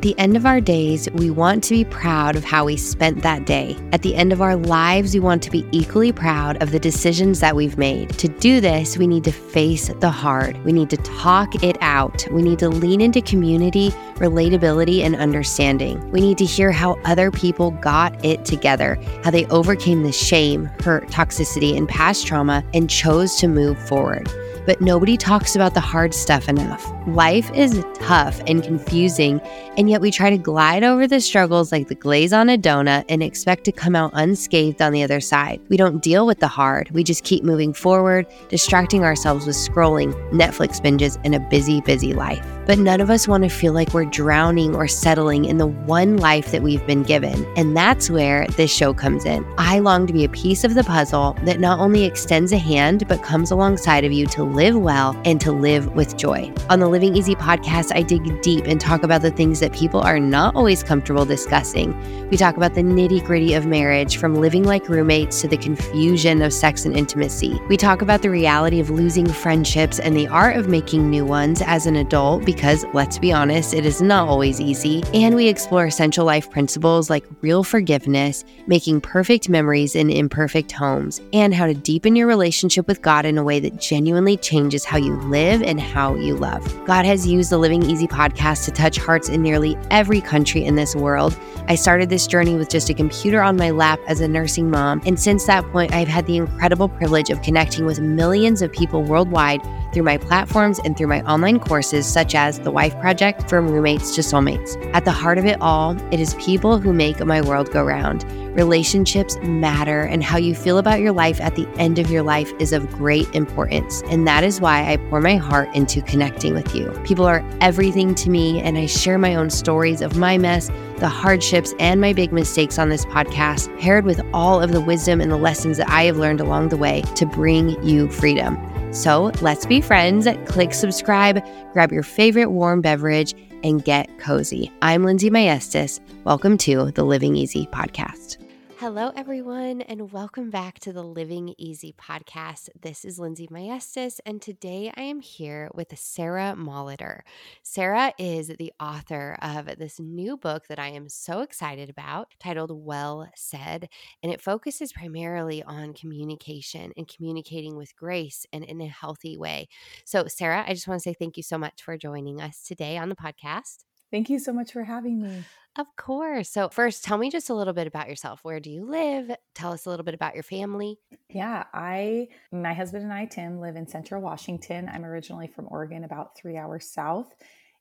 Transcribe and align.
At 0.00 0.04
the 0.04 0.18
end 0.18 0.34
of 0.34 0.46
our 0.46 0.62
days, 0.62 1.10
we 1.10 1.28
want 1.28 1.62
to 1.64 1.74
be 1.74 1.84
proud 1.84 2.34
of 2.34 2.42
how 2.42 2.64
we 2.64 2.78
spent 2.78 3.22
that 3.22 3.44
day. 3.44 3.76
At 3.92 4.00
the 4.00 4.14
end 4.14 4.32
of 4.32 4.40
our 4.40 4.56
lives, 4.56 5.12
we 5.12 5.20
want 5.20 5.42
to 5.42 5.50
be 5.50 5.66
equally 5.72 6.10
proud 6.10 6.62
of 6.62 6.70
the 6.70 6.78
decisions 6.78 7.40
that 7.40 7.54
we've 7.54 7.76
made. 7.76 8.08
To 8.18 8.26
do 8.26 8.62
this, 8.62 8.96
we 8.96 9.06
need 9.06 9.24
to 9.24 9.30
face 9.30 9.88
the 9.88 10.08
hard. 10.08 10.56
We 10.64 10.72
need 10.72 10.88
to 10.88 10.96
talk 10.96 11.62
it 11.62 11.76
out. 11.82 12.26
We 12.32 12.40
need 12.40 12.58
to 12.60 12.70
lean 12.70 13.02
into 13.02 13.20
community, 13.20 13.90
relatability, 14.14 15.04
and 15.04 15.16
understanding. 15.16 16.10
We 16.10 16.22
need 16.22 16.38
to 16.38 16.46
hear 16.46 16.72
how 16.72 16.98
other 17.04 17.30
people 17.30 17.72
got 17.72 18.24
it 18.24 18.46
together, 18.46 18.98
how 19.22 19.30
they 19.30 19.44
overcame 19.48 20.02
the 20.02 20.12
shame, 20.12 20.64
hurt, 20.82 21.08
toxicity, 21.08 21.76
and 21.76 21.86
past 21.86 22.26
trauma 22.26 22.64
and 22.72 22.88
chose 22.88 23.36
to 23.36 23.48
move 23.48 23.78
forward 23.86 24.30
but 24.70 24.80
nobody 24.80 25.16
talks 25.16 25.56
about 25.56 25.74
the 25.74 25.80
hard 25.80 26.14
stuff 26.14 26.48
enough. 26.48 26.92
Life 27.08 27.50
is 27.52 27.84
tough 27.94 28.40
and 28.46 28.62
confusing, 28.62 29.40
and 29.76 29.90
yet 29.90 30.00
we 30.00 30.12
try 30.12 30.30
to 30.30 30.38
glide 30.38 30.84
over 30.84 31.08
the 31.08 31.20
struggles 31.20 31.72
like 31.72 31.88
the 31.88 31.96
glaze 31.96 32.32
on 32.32 32.48
a 32.48 32.56
donut 32.56 33.04
and 33.08 33.20
expect 33.20 33.64
to 33.64 33.72
come 33.72 33.96
out 33.96 34.12
unscathed 34.14 34.80
on 34.80 34.92
the 34.92 35.02
other 35.02 35.20
side. 35.20 35.60
We 35.68 35.76
don't 35.76 36.00
deal 36.00 36.24
with 36.24 36.38
the 36.38 36.46
hard, 36.46 36.88
we 36.92 37.02
just 37.02 37.24
keep 37.24 37.42
moving 37.42 37.72
forward, 37.72 38.28
distracting 38.48 39.02
ourselves 39.02 39.44
with 39.44 39.56
scrolling, 39.56 40.12
Netflix 40.30 40.80
binges, 40.80 41.20
and 41.24 41.34
a 41.34 41.40
busy, 41.40 41.80
busy 41.80 42.14
life. 42.14 42.46
But 42.66 42.78
none 42.78 43.00
of 43.00 43.10
us 43.10 43.26
want 43.26 43.42
to 43.42 43.50
feel 43.50 43.72
like 43.72 43.92
we're 43.92 44.04
drowning 44.04 44.76
or 44.76 44.86
settling 44.86 45.46
in 45.46 45.58
the 45.58 45.66
one 45.66 46.18
life 46.18 46.52
that 46.52 46.62
we've 46.62 46.86
been 46.86 47.02
given. 47.02 47.44
And 47.56 47.76
that's 47.76 48.08
where 48.08 48.46
this 48.50 48.72
show 48.72 48.94
comes 48.94 49.24
in. 49.24 49.44
I 49.58 49.80
long 49.80 50.06
to 50.06 50.12
be 50.12 50.24
a 50.24 50.28
piece 50.28 50.62
of 50.62 50.74
the 50.74 50.84
puzzle 50.84 51.36
that 51.42 51.58
not 51.58 51.80
only 51.80 52.04
extends 52.04 52.52
a 52.52 52.58
hand, 52.58 53.08
but 53.08 53.24
comes 53.24 53.50
alongside 53.50 54.04
of 54.04 54.12
you 54.12 54.26
to 54.26 54.44
live 54.44 54.59
well 54.68 55.20
and 55.24 55.40
to 55.40 55.52
live 55.52 55.94
with 55.94 56.16
joy. 56.16 56.52
On 56.68 56.78
the 56.78 56.88
Living 56.88 57.16
Easy 57.16 57.34
podcast, 57.34 57.90
I 57.94 58.02
dig 58.02 58.42
deep 58.42 58.66
and 58.66 58.80
talk 58.80 59.02
about 59.02 59.22
the 59.22 59.30
things 59.30 59.60
that 59.60 59.72
people 59.72 60.00
are 60.00 60.20
not 60.20 60.54
always 60.54 60.82
comfortable 60.82 61.24
discussing. 61.24 61.96
We 62.28 62.36
talk 62.36 62.56
about 62.56 62.74
the 62.74 62.82
nitty 62.82 63.24
gritty 63.24 63.54
of 63.54 63.66
marriage, 63.66 64.18
from 64.18 64.34
living 64.34 64.64
like 64.64 64.88
roommates 64.88 65.40
to 65.40 65.48
the 65.48 65.56
confusion 65.56 66.42
of 66.42 66.52
sex 66.52 66.84
and 66.84 66.96
intimacy. 66.96 67.58
We 67.68 67.76
talk 67.76 68.02
about 68.02 68.22
the 68.22 68.30
reality 68.30 68.78
of 68.80 68.90
losing 68.90 69.26
friendships 69.26 69.98
and 69.98 70.16
the 70.16 70.28
art 70.28 70.56
of 70.56 70.68
making 70.68 71.08
new 71.08 71.24
ones 71.24 71.62
as 71.64 71.86
an 71.86 71.96
adult 71.96 72.44
because, 72.44 72.84
let's 72.92 73.18
be 73.18 73.32
honest, 73.32 73.74
it 73.74 73.86
is 73.86 74.02
not 74.02 74.28
always 74.28 74.60
easy. 74.60 75.02
And 75.14 75.34
we 75.34 75.48
explore 75.48 75.86
essential 75.86 76.24
life 76.24 76.50
principles 76.50 77.08
like 77.08 77.24
real 77.40 77.64
forgiveness, 77.64 78.44
making 78.66 79.00
perfect 79.00 79.48
memories 79.48 79.96
in 79.96 80.10
imperfect 80.10 80.72
homes, 80.72 81.20
and 81.32 81.54
how 81.54 81.66
to 81.66 81.74
deepen 81.74 82.14
your 82.14 82.26
relationship 82.26 82.86
with 82.86 83.02
God 83.02 83.24
in 83.24 83.38
a 83.38 83.44
way 83.44 83.58
that 83.60 83.80
genuinely 83.80 84.36
changes 84.50 84.84
how 84.84 84.98
you 84.98 85.14
live 85.22 85.62
and 85.62 85.80
how 85.80 86.16
you 86.16 86.34
love. 86.34 86.62
God 86.84 87.04
has 87.04 87.24
used 87.24 87.50
the 87.50 87.58
Living 87.58 87.84
Easy 87.84 88.08
podcast 88.08 88.64
to 88.64 88.72
touch 88.72 88.98
hearts 88.98 89.28
in 89.28 89.42
nearly 89.42 89.78
every 89.92 90.20
country 90.20 90.64
in 90.64 90.74
this 90.74 90.96
world. 90.96 91.38
I 91.68 91.76
started 91.76 92.10
this 92.10 92.26
journey 92.26 92.56
with 92.56 92.68
just 92.68 92.90
a 92.90 92.94
computer 92.94 93.42
on 93.42 93.56
my 93.56 93.70
lap 93.70 94.00
as 94.08 94.20
a 94.20 94.26
nursing 94.26 94.68
mom, 94.68 95.02
and 95.06 95.20
since 95.20 95.46
that 95.46 95.64
point, 95.70 95.94
I've 95.94 96.08
had 96.08 96.26
the 96.26 96.36
incredible 96.36 96.88
privilege 96.88 97.30
of 97.30 97.42
connecting 97.42 97.86
with 97.86 98.00
millions 98.00 98.60
of 98.60 98.72
people 98.72 99.04
worldwide 99.04 99.62
through 99.92 100.04
my 100.04 100.18
platforms 100.18 100.80
and 100.84 100.96
through 100.96 101.08
my 101.08 101.22
online 101.22 101.60
courses, 101.60 102.06
such 102.06 102.34
as 102.34 102.60
The 102.60 102.70
Wife 102.70 102.98
Project 103.00 103.48
From 103.48 103.68
Roommates 103.68 104.14
to 104.14 104.20
Soulmates. 104.20 104.76
At 104.94 105.04
the 105.04 105.12
heart 105.12 105.38
of 105.38 105.46
it 105.46 105.60
all, 105.60 105.96
it 106.12 106.20
is 106.20 106.34
people 106.34 106.78
who 106.78 106.92
make 106.92 107.24
my 107.24 107.40
world 107.40 107.70
go 107.70 107.84
round. 107.84 108.24
Relationships 108.56 109.36
matter, 109.42 110.02
and 110.02 110.24
how 110.24 110.36
you 110.36 110.54
feel 110.54 110.78
about 110.78 111.00
your 111.00 111.12
life 111.12 111.40
at 111.40 111.54
the 111.54 111.68
end 111.78 111.98
of 111.98 112.10
your 112.10 112.22
life 112.22 112.52
is 112.58 112.72
of 112.72 112.90
great 112.90 113.32
importance. 113.34 114.02
And 114.06 114.26
that 114.26 114.42
is 114.42 114.60
why 114.60 114.90
I 114.90 114.96
pour 114.96 115.20
my 115.20 115.36
heart 115.36 115.68
into 115.74 116.02
connecting 116.02 116.54
with 116.54 116.74
you. 116.74 116.90
People 117.04 117.26
are 117.26 117.44
everything 117.60 118.14
to 118.16 118.30
me, 118.30 118.60
and 118.60 118.76
I 118.76 118.86
share 118.86 119.18
my 119.18 119.34
own 119.36 119.50
stories 119.50 120.02
of 120.02 120.16
my 120.16 120.36
mess, 120.36 120.68
the 120.96 121.08
hardships, 121.08 121.72
and 121.78 122.00
my 122.00 122.12
big 122.12 122.32
mistakes 122.32 122.78
on 122.78 122.88
this 122.88 123.04
podcast, 123.06 123.76
paired 123.78 124.04
with 124.04 124.20
all 124.34 124.60
of 124.60 124.72
the 124.72 124.80
wisdom 124.80 125.20
and 125.20 125.30
the 125.30 125.36
lessons 125.36 125.76
that 125.78 125.88
I 125.88 126.04
have 126.04 126.16
learned 126.16 126.40
along 126.40 126.68
the 126.68 126.76
way 126.76 127.02
to 127.14 127.26
bring 127.26 127.80
you 127.84 128.10
freedom. 128.10 128.58
So 128.92 129.30
let's 129.40 129.66
be 129.66 129.80
friends. 129.80 130.26
Click 130.46 130.74
subscribe, 130.74 131.44
grab 131.72 131.92
your 131.92 132.02
favorite 132.02 132.50
warm 132.50 132.80
beverage, 132.80 133.34
and 133.62 133.84
get 133.84 134.18
cozy. 134.18 134.72
I'm 134.82 135.04
Lindsey 135.04 135.30
Maestas. 135.30 136.00
Welcome 136.24 136.58
to 136.58 136.90
the 136.92 137.04
Living 137.04 137.36
Easy 137.36 137.66
podcast. 137.66 138.39
Hello, 138.80 139.12
everyone, 139.14 139.82
and 139.82 140.10
welcome 140.10 140.48
back 140.48 140.78
to 140.78 140.90
the 140.90 141.02
Living 141.02 141.54
Easy 141.58 141.94
podcast. 142.00 142.70
This 142.80 143.04
is 143.04 143.18
Lindsey 143.18 143.46
Maestas, 143.48 144.20
and 144.24 144.40
today 144.40 144.90
I 144.96 145.02
am 145.02 145.20
here 145.20 145.68
with 145.74 145.92
Sarah 145.98 146.54
Molitor. 146.56 147.20
Sarah 147.62 148.14
is 148.18 148.48
the 148.48 148.72
author 148.80 149.36
of 149.42 149.66
this 149.76 150.00
new 150.00 150.38
book 150.38 150.66
that 150.68 150.78
I 150.78 150.88
am 150.88 151.10
so 151.10 151.40
excited 151.42 151.90
about 151.90 152.28
titled 152.40 152.70
Well 152.72 153.28
Said, 153.36 153.90
and 154.22 154.32
it 154.32 154.40
focuses 154.40 154.94
primarily 154.94 155.62
on 155.62 155.92
communication 155.92 156.92
and 156.96 157.06
communicating 157.06 157.76
with 157.76 157.94
grace 157.94 158.46
and 158.50 158.64
in 158.64 158.80
a 158.80 158.86
healthy 158.86 159.36
way. 159.36 159.68
So, 160.06 160.24
Sarah, 160.26 160.64
I 160.66 160.72
just 160.72 160.88
want 160.88 161.02
to 161.02 161.02
say 161.02 161.12
thank 161.12 161.36
you 161.36 161.42
so 161.42 161.58
much 161.58 161.82
for 161.82 161.98
joining 161.98 162.40
us 162.40 162.62
today 162.62 162.96
on 162.96 163.10
the 163.10 163.14
podcast. 163.14 163.84
Thank 164.10 164.30
you 164.30 164.38
so 164.38 164.54
much 164.54 164.72
for 164.72 164.84
having 164.84 165.20
me. 165.20 165.44
Of 165.76 165.86
course. 165.96 166.50
So, 166.50 166.68
first, 166.68 167.04
tell 167.04 167.16
me 167.16 167.30
just 167.30 167.48
a 167.48 167.54
little 167.54 167.72
bit 167.72 167.86
about 167.86 168.08
yourself. 168.08 168.40
Where 168.42 168.58
do 168.58 168.70
you 168.70 168.84
live? 168.84 169.30
Tell 169.54 169.72
us 169.72 169.86
a 169.86 169.90
little 169.90 170.04
bit 170.04 170.14
about 170.14 170.34
your 170.34 170.42
family. 170.42 170.98
Yeah, 171.28 171.64
I, 171.72 172.28
my 172.50 172.74
husband 172.74 173.04
and 173.04 173.12
I, 173.12 173.26
Tim, 173.26 173.60
live 173.60 173.76
in 173.76 173.86
Central 173.86 174.20
Washington. 174.20 174.90
I'm 174.92 175.04
originally 175.04 175.46
from 175.46 175.68
Oregon, 175.70 176.02
about 176.02 176.36
three 176.36 176.56
hours 176.56 176.90
south 176.90 177.34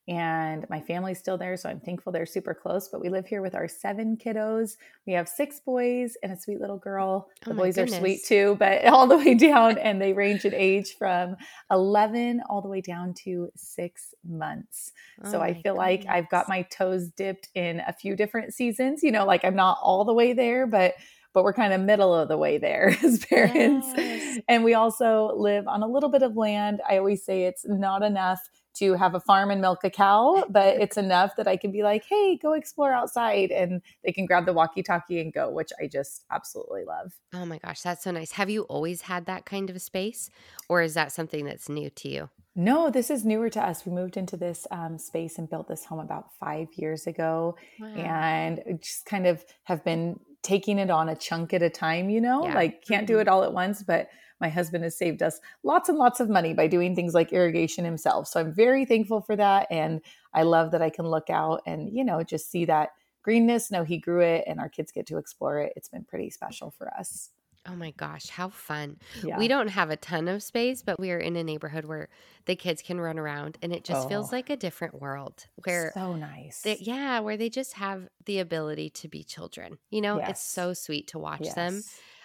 and 0.10 0.68
my 0.72 0.82
family's 0.82 1.20
still 1.20 1.38
there. 1.38 1.56
So 1.56 1.70
I'm 1.70 1.80
thankful 1.80 2.12
they're 2.12 2.26
super 2.26 2.56
close. 2.56 2.90
But 2.90 3.00
we 3.00 3.10
live 3.10 3.28
here 3.28 3.44
with 3.44 3.54
our 3.54 3.68
seven 3.68 4.18
kiddos. 4.18 4.72
We 5.06 5.14
have 5.14 5.30
six 5.30 5.60
boys 5.60 6.18
and 6.24 6.32
a 6.32 6.36
sweet 6.36 6.60
little 6.60 6.80
girl. 6.80 7.30
The 7.46 7.52
oh 7.52 7.54
boys 7.54 7.76
goodness. 7.76 7.96
are 7.96 8.00
sweet 8.00 8.26
too, 8.26 8.56
but 8.58 8.86
all 8.88 9.06
the 9.06 9.18
way 9.18 9.36
down, 9.36 9.78
and 9.78 10.02
they 10.02 10.14
range 10.14 10.46
in 10.46 10.56
age 10.56 10.96
from 10.98 11.38
11 11.70 12.42
all 12.50 12.60
the 12.64 12.68
way 12.68 12.82
down 12.82 13.14
to 13.26 13.52
six 13.56 14.16
months. 14.28 14.92
Oh 15.24 15.32
so 15.32 15.42
I 15.42 15.54
feel 15.54 15.76
goodness. 15.76 15.78
like 15.78 16.06
I've 16.10 16.30
got 16.30 16.50
my 16.50 16.64
toes 16.64 17.10
dipped 17.10 17.50
in 17.54 17.80
a 17.88 17.94
few 17.94 18.16
different 18.16 18.56
seasons. 18.56 19.04
You 19.04 19.12
know, 19.12 19.26
like 19.26 19.46
I'm 19.46 19.56
not 19.56 19.78
all 19.84 20.06
the 20.06 20.14
way 20.14 20.34
there, 20.34 20.66
but 20.66 20.96
but 21.34 21.44
we're 21.44 21.54
kind 21.54 21.72
of 21.72 21.82
middle 21.82 22.16
of 22.16 22.28
the 22.28 22.38
way 22.38 22.58
there 22.58 22.98
as 23.04 23.24
parents. 23.26 23.88
Yes. 23.96 24.40
And 24.48 24.64
we 24.64 24.74
also 24.74 25.36
live 25.36 25.68
on 25.68 25.84
a 25.84 25.88
little 25.88 26.10
bit 26.10 26.24
of 26.24 26.36
land. 26.36 26.82
I 26.90 26.98
always 26.98 27.24
say 27.24 27.44
it's 27.44 27.64
not 27.68 28.02
enough 28.02 28.40
to 28.80 28.94
have 28.94 29.16
a 29.16 29.20
farm 29.20 29.52
and 29.52 29.62
milk 29.62 29.80
a 29.84 29.90
cow, 29.90 30.44
but 30.50 30.78
it's 30.82 30.98
enough 30.98 31.36
that 31.38 31.48
I 31.48 31.58
can 31.58 31.72
be 31.72 31.84
like, 31.84 32.06
hey, 32.06 32.38
go 32.38 32.54
explore 32.54 32.92
outside. 32.92 33.52
And 33.52 33.82
they 34.04 34.12
can 34.12 34.26
grab 34.26 34.46
the 34.46 34.54
walkie 34.54 34.84
talkie 34.84 35.20
and 35.20 35.32
go, 35.32 35.50
which 35.50 35.72
I 35.82 35.88
just 35.88 36.26
absolutely 36.32 36.84
love. 36.86 37.14
Oh 37.34 37.46
my 37.46 37.58
gosh, 37.58 37.82
that's 37.82 38.04
so 38.04 38.12
nice. 38.12 38.34
Have 38.34 38.50
you 38.50 38.64
always 38.64 39.02
had 39.02 39.26
that 39.26 39.46
kind 39.46 39.70
of 39.70 39.76
a 39.76 39.80
space, 39.80 40.30
or 40.68 40.82
is 40.82 40.94
that 40.96 41.12
something 41.12 41.46
that's 41.46 41.70
new 41.70 41.90
to 41.92 42.10
you? 42.10 42.30
No, 42.56 42.90
this 42.90 43.10
is 43.10 43.24
newer 43.24 43.50
to 43.52 43.64
us. 43.64 43.86
We 43.86 43.92
moved 43.92 44.18
into 44.18 44.36
this 44.36 44.68
um, 44.72 44.98
space 44.98 45.38
and 45.38 45.50
built 45.50 45.68
this 45.68 45.86
home 45.86 46.00
about 46.00 46.34
five 46.40 46.68
years 46.74 47.08
ago, 47.08 47.56
wow. 47.80 47.88
and 47.96 48.80
just 48.82 49.06
kind 49.06 49.28
of 49.28 49.46
have 49.64 49.84
been 49.84 50.20
taking 50.44 50.80
it 50.80 50.90
on 50.90 51.10
a 51.10 51.16
chunk 51.16 51.54
at 51.54 51.62
a 51.62 51.70
time. 51.70 52.10
You 52.10 52.22
know, 52.22 52.46
yeah. 52.46 52.56
like 52.56 52.84
can't 52.86 53.06
mm-hmm. 53.06 53.16
do 53.16 53.20
it 53.20 53.28
all 53.28 53.44
at 53.44 53.54
once, 53.54 53.84
but 53.84 54.10
my 54.40 54.50
husband 54.50 54.84
has 54.84 54.98
saved 54.98 55.22
us 55.22 55.40
lots 55.64 55.90
and 55.90 55.98
lots 55.98 56.20
of 56.20 56.30
money 56.30 56.54
by 56.54 56.68
doing 56.68 56.96
things 56.96 57.14
like 57.14 57.34
irrigation 57.34 57.84
himself. 57.84 58.28
So 58.28 58.40
I'm 58.40 58.54
very 58.54 58.86
thankful 58.86 59.22
for 59.22 59.36
that. 59.36 59.68
And 59.70 60.02
I 60.34 60.44
love 60.44 60.72
that 60.72 60.82
I 60.82 60.90
can 60.90 61.06
look 61.06 61.30
out 61.30 61.62
and, 61.66 61.90
you 61.92 62.04
know, 62.04 62.24
just 62.24 62.50
see 62.50 62.66
that 62.66 62.92
greenness, 63.22 63.70
know 63.70 63.84
he 63.84 63.98
grew 63.98 64.22
it 64.22 64.46
and 64.48 64.60
our 64.60 64.70
kids 64.70 64.92
get 64.92 65.06
to 65.08 65.18
explore 65.18 65.60
it. 65.60 65.74
It's 65.76 65.90
been 65.90 66.06
pretty 66.06 66.30
special 66.30 66.72
for 66.72 66.88
us. 66.98 67.32
Oh 67.70 67.76
my 67.76 67.92
gosh, 67.92 68.30
how 68.30 68.50
fun. 68.50 68.98
Yeah. 69.24 69.38
We 69.38 69.48
don't 69.48 69.68
have 69.68 69.90
a 69.90 69.98
ton 69.98 70.28
of 70.28 70.42
space, 70.42 70.82
but 70.82 71.00
we 71.00 71.12
are 71.12 71.20
in 71.20 71.36
a 71.36 71.44
neighborhood 71.44 71.86
where 71.86 72.10
the 72.46 72.56
kids 72.56 72.82
can 72.82 73.00
run 73.00 73.20
around 73.20 73.58
and 73.62 73.72
it 73.72 73.84
just 73.84 74.06
oh, 74.06 74.10
feels 74.10 74.32
like 74.32 74.50
a 74.50 74.58
different 74.58 75.00
world 75.00 75.46
where 75.66 75.92
so 75.94 76.16
nice. 76.16 76.62
They, 76.62 76.78
yeah, 76.80 77.20
where 77.20 77.38
they 77.38 77.50
just 77.50 77.74
have 77.74 78.08
the 78.26 78.40
ability 78.40 78.90
to 78.92 79.08
be 79.08 79.24
children. 79.24 79.78
You 79.90 80.02
know, 80.02 80.18
yes. 80.18 80.30
it's 80.32 80.42
so 80.42 80.74
sweet 80.74 81.08
to 81.10 81.20
watch 81.20 81.42
yes. 81.44 81.56
them 81.56 81.82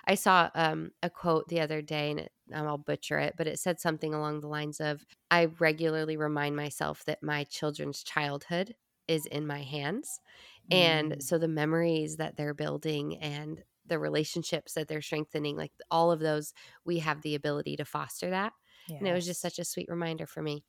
I 0.06 0.14
saw 0.14 0.50
um, 0.55 0.91
a 1.02 1.11
quote 1.11 1.49
the 1.49 1.61
other 1.61 1.81
day, 1.81 2.11
and 2.11 2.20
it, 2.20 2.32
um, 2.52 2.67
I'll 2.67 2.79
butcher 2.79 3.19
it, 3.19 3.35
but 3.37 3.46
it 3.46 3.58
said 3.58 3.81
something 3.81 4.12
along 4.12 4.41
the 4.41 4.49
lines 4.49 4.81
of 4.81 5.05
I 5.31 5.46
regularly 5.58 6.17
remind 6.17 6.56
myself 6.56 7.05
that 7.06 7.23
my 7.23 7.44
children's 7.44 8.02
childhood 8.02 8.75
is 9.08 9.26
in 9.26 9.46
my 9.46 9.62
hands. 9.62 10.20
Mm. 10.70 10.76
And 10.76 11.23
so 11.23 11.38
the 11.38 11.49
memories 11.49 12.17
that 12.17 12.37
they're 12.37 12.55
building 12.55 13.17
and 13.19 13.62
the 13.86 13.98
relationships 13.98 14.75
that 14.75 14.88
they're 14.88 15.02
strengthening, 15.02 15.56
like 15.56 15.72
all 15.90 16.10
of 16.10 16.20
those, 16.20 16.52
we 16.84 16.98
have 17.00 17.22
the 17.22 17.34
ability 17.34 17.76
to 17.76 17.84
foster 17.84 18.31
that. 18.31 18.52
And 18.98 19.08
it 19.08 19.12
was 19.12 19.26
just 19.26 19.40
such 19.40 19.58
a 19.58 19.64
sweet 19.64 19.88
reminder 19.88 20.26
for 20.26 20.42
me. 20.42 20.64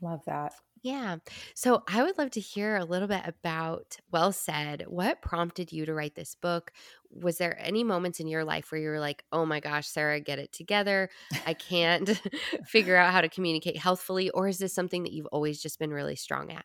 Love 0.00 0.24
that. 0.26 0.54
Yeah. 0.82 1.16
So 1.54 1.82
I 1.88 2.02
would 2.04 2.18
love 2.18 2.30
to 2.32 2.40
hear 2.40 2.76
a 2.76 2.84
little 2.84 3.08
bit 3.08 3.22
about 3.26 3.96
Well 4.12 4.30
Said. 4.32 4.84
What 4.86 5.22
prompted 5.22 5.72
you 5.72 5.84
to 5.86 5.94
write 5.94 6.14
this 6.14 6.36
book? 6.36 6.70
Was 7.10 7.38
there 7.38 7.58
any 7.60 7.82
moments 7.82 8.20
in 8.20 8.28
your 8.28 8.44
life 8.44 8.70
where 8.70 8.80
you 8.80 8.88
were 8.88 9.00
like, 9.00 9.24
oh 9.32 9.44
my 9.44 9.58
gosh, 9.58 9.88
Sarah, 9.88 10.20
get 10.20 10.38
it 10.38 10.52
together? 10.52 11.10
I 11.46 11.54
can't 11.54 12.20
figure 12.64 12.96
out 12.96 13.12
how 13.12 13.22
to 13.22 13.28
communicate 13.28 13.76
healthfully? 13.76 14.30
Or 14.30 14.46
is 14.46 14.58
this 14.58 14.74
something 14.74 15.02
that 15.02 15.12
you've 15.12 15.26
always 15.26 15.60
just 15.60 15.80
been 15.80 15.90
really 15.92 16.16
strong 16.16 16.52
at? 16.52 16.64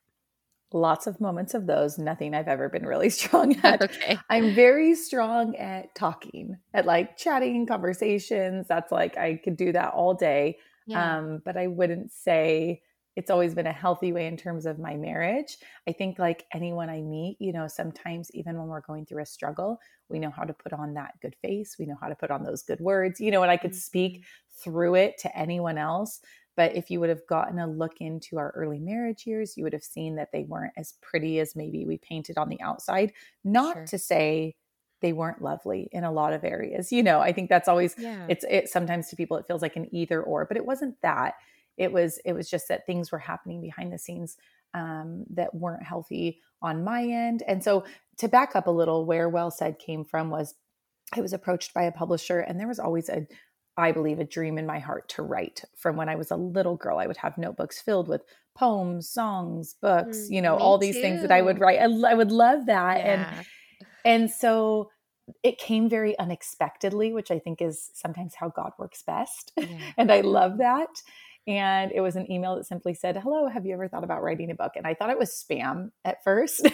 Lots 0.73 1.07
of 1.07 1.21
moments 1.21 1.53
of 1.53 1.67
those. 1.67 1.97
Nothing 1.97 2.33
I've 2.33 2.47
ever 2.47 2.67
been 2.67 2.85
really 2.85 3.09
strong 3.11 3.55
at. 3.63 3.81
okay. 3.81 4.17
I'm 4.29 4.53
very 4.53 4.95
strong 4.95 5.55
at 5.55 5.93
talking, 5.95 6.57
at 6.73 6.85
like 6.85 7.17
chatting 7.17 7.65
conversations. 7.65 8.67
That's 8.67 8.91
like 8.91 9.17
I 9.17 9.39
could 9.43 9.55
do 9.55 9.71
that 9.71 9.93
all 9.93 10.13
day. 10.13 10.57
Yeah. 10.85 11.17
Um, 11.17 11.41
but 11.45 11.55
I 11.55 11.67
wouldn't 11.67 12.11
say 12.11 12.81
it's 13.15 13.29
always 13.29 13.53
been 13.53 13.67
a 13.67 13.71
healthy 13.71 14.11
way 14.11 14.25
in 14.25 14.37
terms 14.37 14.65
of 14.65 14.79
my 14.79 14.95
marriage. 14.95 15.57
I 15.87 15.91
think 15.91 16.17
like 16.17 16.45
anyone 16.53 16.89
I 16.89 17.01
meet, 17.01 17.37
you 17.39 17.53
know, 17.53 17.67
sometimes 17.67 18.31
even 18.33 18.57
when 18.57 18.67
we're 18.67 18.81
going 18.81 19.05
through 19.05 19.21
a 19.21 19.25
struggle, 19.25 19.79
we 20.09 20.19
know 20.19 20.31
how 20.31 20.43
to 20.43 20.53
put 20.53 20.73
on 20.73 20.95
that 20.95 21.13
good 21.21 21.35
face. 21.41 21.75
We 21.77 21.85
know 21.85 21.97
how 22.01 22.07
to 22.07 22.15
put 22.15 22.31
on 22.31 22.43
those 22.43 22.63
good 22.63 22.79
words, 22.79 23.19
you 23.19 23.31
know, 23.31 23.43
and 23.43 23.51
I 23.51 23.57
could 23.57 23.75
speak 23.75 24.17
mm-hmm. 24.17 24.71
through 24.71 24.95
it 24.95 25.19
to 25.19 25.37
anyone 25.37 25.77
else. 25.77 26.21
But 26.55 26.75
if 26.75 26.91
you 26.91 26.99
would 26.99 27.09
have 27.09 27.25
gotten 27.27 27.59
a 27.59 27.67
look 27.67 27.99
into 27.99 28.37
our 28.37 28.51
early 28.51 28.79
marriage 28.79 29.25
years, 29.25 29.57
you 29.57 29.63
would 29.63 29.73
have 29.73 29.83
seen 29.83 30.15
that 30.15 30.31
they 30.31 30.43
weren't 30.43 30.73
as 30.77 30.93
pretty 31.01 31.39
as 31.39 31.55
maybe 31.55 31.85
we 31.85 31.97
painted 31.97 32.37
on 32.37 32.49
the 32.49 32.61
outside. 32.61 33.13
Not 33.43 33.73
sure. 33.73 33.85
to 33.87 33.97
say 33.97 34.55
they 35.01 35.13
weren't 35.13 35.41
lovely 35.41 35.89
in 35.91 36.03
a 36.03 36.11
lot 36.11 36.33
of 36.33 36.43
areas. 36.43 36.91
You 36.91 37.03
know, 37.03 37.19
I 37.19 37.33
think 37.33 37.49
that's 37.49 37.67
always 37.67 37.95
yeah. 37.97 38.25
it's 38.29 38.45
it 38.49 38.69
sometimes 38.69 39.09
to 39.09 39.15
people 39.15 39.37
it 39.37 39.47
feels 39.47 39.61
like 39.61 39.75
an 39.75 39.93
either 39.93 40.21
or, 40.21 40.45
but 40.45 40.57
it 40.57 40.65
wasn't 40.65 40.95
that 41.01 41.35
it 41.77 41.91
was 41.91 42.19
it 42.25 42.33
was 42.33 42.49
just 42.49 42.67
that 42.67 42.85
things 42.85 43.11
were 43.11 43.19
happening 43.19 43.61
behind 43.61 43.91
the 43.91 43.97
scenes 43.97 44.37
um, 44.73 45.25
that 45.29 45.53
weren't 45.53 45.83
healthy 45.83 46.41
on 46.61 46.83
my 46.83 47.03
end 47.03 47.43
and 47.47 47.63
so 47.63 47.83
to 48.17 48.27
back 48.27 48.55
up 48.55 48.67
a 48.67 48.71
little 48.71 49.05
where 49.05 49.29
well 49.29 49.51
said 49.51 49.77
came 49.79 50.03
from 50.03 50.29
was 50.29 50.55
i 51.13 51.21
was 51.21 51.33
approached 51.33 51.73
by 51.73 51.83
a 51.83 51.91
publisher 51.91 52.39
and 52.39 52.59
there 52.59 52.67
was 52.67 52.79
always 52.79 53.09
a 53.09 53.27
i 53.77 53.91
believe 53.91 54.19
a 54.19 54.23
dream 54.23 54.57
in 54.57 54.65
my 54.65 54.79
heart 54.79 55.07
to 55.09 55.21
write 55.21 55.63
from 55.75 55.95
when 55.95 56.09
i 56.09 56.15
was 56.15 56.31
a 56.31 56.35
little 56.35 56.75
girl 56.75 56.97
i 56.97 57.07
would 57.07 57.17
have 57.17 57.37
notebooks 57.37 57.81
filled 57.81 58.07
with 58.07 58.21
poems 58.55 59.09
songs 59.09 59.75
books 59.81 60.17
mm, 60.17 60.31
you 60.31 60.41
know 60.41 60.55
all 60.57 60.77
these 60.77 60.95
too. 60.95 61.01
things 61.01 61.21
that 61.21 61.31
i 61.31 61.41
would 61.41 61.59
write 61.59 61.79
I, 61.79 61.85
I 62.11 62.13
would 62.13 62.31
love 62.31 62.65
that 62.67 62.97
yeah. 62.97 63.33
and 63.35 63.45
and 64.05 64.31
so 64.31 64.89
it 65.41 65.57
came 65.57 65.89
very 65.89 66.17
unexpectedly 66.19 67.13
which 67.13 67.31
i 67.31 67.39
think 67.39 67.61
is 67.61 67.89
sometimes 67.93 68.35
how 68.35 68.49
god 68.49 68.71
works 68.77 69.01
best 69.01 69.51
yeah. 69.57 69.67
and 69.97 70.11
i 70.11 70.21
love 70.21 70.57
that 70.59 70.89
and 71.45 71.91
it 71.91 71.99
was 71.99 72.15
an 72.15 72.31
email 72.31 72.55
that 72.55 72.65
simply 72.65 72.93
said, 72.93 73.17
Hello, 73.17 73.47
have 73.49 73.65
you 73.65 73.73
ever 73.73 73.89
thought 73.89 74.05
about 74.05 74.23
writing 74.23 74.49
a 74.49 74.55
book? 74.55 74.73
And 74.75 74.87
I 74.87 74.93
thought 74.93 75.09
it 75.09 75.19
was 75.19 75.29
spam 75.29 75.91
at 76.05 76.23
first. 76.23 76.65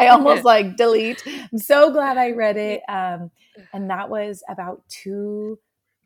I 0.00 0.08
almost 0.10 0.44
like 0.44 0.76
delete. 0.76 1.22
I'm 1.26 1.58
so 1.58 1.92
glad 1.92 2.16
I 2.16 2.32
read 2.32 2.56
it. 2.56 2.82
Um, 2.88 3.30
and 3.72 3.90
that 3.90 4.10
was 4.10 4.42
about 4.48 4.82
two, 4.88 5.60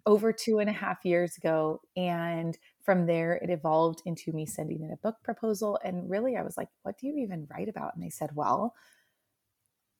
over 0.08 0.32
two 0.32 0.58
and 0.58 0.70
a 0.70 0.72
half 0.72 1.05
years 1.05 1.37
ago. 1.37 1.82
And 1.94 2.56
from 2.82 3.05
there, 3.05 3.34
it 3.34 3.50
evolved 3.50 4.00
into 4.06 4.32
me 4.32 4.46
sending 4.46 4.82
in 4.82 4.90
a 4.90 4.96
book 4.96 5.16
proposal. 5.22 5.78
And 5.84 6.08
really, 6.08 6.34
I 6.34 6.43
was 6.43 6.56
like, 6.56 6.69
What 6.82 6.99
do 6.99 7.06
you 7.06 7.19
even 7.19 7.46
write 7.50 7.69
about? 7.69 7.94
And 7.94 8.02
they 8.02 8.08
said, 8.08 8.31
Well, 8.34 8.75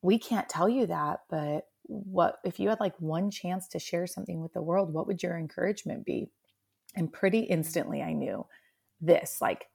we 0.00 0.19
can't 0.19 0.49
tell 0.49 0.69
you 0.69 0.87
that, 0.87 1.20
but 1.28 1.66
what 1.82 2.38
if 2.43 2.58
you 2.58 2.70
had 2.70 2.81
like 2.81 2.99
one 2.99 3.31
chance 3.31 3.69
to 3.69 3.78
share 3.78 4.06
something 4.06 4.40
with 4.40 4.55
the 4.55 4.62
world, 4.62 4.94
what 4.94 5.06
would 5.06 5.22
your 5.22 5.37
encouragement 5.37 6.06
be? 6.06 6.31
And 6.96 7.12
pretty 7.12 7.40
instantly, 7.40 8.00
I 8.00 8.14
knew 8.14 8.46
this 9.02 9.43
like 9.43 9.66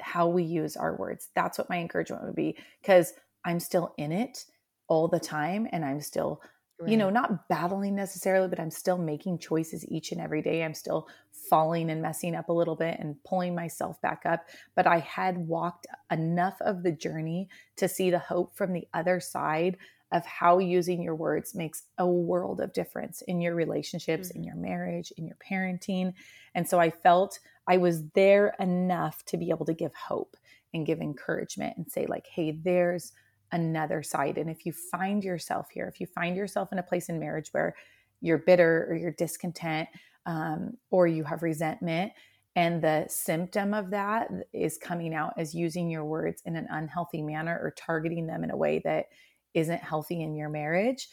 how 0.00 0.26
we 0.26 0.42
use 0.42 0.74
our 0.74 0.96
words. 0.96 1.28
That's 1.34 1.58
what 1.58 1.68
my 1.68 1.78
encouragement 1.78 2.24
would 2.24 2.34
be 2.34 2.56
because 2.80 3.12
I'm 3.44 3.60
still 3.60 3.92
in 3.98 4.10
it 4.10 4.46
all 4.88 5.06
the 5.06 5.20
time 5.20 5.68
and 5.70 5.84
I'm 5.84 6.00
still, 6.00 6.40
right. 6.78 6.90
you 6.90 6.96
know, 6.96 7.10
not 7.10 7.48
battling 7.48 7.94
necessarily, 7.94 8.48
but 8.48 8.60
I'm 8.60 8.70
still 8.70 8.98
making 8.98 9.38
choices 9.38 9.86
each 9.88 10.12
and 10.12 10.20
every 10.20 10.42
day. 10.42 10.64
I'm 10.64 10.74
still 10.74 11.08
falling 11.30 11.90
and 11.90 12.02
messing 12.02 12.34
up 12.34 12.48
a 12.48 12.52
little 12.52 12.76
bit 12.76 12.98
and 12.98 13.22
pulling 13.24 13.54
myself 13.54 14.00
back 14.02 14.22
up. 14.24 14.46
But 14.74 14.86
I 14.86 14.98
had 14.98 15.36
walked 15.36 15.86
enough 16.10 16.56
of 16.60 16.82
the 16.82 16.92
journey 16.92 17.48
to 17.76 17.88
see 17.88 18.10
the 18.10 18.18
hope 18.18 18.56
from 18.56 18.72
the 18.72 18.86
other 18.92 19.20
side 19.20 19.76
of 20.12 20.24
how 20.24 20.58
using 20.58 21.02
your 21.02 21.16
words 21.16 21.54
makes 21.54 21.82
a 21.98 22.06
world 22.06 22.60
of 22.60 22.72
difference 22.72 23.22
in 23.22 23.40
your 23.40 23.54
relationships, 23.54 24.28
mm-hmm. 24.28 24.38
in 24.38 24.44
your 24.44 24.56
marriage, 24.56 25.12
in 25.16 25.26
your 25.26 25.36
parenting. 25.36 26.12
And 26.54 26.68
so 26.68 26.78
I 26.78 26.90
felt 26.90 27.40
I 27.66 27.78
was 27.78 28.04
there 28.10 28.54
enough 28.60 29.24
to 29.26 29.36
be 29.36 29.50
able 29.50 29.66
to 29.66 29.74
give 29.74 29.92
hope 29.94 30.36
and 30.72 30.86
give 30.86 31.00
encouragement 31.00 31.76
and 31.76 31.90
say, 31.90 32.06
like, 32.06 32.26
hey, 32.28 32.52
there's 32.52 33.12
another 33.56 34.02
side. 34.02 34.38
And 34.38 34.50
if 34.50 34.66
you 34.66 34.72
find 34.72 35.24
yourself 35.24 35.70
here, 35.72 35.88
if 35.88 36.00
you 36.00 36.06
find 36.06 36.36
yourself 36.36 36.72
in 36.72 36.78
a 36.78 36.82
place 36.82 37.08
in 37.08 37.18
marriage 37.18 37.48
where 37.52 37.74
you're 38.20 38.38
bitter 38.38 38.86
or 38.88 38.96
you're 38.96 39.12
discontent 39.12 39.88
um, 40.26 40.76
or 40.90 41.06
you 41.06 41.24
have 41.24 41.42
resentment, 41.42 42.12
and 42.54 42.82
the 42.82 43.04
symptom 43.08 43.74
of 43.74 43.90
that 43.90 44.28
is 44.52 44.78
coming 44.78 45.14
out 45.14 45.34
as 45.36 45.54
using 45.54 45.90
your 45.90 46.04
words 46.04 46.42
in 46.46 46.56
an 46.56 46.66
unhealthy 46.70 47.22
manner 47.22 47.58
or 47.62 47.70
targeting 47.70 48.26
them 48.26 48.44
in 48.44 48.50
a 48.50 48.56
way 48.56 48.80
that 48.84 49.06
isn't 49.52 49.82
healthy 49.82 50.22
in 50.22 50.34
your 50.34 50.48
marriage, 50.48 51.08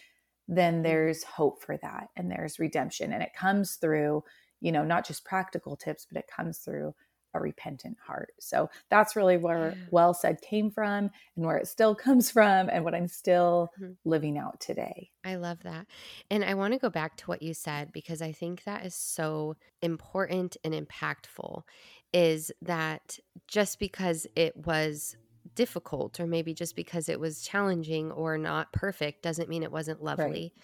then 0.47 0.75
mm-hmm. 0.75 0.83
there's 0.83 1.23
hope 1.23 1.61
for 1.61 1.77
that 1.77 2.07
and 2.15 2.31
there's 2.31 2.59
redemption. 2.59 3.13
And 3.13 3.23
it 3.23 3.33
comes 3.33 3.75
through, 3.75 4.23
you 4.61 4.71
know, 4.71 4.83
not 4.83 5.05
just 5.05 5.25
practical 5.25 5.75
tips, 5.75 6.07
but 6.09 6.19
it 6.19 6.29
comes 6.33 6.59
through 6.59 6.93
a 7.33 7.39
repentant 7.39 7.97
heart. 8.05 8.33
So 8.39 8.69
that's 8.89 9.15
really 9.15 9.37
where 9.37 9.75
well 9.91 10.13
said 10.13 10.41
came 10.41 10.69
from 10.69 11.09
and 11.35 11.45
where 11.45 11.57
it 11.57 11.67
still 11.67 11.95
comes 12.03 12.31
from 12.31 12.69
and 12.69 12.83
what 12.83 12.95
I'm 12.95 13.07
still 13.07 13.71
mm-hmm. 13.79 13.93
living 14.05 14.37
out 14.37 14.59
today. 14.59 15.09
I 15.23 15.35
love 15.35 15.63
that. 15.63 15.87
And 16.29 16.43
I 16.43 16.53
want 16.53 16.73
to 16.73 16.79
go 16.79 16.89
back 16.89 17.17
to 17.17 17.25
what 17.25 17.41
you 17.41 17.53
said 17.53 17.91
because 17.91 18.21
I 18.21 18.31
think 18.31 18.63
that 18.63 18.85
is 18.85 18.95
so 18.95 19.55
important 19.81 20.57
and 20.63 20.73
impactful 20.73 21.63
is 22.13 22.51
that 22.61 23.17
just 23.47 23.79
because 23.79 24.27
it 24.35 24.55
was 24.55 25.17
difficult 25.55 26.19
or 26.19 26.27
maybe 26.27 26.53
just 26.53 26.75
because 26.75 27.09
it 27.09 27.19
was 27.19 27.41
challenging 27.41 28.11
or 28.11 28.37
not 28.37 28.71
perfect 28.71 29.23
doesn't 29.23 29.49
mean 29.49 29.63
it 29.63 29.71
wasn't 29.71 30.03
lovely. 30.03 30.53
Right. 30.55 30.63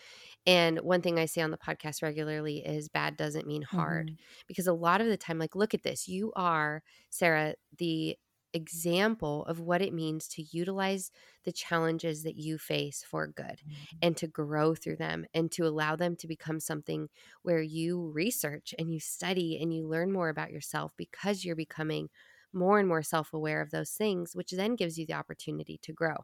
And 0.49 0.79
one 0.79 1.03
thing 1.03 1.19
I 1.19 1.25
say 1.25 1.41
on 1.41 1.51
the 1.51 1.57
podcast 1.57 2.01
regularly 2.01 2.65
is 2.65 2.89
bad 2.89 3.15
doesn't 3.17 3.45
mean 3.45 3.61
hard 3.61 4.07
mm-hmm. 4.07 4.15
because 4.47 4.65
a 4.65 4.73
lot 4.73 4.99
of 4.99 5.05
the 5.05 5.15
time 5.15 5.37
like 5.37 5.55
look 5.55 5.75
at 5.75 5.83
this 5.83 6.07
you 6.07 6.33
are 6.35 6.81
Sarah 7.11 7.53
the 7.77 8.17
example 8.53 9.45
of 9.45 9.59
what 9.59 9.79
it 9.79 9.93
means 9.93 10.27
to 10.27 10.41
utilize 10.41 11.11
the 11.45 11.51
challenges 11.51 12.23
that 12.23 12.35
you 12.35 12.57
face 12.57 13.05
for 13.07 13.27
good 13.27 13.61
mm-hmm. 13.61 13.97
and 14.01 14.17
to 14.17 14.25
grow 14.25 14.73
through 14.73 14.95
them 14.95 15.23
and 15.35 15.51
to 15.51 15.67
allow 15.67 15.95
them 15.95 16.15
to 16.15 16.27
become 16.27 16.59
something 16.59 17.09
where 17.43 17.61
you 17.61 18.11
research 18.11 18.73
and 18.79 18.91
you 18.91 18.99
study 18.99 19.59
and 19.61 19.71
you 19.71 19.87
learn 19.87 20.11
more 20.11 20.29
about 20.29 20.51
yourself 20.51 20.91
because 20.97 21.45
you're 21.45 21.55
becoming 21.55 22.09
more 22.51 22.79
and 22.79 22.87
more 22.87 23.03
self 23.03 23.33
aware 23.33 23.61
of 23.61 23.69
those 23.69 23.91
things, 23.91 24.35
which 24.35 24.49
then 24.49 24.75
gives 24.75 24.97
you 24.97 25.05
the 25.05 25.13
opportunity 25.13 25.79
to 25.83 25.93
grow. 25.93 26.15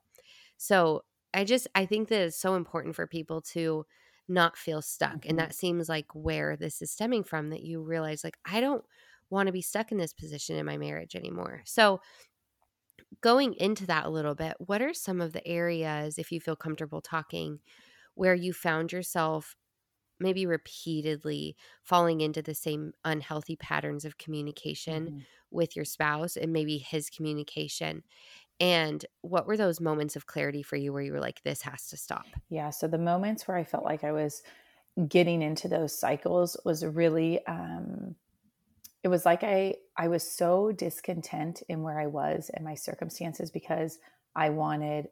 So 0.58 1.04
I 1.32 1.44
just, 1.44 1.68
I 1.76 1.86
think 1.86 2.08
that 2.10 2.22
it's 2.22 2.40
so 2.40 2.56
important 2.56 2.96
for 2.96 3.06
people 3.06 3.42
to 3.54 3.86
not 4.28 4.58
feel 4.58 4.82
stuck. 4.82 5.18
Mm-hmm. 5.18 5.30
And 5.30 5.40
that 5.40 5.56
seems 5.56 5.90
like 5.90 6.08
where 6.14 6.56
this 6.56 6.82
is 6.82 6.92
stemming 6.92 7.24
from 7.24 7.50
that 7.50 7.64
you 7.64 7.82
realize, 7.82 8.24
like, 8.24 8.38
I 8.46 8.60
don't 8.60 8.84
want 9.30 9.48
to 9.48 9.54
be 9.54 9.62
stuck 9.62 9.92
in 9.92 9.98
this 9.98 10.14
position 10.14 10.56
in 10.56 10.66
my 10.66 10.78
marriage 10.78 11.16
anymore. 11.16 11.62
So 11.66 12.02
going 13.22 13.54
into 13.56 13.86
that 13.88 14.06
a 14.06 14.10
little 14.10 14.36
bit, 14.36 14.56
what 14.60 14.82
are 14.82 14.94
some 14.94 15.22
of 15.22 15.34
the 15.34 15.46
areas, 15.48 16.18
if 16.18 16.32
you 16.32 16.40
feel 16.40 16.56
comfortable 16.56 17.02
talking, 17.02 17.60
where 18.14 18.36
you 18.36 18.54
found 18.54 18.92
yourself 18.92 19.56
maybe 20.20 20.46
repeatedly 20.46 21.56
falling 21.84 22.22
into 22.22 22.42
the 22.42 22.56
same 22.56 22.94
unhealthy 23.04 23.56
patterns 23.58 24.06
of 24.06 24.18
communication 24.18 25.06
mm-hmm. 25.06 25.20
with 25.52 25.76
your 25.76 25.86
spouse 25.86 26.38
and 26.38 26.54
maybe 26.54 26.78
his 26.78 27.10
communication 27.10 28.04
and 28.60 29.06
what 29.22 29.48
were 29.48 29.58
those 29.58 29.82
moments 29.82 30.16
of 30.16 30.26
clarity 30.26 30.64
for 30.64 30.76
you 30.76 30.94
where 30.94 31.02
you 31.02 31.12
were 31.12 31.20
like 31.20 31.42
this 31.44 31.62
has 31.62 31.88
to 31.88 31.98
stop 31.98 32.26
yeah 32.50 32.70
so 32.70 32.88
the 32.88 32.98
moments 32.98 33.48
where 33.48 33.58
i 33.58 33.64
felt 33.64 33.84
like 33.84 34.04
i 34.04 34.12
was 34.12 34.44
getting 35.10 35.42
into 35.42 35.68
those 35.68 35.98
cycles 35.98 36.58
was 36.64 36.86
really 36.86 37.46
um 37.48 38.16
it 39.04 39.08
was 39.08 39.26
like 39.26 39.44
i 39.44 39.74
i 39.98 40.08
was 40.08 40.24
so 40.24 40.72
discontent 40.72 41.64
in 41.70 41.84
where 41.84 42.00
i 42.00 42.08
was 42.08 42.50
and 42.54 42.64
my 42.64 42.76
circumstances 42.76 43.52
because 43.52 44.00
i 44.36 44.50
wanted 44.50 45.08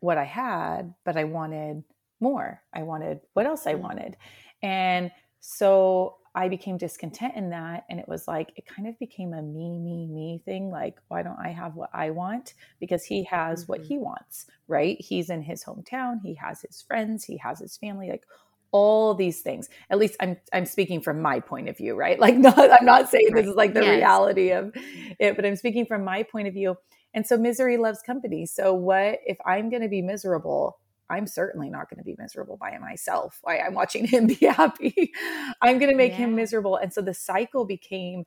what 0.00 0.18
i 0.18 0.24
had 0.24 0.94
but 1.04 1.16
i 1.16 1.24
wanted 1.24 1.82
more. 2.24 2.62
I 2.72 2.82
wanted 2.82 3.20
what 3.34 3.46
else 3.46 3.66
I 3.66 3.74
mm. 3.74 3.80
wanted. 3.80 4.16
And 4.62 5.10
so 5.40 6.16
I 6.34 6.48
became 6.48 6.76
discontent 6.76 7.34
in 7.36 7.50
that. 7.50 7.84
And 7.88 8.00
it 8.00 8.08
was 8.08 8.26
like, 8.26 8.52
it 8.56 8.66
kind 8.66 8.88
of 8.88 8.98
became 8.98 9.32
a 9.32 9.42
me, 9.42 9.78
me, 9.78 10.06
me 10.06 10.42
thing. 10.44 10.70
Like, 10.70 10.96
why 11.08 11.22
don't 11.22 11.38
I 11.38 11.50
have 11.50 11.76
what 11.76 11.90
I 11.92 12.10
want? 12.10 12.54
Because 12.80 13.04
he 13.04 13.24
has 13.24 13.62
mm-hmm. 13.62 13.72
what 13.72 13.80
he 13.82 13.98
wants, 13.98 14.46
right? 14.66 14.96
He's 15.00 15.30
in 15.30 15.42
his 15.42 15.64
hometown, 15.64 16.20
he 16.22 16.34
has 16.34 16.60
his 16.60 16.82
friends, 16.82 17.24
he 17.24 17.36
has 17.38 17.60
his 17.60 17.76
family, 17.76 18.10
like 18.10 18.24
all 18.72 19.14
these 19.14 19.40
things. 19.40 19.68
At 19.88 19.98
least 19.98 20.16
I'm 20.18 20.36
I'm 20.52 20.66
speaking 20.66 21.00
from 21.00 21.22
my 21.22 21.38
point 21.38 21.68
of 21.68 21.76
view, 21.76 21.94
right? 21.94 22.18
Like 22.24 22.36
not 22.36 22.58
I'm 22.58 22.84
not 22.84 23.08
saying 23.08 23.32
right. 23.32 23.42
this 23.42 23.50
is 23.50 23.56
like 23.56 23.72
the 23.72 23.82
yes. 23.82 23.96
reality 23.96 24.50
of 24.50 24.72
it, 25.20 25.36
but 25.36 25.46
I'm 25.46 25.56
speaking 25.56 25.86
from 25.86 26.04
my 26.04 26.24
point 26.24 26.48
of 26.48 26.54
view. 26.54 26.76
And 27.14 27.24
so 27.24 27.36
misery 27.36 27.76
loves 27.76 28.00
company. 28.02 28.44
So 28.46 28.74
what 28.74 29.20
if 29.24 29.38
I'm 29.46 29.70
going 29.70 29.82
to 29.82 29.88
be 29.88 30.02
miserable? 30.02 30.78
I'm 31.10 31.26
certainly 31.26 31.68
not 31.68 31.90
going 31.90 31.98
to 31.98 32.04
be 32.04 32.16
miserable 32.18 32.56
by 32.56 32.76
myself. 32.78 33.40
I, 33.46 33.58
am 33.58 33.74
watching 33.74 34.06
him 34.08 34.26
be 34.26 34.34
happy. 34.34 35.12
I'm 35.60 35.78
going 35.78 35.90
to 35.90 35.96
make 35.96 36.12
yeah. 36.12 36.18
him 36.18 36.34
miserable. 36.34 36.76
And 36.76 36.92
so 36.92 37.02
the 37.02 37.14
cycle 37.14 37.64
became 37.64 38.24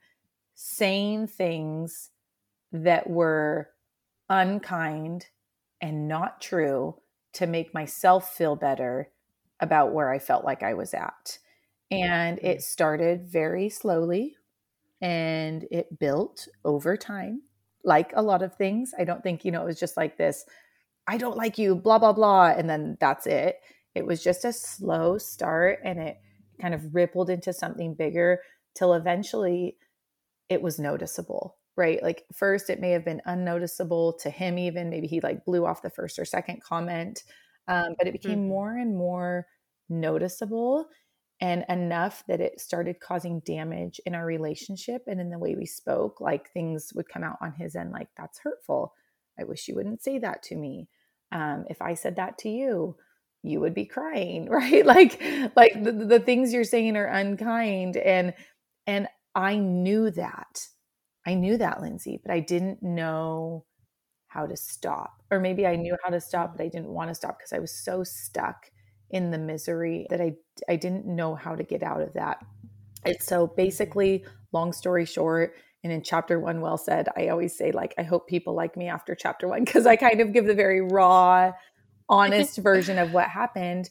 saying 0.55 1.27
things 1.27 2.09
that 2.71 3.09
were 3.09 3.69
unkind 4.29 5.27
and 5.81 6.07
not 6.07 6.41
true 6.41 6.95
to 7.33 7.47
make 7.47 7.73
myself 7.73 8.35
feel 8.35 8.55
better 8.55 9.09
about 9.59 9.93
where 9.93 10.11
I 10.11 10.19
felt 10.19 10.45
like 10.45 10.63
I 10.63 10.73
was 10.73 10.93
at. 10.93 11.39
And 11.89 12.39
it 12.39 12.57
mm-hmm. 12.57 12.61
started 12.61 13.27
very 13.27 13.69
slowly 13.69 14.35
and 15.01 15.65
it 15.71 15.99
built 15.99 16.47
over 16.65 16.97
time, 16.97 17.41
like 17.83 18.11
a 18.15 18.21
lot 18.21 18.41
of 18.41 18.55
things. 18.55 18.91
I 18.97 19.03
don't 19.03 19.23
think, 19.23 19.45
you 19.45 19.51
know, 19.51 19.61
it 19.61 19.65
was 19.65 19.79
just 19.79 19.97
like 19.97 20.17
this 20.17 20.45
I 21.07 21.17
don't 21.17 21.37
like 21.37 21.57
you, 21.57 21.75
blah, 21.75 21.99
blah, 21.99 22.13
blah. 22.13 22.47
And 22.49 22.69
then 22.69 22.97
that's 22.99 23.27
it. 23.27 23.57
It 23.95 24.05
was 24.05 24.23
just 24.23 24.45
a 24.45 24.53
slow 24.53 25.17
start 25.17 25.79
and 25.83 25.99
it 25.99 26.17
kind 26.61 26.73
of 26.73 26.93
rippled 26.93 27.29
into 27.29 27.53
something 27.53 27.93
bigger 27.93 28.41
till 28.75 28.93
eventually 28.93 29.77
it 30.49 30.61
was 30.61 30.79
noticeable 30.79 31.57
right 31.75 32.01
like 32.01 32.25
first 32.33 32.69
it 32.69 32.79
may 32.79 32.91
have 32.91 33.05
been 33.05 33.21
unnoticeable 33.25 34.13
to 34.13 34.29
him 34.29 34.57
even 34.57 34.89
maybe 34.89 35.07
he 35.07 35.21
like 35.21 35.45
blew 35.45 35.65
off 35.65 35.81
the 35.81 35.89
first 35.89 36.19
or 36.19 36.25
second 36.25 36.61
comment 36.61 37.23
um, 37.67 37.95
but 37.97 38.07
it 38.07 38.13
became 38.13 38.39
mm-hmm. 38.39 38.49
more 38.49 38.77
and 38.77 38.95
more 38.95 39.45
noticeable 39.89 40.87
and 41.39 41.63
enough 41.69 42.23
that 42.27 42.41
it 42.41 42.59
started 42.59 42.99
causing 42.99 43.41
damage 43.41 44.01
in 44.05 44.15
our 44.15 44.25
relationship 44.25 45.03
and 45.07 45.19
in 45.19 45.29
the 45.29 45.37
way 45.37 45.55
we 45.55 45.65
spoke 45.65 46.19
like 46.19 46.51
things 46.51 46.91
would 46.95 47.07
come 47.07 47.23
out 47.23 47.37
on 47.41 47.53
his 47.53 47.75
end 47.75 47.91
like 47.91 48.09
that's 48.17 48.39
hurtful 48.39 48.93
i 49.39 49.43
wish 49.43 49.67
you 49.67 49.75
wouldn't 49.75 50.01
say 50.01 50.17
that 50.17 50.41
to 50.41 50.55
me 50.55 50.87
um, 51.31 51.65
if 51.69 51.81
i 51.81 51.93
said 51.93 52.15
that 52.15 52.37
to 52.37 52.49
you 52.49 52.95
you 53.43 53.59
would 53.59 53.73
be 53.73 53.85
crying 53.85 54.49
right? 54.49 54.85
Like 54.85 55.21
like 55.55 55.81
the, 55.81 55.91
the 55.91 56.19
things 56.19 56.53
you're 56.53 56.63
saying 56.63 56.97
are 56.97 57.05
unkind 57.05 57.97
and 57.97 58.33
and 58.85 59.07
i 59.35 59.55
knew 59.57 60.09
that. 60.11 60.67
I 61.25 61.33
knew 61.33 61.57
that 61.57 61.81
lindsey 61.81 62.19
but 62.23 62.31
i 62.33 62.39
didn't 62.39 62.81
know 62.81 63.65
how 64.27 64.45
to 64.45 64.55
stop 64.55 65.23
or 65.31 65.39
maybe 65.39 65.65
i 65.65 65.75
knew 65.75 65.97
how 66.03 66.09
to 66.09 66.21
stop 66.21 66.55
but 66.55 66.63
i 66.63 66.69
didn't 66.69 66.89
want 66.89 67.09
to 67.09 67.15
stop 67.15 67.37
because 67.37 67.53
i 67.53 67.59
was 67.59 67.83
so 67.83 68.03
stuck 68.03 68.71
in 69.09 69.31
the 69.31 69.37
misery 69.37 70.07
that 70.09 70.21
i 70.21 70.33
i 70.69 70.75
didn't 70.75 71.05
know 71.05 71.35
how 71.35 71.55
to 71.55 71.63
get 71.63 71.83
out 71.83 72.01
of 72.01 72.13
that. 72.13 72.43
It's 73.05 73.25
so 73.25 73.47
basically 73.47 74.25
long 74.53 74.73
story 74.73 75.05
short 75.05 75.53
and 75.83 75.93
in 75.93 76.01
chapter 76.01 76.39
one 76.39 76.61
well 76.61 76.77
said 76.77 77.07
i 77.15 77.27
always 77.27 77.55
say 77.55 77.71
like 77.71 77.93
i 77.97 78.03
hope 78.03 78.27
people 78.27 78.53
like 78.53 78.75
me 78.75 78.87
after 78.87 79.15
chapter 79.15 79.47
one 79.47 79.63
because 79.63 79.85
i 79.85 79.95
kind 79.95 80.19
of 80.21 80.33
give 80.33 80.45
the 80.45 80.53
very 80.53 80.81
raw 80.81 81.51
honest 82.09 82.57
version 82.63 82.97
of 82.97 83.13
what 83.13 83.27
happened. 83.29 83.89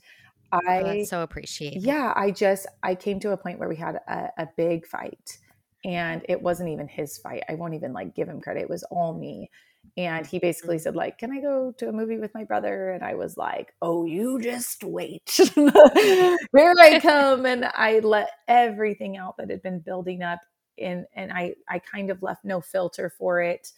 Oh, 0.52 0.60
I 0.66 0.82
oh, 0.82 1.04
so 1.04 1.22
appreciate. 1.22 1.76
Yeah, 1.76 2.12
I 2.14 2.30
just 2.30 2.66
I 2.82 2.94
came 2.94 3.20
to 3.20 3.32
a 3.32 3.36
point 3.36 3.58
where 3.58 3.68
we 3.68 3.76
had 3.76 3.96
a, 3.96 4.30
a 4.38 4.48
big 4.56 4.86
fight, 4.86 5.38
and 5.84 6.24
it 6.28 6.40
wasn't 6.40 6.70
even 6.70 6.88
his 6.88 7.18
fight. 7.18 7.42
I 7.48 7.54
won't 7.54 7.74
even 7.74 7.92
like 7.92 8.14
give 8.14 8.28
him 8.28 8.40
credit. 8.40 8.62
It 8.62 8.70
was 8.70 8.84
all 8.84 9.14
me. 9.14 9.50
And 9.96 10.26
he 10.26 10.40
basically 10.40 10.76
mm-hmm. 10.76 10.82
said, 10.82 10.96
like, 10.96 11.16
can 11.16 11.32
I 11.32 11.40
go 11.40 11.72
to 11.78 11.88
a 11.88 11.92
movie 11.92 12.18
with 12.18 12.34
my 12.34 12.44
brother? 12.44 12.90
And 12.90 13.04
I 13.04 13.14
was 13.14 13.36
like, 13.36 13.72
oh, 13.80 14.04
you 14.04 14.40
just 14.40 14.82
wait. 14.82 15.30
Here 15.54 16.36
I 16.52 16.98
come. 17.00 17.46
And 17.46 17.64
I 17.64 18.00
let 18.00 18.30
everything 18.48 19.16
out 19.16 19.36
that 19.38 19.48
had 19.48 19.62
been 19.62 19.78
building 19.78 20.22
up. 20.22 20.40
And, 20.78 21.06
and 21.14 21.32
I, 21.32 21.54
I 21.68 21.78
kind 21.78 22.10
of 22.10 22.22
left 22.22 22.44
no 22.44 22.60
filter 22.60 23.10
for 23.10 23.40
it. 23.40 23.72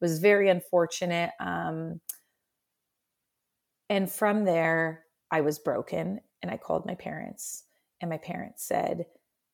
It 0.00 0.04
was 0.04 0.18
very 0.18 0.48
unfortunate. 0.48 1.30
Um, 1.40 2.00
and 3.88 4.10
from 4.10 4.44
there, 4.44 5.04
I 5.30 5.40
was 5.40 5.58
broken 5.58 6.20
and 6.42 6.50
I 6.50 6.56
called 6.56 6.86
my 6.86 6.94
parents. 6.94 7.64
And 8.00 8.08
my 8.08 8.18
parents 8.18 8.64
said, 8.64 9.06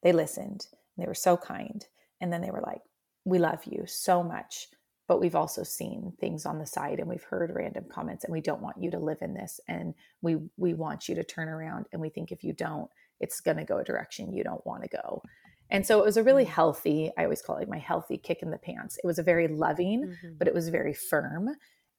they 0.02 0.12
listened 0.12 0.66
and 0.70 1.04
they 1.04 1.08
were 1.08 1.14
so 1.14 1.36
kind. 1.36 1.84
And 2.20 2.32
then 2.32 2.42
they 2.42 2.50
were 2.50 2.62
like, 2.64 2.82
we 3.24 3.38
love 3.38 3.64
you 3.64 3.84
so 3.86 4.22
much, 4.22 4.68
but 5.08 5.20
we've 5.20 5.34
also 5.34 5.64
seen 5.64 6.12
things 6.20 6.46
on 6.46 6.58
the 6.58 6.66
side 6.66 7.00
and 7.00 7.08
we've 7.08 7.24
heard 7.24 7.50
random 7.54 7.86
comments 7.90 8.24
and 8.24 8.32
we 8.32 8.40
don't 8.40 8.62
want 8.62 8.80
you 8.80 8.90
to 8.92 8.98
live 8.98 9.18
in 9.20 9.34
this. 9.34 9.58
And 9.68 9.94
we, 10.22 10.36
we 10.56 10.74
want 10.74 11.08
you 11.08 11.14
to 11.16 11.24
turn 11.24 11.48
around. 11.48 11.86
And 11.92 12.00
we 12.00 12.08
think 12.08 12.30
if 12.30 12.44
you 12.44 12.52
don't, 12.52 12.88
it's 13.20 13.40
going 13.40 13.56
to 13.56 13.64
go 13.64 13.78
a 13.78 13.84
direction 13.84 14.32
you 14.32 14.44
don't 14.44 14.64
want 14.66 14.82
to 14.82 14.88
go. 14.88 15.22
And 15.70 15.86
so 15.86 15.98
it 15.98 16.04
was 16.04 16.16
a 16.16 16.22
really 16.22 16.44
mm. 16.44 16.48
healthy, 16.48 17.10
I 17.18 17.24
always 17.24 17.42
call 17.42 17.56
it 17.56 17.68
my 17.68 17.78
healthy 17.78 18.18
kick 18.18 18.42
in 18.42 18.50
the 18.50 18.58
pants. 18.58 18.98
It 18.98 19.06
was 19.06 19.18
a 19.18 19.22
very 19.22 19.48
loving, 19.48 20.02
mm-hmm. 20.02 20.34
but 20.38 20.48
it 20.48 20.54
was 20.54 20.68
very 20.68 20.94
firm. 20.94 21.50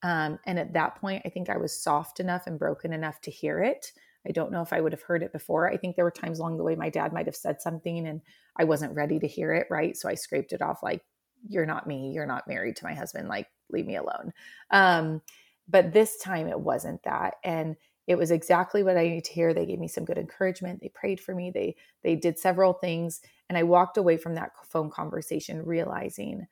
Um, 0.03 0.39
and 0.45 0.59
at 0.59 0.73
that 0.73 0.95
point, 0.95 1.23
I 1.25 1.29
think 1.29 1.49
I 1.49 1.57
was 1.57 1.81
soft 1.81 2.19
enough 2.19 2.47
and 2.47 2.59
broken 2.59 2.93
enough 2.93 3.19
to 3.21 3.31
hear 3.31 3.61
it. 3.61 3.91
I 4.27 4.31
don't 4.31 4.51
know 4.51 4.61
if 4.61 4.73
I 4.73 4.81
would 4.81 4.91
have 4.91 5.01
heard 5.01 5.23
it 5.23 5.31
before. 5.31 5.71
I 5.71 5.77
think 5.77 5.95
there 5.95 6.05
were 6.05 6.11
times 6.11 6.39
along 6.39 6.57
the 6.57 6.63
way 6.63 6.75
my 6.75 6.89
dad 6.89 7.13
might 7.13 7.25
have 7.25 7.35
said 7.35 7.61
something 7.61 8.07
and 8.07 8.21
I 8.57 8.65
wasn't 8.65 8.95
ready 8.95 9.19
to 9.19 9.27
hear 9.27 9.53
it, 9.53 9.67
right? 9.69 9.95
So 9.95 10.09
I 10.09 10.15
scraped 10.15 10.53
it 10.53 10.61
off 10.61 10.83
like, 10.83 11.01
you're 11.47 11.65
not 11.65 11.87
me. 11.87 12.11
You're 12.13 12.25
not 12.25 12.47
married 12.47 12.75
to 12.77 12.85
my 12.85 12.93
husband. 12.93 13.27
Like, 13.29 13.47
leave 13.69 13.85
me 13.85 13.95
alone. 13.95 14.33
Um, 14.71 15.21
but 15.67 15.93
this 15.93 16.17
time 16.17 16.47
it 16.47 16.59
wasn't 16.59 17.03
that. 17.03 17.35
And 17.43 17.75
it 18.07 18.17
was 18.17 18.31
exactly 18.31 18.83
what 18.83 18.97
I 18.97 19.03
needed 19.03 19.25
to 19.25 19.33
hear. 19.33 19.53
They 19.53 19.65
gave 19.65 19.79
me 19.79 19.89
some 19.89 20.05
good 20.05 20.17
encouragement. 20.17 20.81
They 20.81 20.89
prayed 20.89 21.19
for 21.19 21.35
me. 21.35 21.51
They 21.51 21.75
they 22.03 22.15
did 22.15 22.39
several 22.39 22.73
things. 22.73 23.21
And 23.49 23.57
I 23.57 23.63
walked 23.63 23.97
away 23.97 24.17
from 24.17 24.35
that 24.35 24.51
phone 24.65 24.89
conversation 24.89 25.65
realizing 25.65 26.47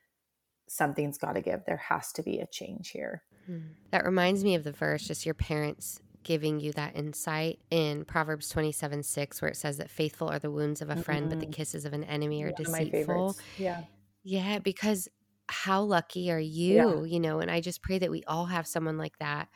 something's 0.68 1.18
got 1.18 1.34
to 1.34 1.42
give. 1.42 1.64
There 1.66 1.78
has 1.78 2.12
to 2.14 2.24
be 2.24 2.40
a 2.40 2.48
change 2.48 2.90
here. 2.90 3.24
Hmm. 3.46 3.60
That 3.92 4.06
reminds 4.06 4.44
me 4.44 4.56
of 4.56 4.64
the 4.64 4.72
verse, 4.72 5.08
just 5.08 5.26
your 5.26 5.36
parents 5.36 6.02
giving 6.24 6.60
you 6.60 6.74
that 6.74 6.96
insight 6.96 7.60
in 7.70 8.04
Proverbs 8.04 8.50
27 8.50 9.04
6, 9.04 9.42
where 9.42 9.52
it 9.52 9.58
says 9.58 9.78
that 9.78 9.90
faithful 9.90 10.28
are 10.28 10.40
the 10.40 10.52
wounds 10.52 10.82
of 10.82 10.90
a 10.90 10.96
friend, 10.96 11.30
mm-hmm. 11.30 11.40
but 11.40 11.40
the 11.40 11.54
kisses 11.54 11.86
of 11.86 11.94
an 11.94 12.04
enemy 12.04 12.44
are 12.44 12.52
One 12.52 12.64
deceitful. 12.64 13.38
Yeah. 13.58 13.84
Yeah, 14.24 14.60
because 14.60 15.08
how 15.48 15.84
lucky 15.84 16.32
are 16.32 16.40
you? 16.40 16.76
Yeah. 16.76 17.04
You 17.04 17.20
know, 17.20 17.40
and 17.40 17.52
I 17.52 17.62
just 17.62 17.82
pray 17.82 18.00
that 18.00 18.12
we 18.12 18.24
all 18.24 18.48
have 18.48 18.68
someone 18.68 18.98
like 18.98 19.18
that 19.20 19.48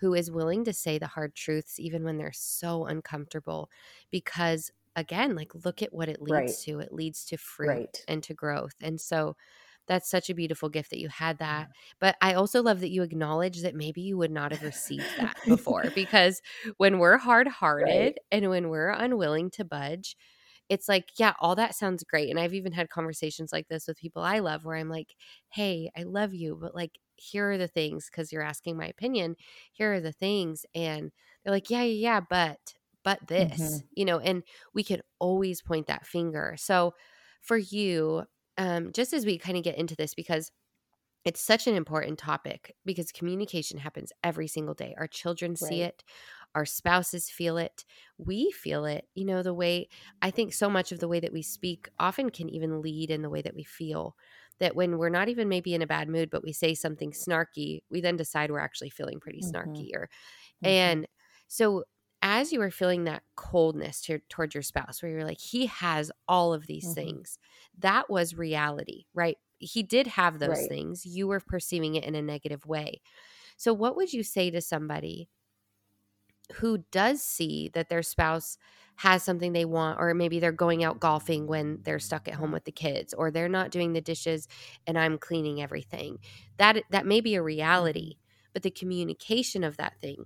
who 0.00 0.14
is 0.14 0.30
willing 0.30 0.64
to 0.64 0.72
say 0.72 0.98
the 0.98 1.06
hard 1.06 1.34
truths 1.34 1.78
even 1.78 2.04
when 2.04 2.18
they're 2.18 2.32
so 2.32 2.86
uncomfortable. 2.86 3.70
Because 4.10 4.70
again, 4.94 5.34
like 5.34 5.52
look 5.64 5.82
at 5.82 5.92
what 5.92 6.08
it 6.08 6.22
leads 6.22 6.32
right. 6.32 6.54
to. 6.64 6.80
It 6.80 6.92
leads 6.92 7.24
to 7.26 7.36
fruit 7.36 7.68
right. 7.68 8.04
and 8.08 8.22
to 8.24 8.34
growth. 8.34 8.74
And 8.80 9.00
so 9.00 9.36
that's 9.86 10.10
such 10.10 10.30
a 10.30 10.34
beautiful 10.34 10.68
gift 10.68 10.90
that 10.90 10.98
you 11.00 11.08
had 11.08 11.38
that. 11.38 11.70
But 12.00 12.16
I 12.20 12.34
also 12.34 12.62
love 12.62 12.80
that 12.80 12.90
you 12.90 13.02
acknowledge 13.02 13.62
that 13.62 13.74
maybe 13.74 14.00
you 14.00 14.18
would 14.18 14.30
not 14.30 14.52
have 14.52 14.62
received 14.62 15.06
that 15.18 15.36
before 15.46 15.84
because 15.94 16.42
when 16.76 16.98
we're 16.98 17.18
hard 17.18 17.46
hearted 17.46 17.88
right. 17.88 18.18
and 18.32 18.50
when 18.50 18.68
we're 18.68 18.90
unwilling 18.90 19.50
to 19.52 19.64
budge, 19.64 20.16
it's 20.68 20.88
like, 20.88 21.10
yeah, 21.18 21.34
all 21.40 21.54
that 21.54 21.76
sounds 21.76 22.02
great. 22.02 22.28
And 22.30 22.40
I've 22.40 22.54
even 22.54 22.72
had 22.72 22.90
conversations 22.90 23.52
like 23.52 23.68
this 23.68 23.86
with 23.86 23.98
people 23.98 24.22
I 24.22 24.40
love 24.40 24.64
where 24.64 24.76
I'm 24.76 24.88
like, 24.88 25.14
hey, 25.48 25.90
I 25.96 26.02
love 26.02 26.34
you, 26.34 26.58
but 26.60 26.74
like, 26.74 26.92
here 27.16 27.50
are 27.50 27.58
the 27.58 27.68
things 27.68 28.08
because 28.10 28.32
you're 28.32 28.42
asking 28.42 28.76
my 28.76 28.86
opinion. 28.86 29.36
Here 29.72 29.94
are 29.94 30.00
the 30.00 30.12
things. 30.12 30.64
And 30.74 31.12
they're 31.42 31.54
like, 31.54 31.70
yeah, 31.70 31.82
yeah, 31.82 32.10
yeah, 32.10 32.20
but, 32.28 32.74
but 33.02 33.26
this, 33.26 33.60
mm-hmm. 33.60 33.86
you 33.94 34.04
know, 34.04 34.18
and 34.18 34.42
we 34.74 34.82
can 34.82 35.00
always 35.18 35.62
point 35.62 35.86
that 35.86 36.06
finger. 36.06 36.54
So 36.58 36.94
for 37.40 37.56
you, 37.56 38.24
um, 38.58 38.92
just 38.92 39.12
as 39.12 39.24
we 39.26 39.38
kind 39.38 39.56
of 39.56 39.64
get 39.64 39.78
into 39.78 39.96
this, 39.96 40.14
because 40.14 40.50
it's 41.24 41.40
such 41.40 41.66
an 41.66 41.74
important 41.74 42.18
topic 42.18 42.76
because 42.84 43.10
communication 43.10 43.78
happens 43.78 44.12
every 44.22 44.46
single 44.46 44.74
day. 44.74 44.94
Our 44.96 45.08
children 45.08 45.52
right. 45.52 45.58
see 45.58 45.82
it, 45.82 46.04
our 46.54 46.64
spouses 46.64 47.28
feel 47.28 47.58
it, 47.58 47.84
we 48.16 48.52
feel 48.52 48.84
it. 48.84 49.06
You 49.14 49.24
know, 49.24 49.42
the 49.42 49.52
way 49.52 49.88
I 50.22 50.30
think 50.30 50.54
so 50.54 50.70
much 50.70 50.92
of 50.92 51.00
the 51.00 51.08
way 51.08 51.18
that 51.20 51.32
we 51.32 51.42
speak 51.42 51.88
often 51.98 52.30
can 52.30 52.48
even 52.48 52.80
lead 52.80 53.10
in 53.10 53.22
the 53.22 53.30
way 53.30 53.42
that 53.42 53.56
we 53.56 53.64
feel. 53.64 54.14
That 54.58 54.74
when 54.74 54.98
we're 54.98 55.10
not 55.10 55.28
even 55.28 55.48
maybe 55.48 55.74
in 55.74 55.82
a 55.82 55.86
bad 55.86 56.08
mood, 56.08 56.30
but 56.30 56.42
we 56.42 56.52
say 56.52 56.74
something 56.74 57.12
snarky, 57.12 57.80
we 57.90 58.00
then 58.00 58.16
decide 58.16 58.50
we're 58.50 58.58
actually 58.58 58.90
feeling 58.90 59.20
pretty 59.20 59.40
mm-hmm. 59.40 59.54
snarky. 59.54 59.90
Or, 59.94 60.08
mm-hmm. 60.64 60.66
and 60.66 61.06
so 61.48 61.84
as 62.22 62.52
you 62.52 62.58
were 62.58 62.70
feeling 62.70 63.04
that 63.04 63.22
coldness 63.36 64.00
to, 64.02 64.18
towards 64.28 64.54
your 64.54 64.62
spouse, 64.62 65.02
where 65.02 65.12
you're 65.12 65.24
like, 65.24 65.40
he 65.40 65.66
has 65.66 66.10
all 66.26 66.54
of 66.54 66.66
these 66.66 66.84
mm-hmm. 66.86 66.94
things, 66.94 67.38
that 67.78 68.08
was 68.10 68.34
reality, 68.34 69.04
right? 69.14 69.36
He 69.58 69.82
did 69.82 70.06
have 70.06 70.38
those 70.38 70.58
right. 70.58 70.68
things. 70.68 71.04
You 71.04 71.28
were 71.28 71.40
perceiving 71.40 71.94
it 71.94 72.04
in 72.04 72.14
a 72.14 72.22
negative 72.22 72.66
way. 72.66 73.00
So, 73.56 73.72
what 73.72 73.96
would 73.96 74.12
you 74.12 74.22
say 74.22 74.50
to 74.50 74.60
somebody 74.60 75.28
who 76.54 76.78
does 76.90 77.22
see 77.22 77.70
that 77.74 77.88
their 77.88 78.02
spouse 78.02 78.58
has 78.96 79.22
something 79.22 79.52
they 79.52 79.64
want, 79.64 79.98
or 80.00 80.14
maybe 80.14 80.40
they're 80.40 80.52
going 80.52 80.82
out 80.82 81.00
golfing 81.00 81.46
when 81.46 81.80
they're 81.82 81.98
stuck 81.98 82.28
at 82.28 82.34
home 82.34 82.52
with 82.52 82.64
the 82.64 82.72
kids, 82.72 83.12
or 83.12 83.30
they're 83.30 83.48
not 83.48 83.70
doing 83.70 83.92
the 83.92 84.00
dishes 84.00 84.48
and 84.86 84.98
I'm 84.98 85.18
cleaning 85.18 85.60
everything? 85.60 86.18
That 86.56 86.82
that 86.90 87.06
may 87.06 87.20
be 87.20 87.34
a 87.34 87.42
reality, 87.42 88.14
mm-hmm. 88.14 88.50
but 88.54 88.62
the 88.62 88.70
communication 88.70 89.64
of 89.64 89.76
that 89.76 90.00
thing 90.00 90.24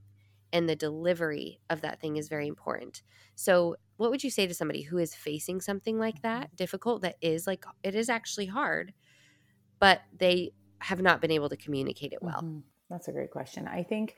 and 0.52 0.68
the 0.68 0.76
delivery 0.76 1.60
of 1.68 1.80
that 1.80 2.00
thing 2.00 2.16
is 2.16 2.28
very 2.28 2.46
important. 2.46 3.02
So, 3.34 3.76
what 3.96 4.10
would 4.10 4.24
you 4.24 4.30
say 4.30 4.46
to 4.46 4.54
somebody 4.54 4.82
who 4.82 4.98
is 4.98 5.14
facing 5.14 5.60
something 5.60 5.98
like 5.98 6.22
that, 6.22 6.54
difficult, 6.56 7.02
that 7.02 7.16
is 7.20 7.46
like 7.46 7.64
it 7.82 7.94
is 7.94 8.08
actually 8.08 8.46
hard, 8.46 8.92
but 9.78 10.00
they 10.16 10.52
have 10.78 11.02
not 11.02 11.20
been 11.20 11.30
able 11.30 11.48
to 11.48 11.56
communicate 11.56 12.12
it 12.12 12.22
well? 12.22 12.42
Mm-hmm. 12.42 12.60
That's 12.88 13.08
a 13.08 13.12
great 13.12 13.30
question. 13.30 13.68
I 13.68 13.82
think 13.82 14.16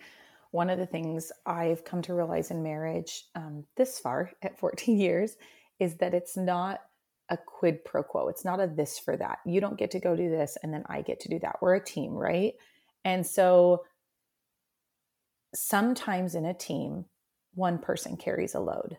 one 0.52 0.70
of 0.70 0.78
the 0.78 0.86
things 0.86 1.32
I've 1.44 1.84
come 1.84 2.02
to 2.02 2.14
realize 2.14 2.50
in 2.50 2.62
marriage 2.62 3.24
um, 3.34 3.64
this 3.76 3.98
far 3.98 4.30
at 4.42 4.58
14 4.58 4.96
years 4.96 5.36
is 5.80 5.96
that 5.96 6.14
it's 6.14 6.36
not 6.36 6.80
a 7.28 7.36
quid 7.36 7.84
pro 7.84 8.02
quo. 8.02 8.28
It's 8.28 8.44
not 8.44 8.60
a 8.60 8.66
this 8.66 8.98
for 8.98 9.16
that. 9.16 9.38
You 9.46 9.60
don't 9.60 9.78
get 9.78 9.90
to 9.92 10.00
go 10.00 10.14
do 10.14 10.28
this 10.28 10.56
and 10.62 10.72
then 10.72 10.84
I 10.86 11.00
get 11.02 11.20
to 11.20 11.28
do 11.28 11.38
that. 11.40 11.56
We're 11.60 11.74
a 11.74 11.84
team, 11.84 12.12
right? 12.12 12.52
And 13.04 13.26
so 13.26 13.84
sometimes 15.54 16.34
in 16.34 16.44
a 16.44 16.54
team, 16.54 17.06
one 17.54 17.78
person 17.78 18.16
carries 18.16 18.54
a 18.54 18.60
load. 18.60 18.98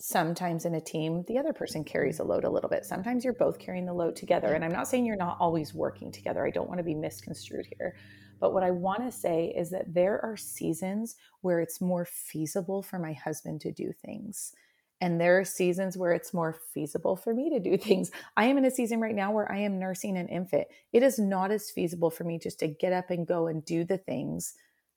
Sometimes 0.00 0.64
in 0.64 0.74
a 0.74 0.80
team, 0.80 1.24
the 1.26 1.38
other 1.38 1.52
person 1.52 1.82
carries 1.82 2.20
a 2.20 2.24
load 2.24 2.44
a 2.44 2.50
little 2.50 2.70
bit. 2.70 2.84
Sometimes 2.84 3.24
you're 3.24 3.34
both 3.34 3.58
carrying 3.58 3.86
the 3.86 3.92
load 3.92 4.14
together. 4.14 4.54
And 4.54 4.64
I'm 4.64 4.72
not 4.72 4.86
saying 4.86 5.04
you're 5.04 5.16
not 5.16 5.38
always 5.40 5.74
working 5.74 6.12
together. 6.12 6.46
I 6.46 6.50
don't 6.50 6.68
want 6.68 6.78
to 6.78 6.84
be 6.84 6.94
misconstrued 6.94 7.66
here. 7.76 7.96
But 8.40 8.52
what 8.52 8.62
I 8.62 8.70
want 8.70 9.04
to 9.04 9.12
say 9.12 9.52
is 9.56 9.70
that 9.70 9.92
there 9.92 10.20
are 10.24 10.36
seasons 10.36 11.16
where 11.40 11.60
it's 11.60 11.80
more 11.80 12.04
feasible 12.04 12.82
for 12.82 12.98
my 12.98 13.12
husband 13.12 13.60
to 13.62 13.72
do 13.72 13.92
things. 13.92 14.52
And 15.00 15.20
there 15.20 15.38
are 15.38 15.44
seasons 15.44 15.96
where 15.96 16.12
it's 16.12 16.34
more 16.34 16.56
feasible 16.74 17.16
for 17.16 17.32
me 17.32 17.50
to 17.50 17.60
do 17.60 17.76
things. 17.82 18.10
I 18.36 18.46
am 18.46 18.58
in 18.58 18.64
a 18.64 18.70
season 18.70 19.00
right 19.00 19.14
now 19.14 19.32
where 19.32 19.50
I 19.50 19.58
am 19.58 19.78
nursing 19.78 20.16
an 20.16 20.28
infant. 20.28 20.66
It 20.92 21.02
is 21.02 21.18
not 21.18 21.50
as 21.50 21.70
feasible 21.70 22.10
for 22.10 22.24
me 22.24 22.38
just 22.38 22.58
to 22.60 22.68
get 22.68 22.92
up 22.92 23.10
and 23.10 23.26
go 23.26 23.46
and 23.46 23.64
do 23.64 23.84
the 23.84 23.98
things 23.98 24.54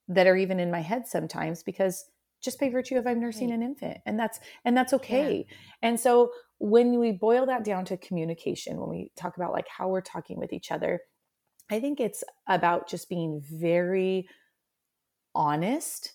that 0.07 0.27
are 0.27 0.35
even 0.35 0.59
in 0.59 0.71
my 0.71 0.81
head 0.81 1.07
sometimes 1.07 1.63
because 1.63 2.05
just 2.41 2.59
by 2.59 2.69
virtue 2.69 2.97
of 2.97 3.05
I'm 3.05 3.19
nursing 3.19 3.49
right. 3.49 3.55
an 3.55 3.63
infant 3.63 3.99
and 4.05 4.19
that's 4.19 4.39
and 4.65 4.75
that's 4.75 4.93
okay. 4.93 5.45
Yeah. 5.47 5.55
And 5.83 5.99
so 5.99 6.31
when 6.57 6.99
we 6.99 7.11
boil 7.11 7.45
that 7.45 7.63
down 7.63 7.85
to 7.85 7.97
communication 7.97 8.77
when 8.77 8.89
we 8.89 9.11
talk 9.15 9.37
about 9.37 9.53
like 9.53 9.67
how 9.67 9.87
we're 9.87 10.01
talking 10.01 10.37
with 10.37 10.51
each 10.51 10.71
other, 10.71 11.01
I 11.71 11.79
think 11.79 12.01
it's 12.01 12.23
about 12.47 12.89
just 12.89 13.09
being 13.09 13.41
very 13.41 14.27
honest 15.33 16.11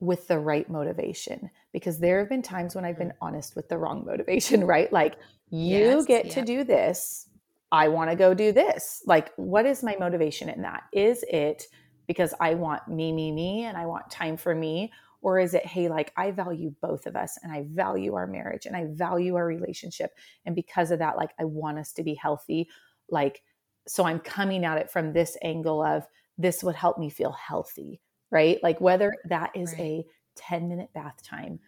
with 0.00 0.26
the 0.26 0.38
right 0.38 0.68
motivation 0.68 1.50
because 1.72 1.98
there 1.98 2.18
have 2.18 2.28
been 2.28 2.42
times 2.42 2.74
when 2.74 2.84
I've 2.84 2.98
been 2.98 3.08
mm-hmm. 3.08 3.24
honest 3.24 3.54
with 3.54 3.68
the 3.68 3.78
wrong 3.78 4.04
motivation, 4.04 4.64
right? 4.66 4.92
Like 4.92 5.14
you 5.50 5.78
yes, 5.78 6.06
get 6.06 6.26
yeah. 6.26 6.34
to 6.34 6.42
do 6.42 6.64
this, 6.64 7.28
I 7.70 7.86
want 7.86 8.10
to 8.10 8.16
go 8.16 8.34
do 8.34 8.50
this. 8.50 9.02
Like 9.06 9.30
what 9.36 9.64
is 9.64 9.84
my 9.84 9.96
motivation 10.00 10.48
in 10.48 10.62
that? 10.62 10.82
Is 10.92 11.24
it 11.28 11.66
because 12.08 12.34
I 12.40 12.54
want 12.54 12.88
me, 12.88 13.12
me, 13.12 13.30
me, 13.30 13.64
and 13.64 13.76
I 13.76 13.86
want 13.86 14.10
time 14.10 14.36
for 14.36 14.54
me? 14.54 14.92
Or 15.22 15.38
is 15.38 15.54
it, 15.54 15.64
hey, 15.66 15.88
like 15.88 16.12
I 16.16 16.32
value 16.32 16.74
both 16.80 17.06
of 17.06 17.14
us 17.14 17.38
and 17.42 17.52
I 17.52 17.66
value 17.68 18.14
our 18.14 18.26
marriage 18.26 18.66
and 18.66 18.74
I 18.74 18.86
value 18.88 19.36
our 19.36 19.46
relationship. 19.46 20.12
And 20.46 20.56
because 20.56 20.90
of 20.90 20.98
that, 20.98 21.16
like 21.16 21.30
I 21.38 21.44
want 21.44 21.78
us 21.78 21.92
to 21.92 22.02
be 22.02 22.14
healthy. 22.14 22.68
Like, 23.10 23.42
so 23.86 24.04
I'm 24.04 24.20
coming 24.20 24.64
at 24.64 24.78
it 24.78 24.90
from 24.90 25.12
this 25.12 25.36
angle 25.42 25.82
of 25.82 26.06
this 26.38 26.62
would 26.62 26.74
help 26.74 26.98
me 26.98 27.10
feel 27.10 27.32
healthy, 27.32 28.00
right? 28.30 28.58
Like 28.62 28.80
whether 28.80 29.12
that 29.28 29.50
is 29.54 29.72
right. 29.72 29.80
a 29.80 30.04
10 30.36 30.68
minute 30.68 30.90
bath 30.94 31.22
time, 31.22 31.60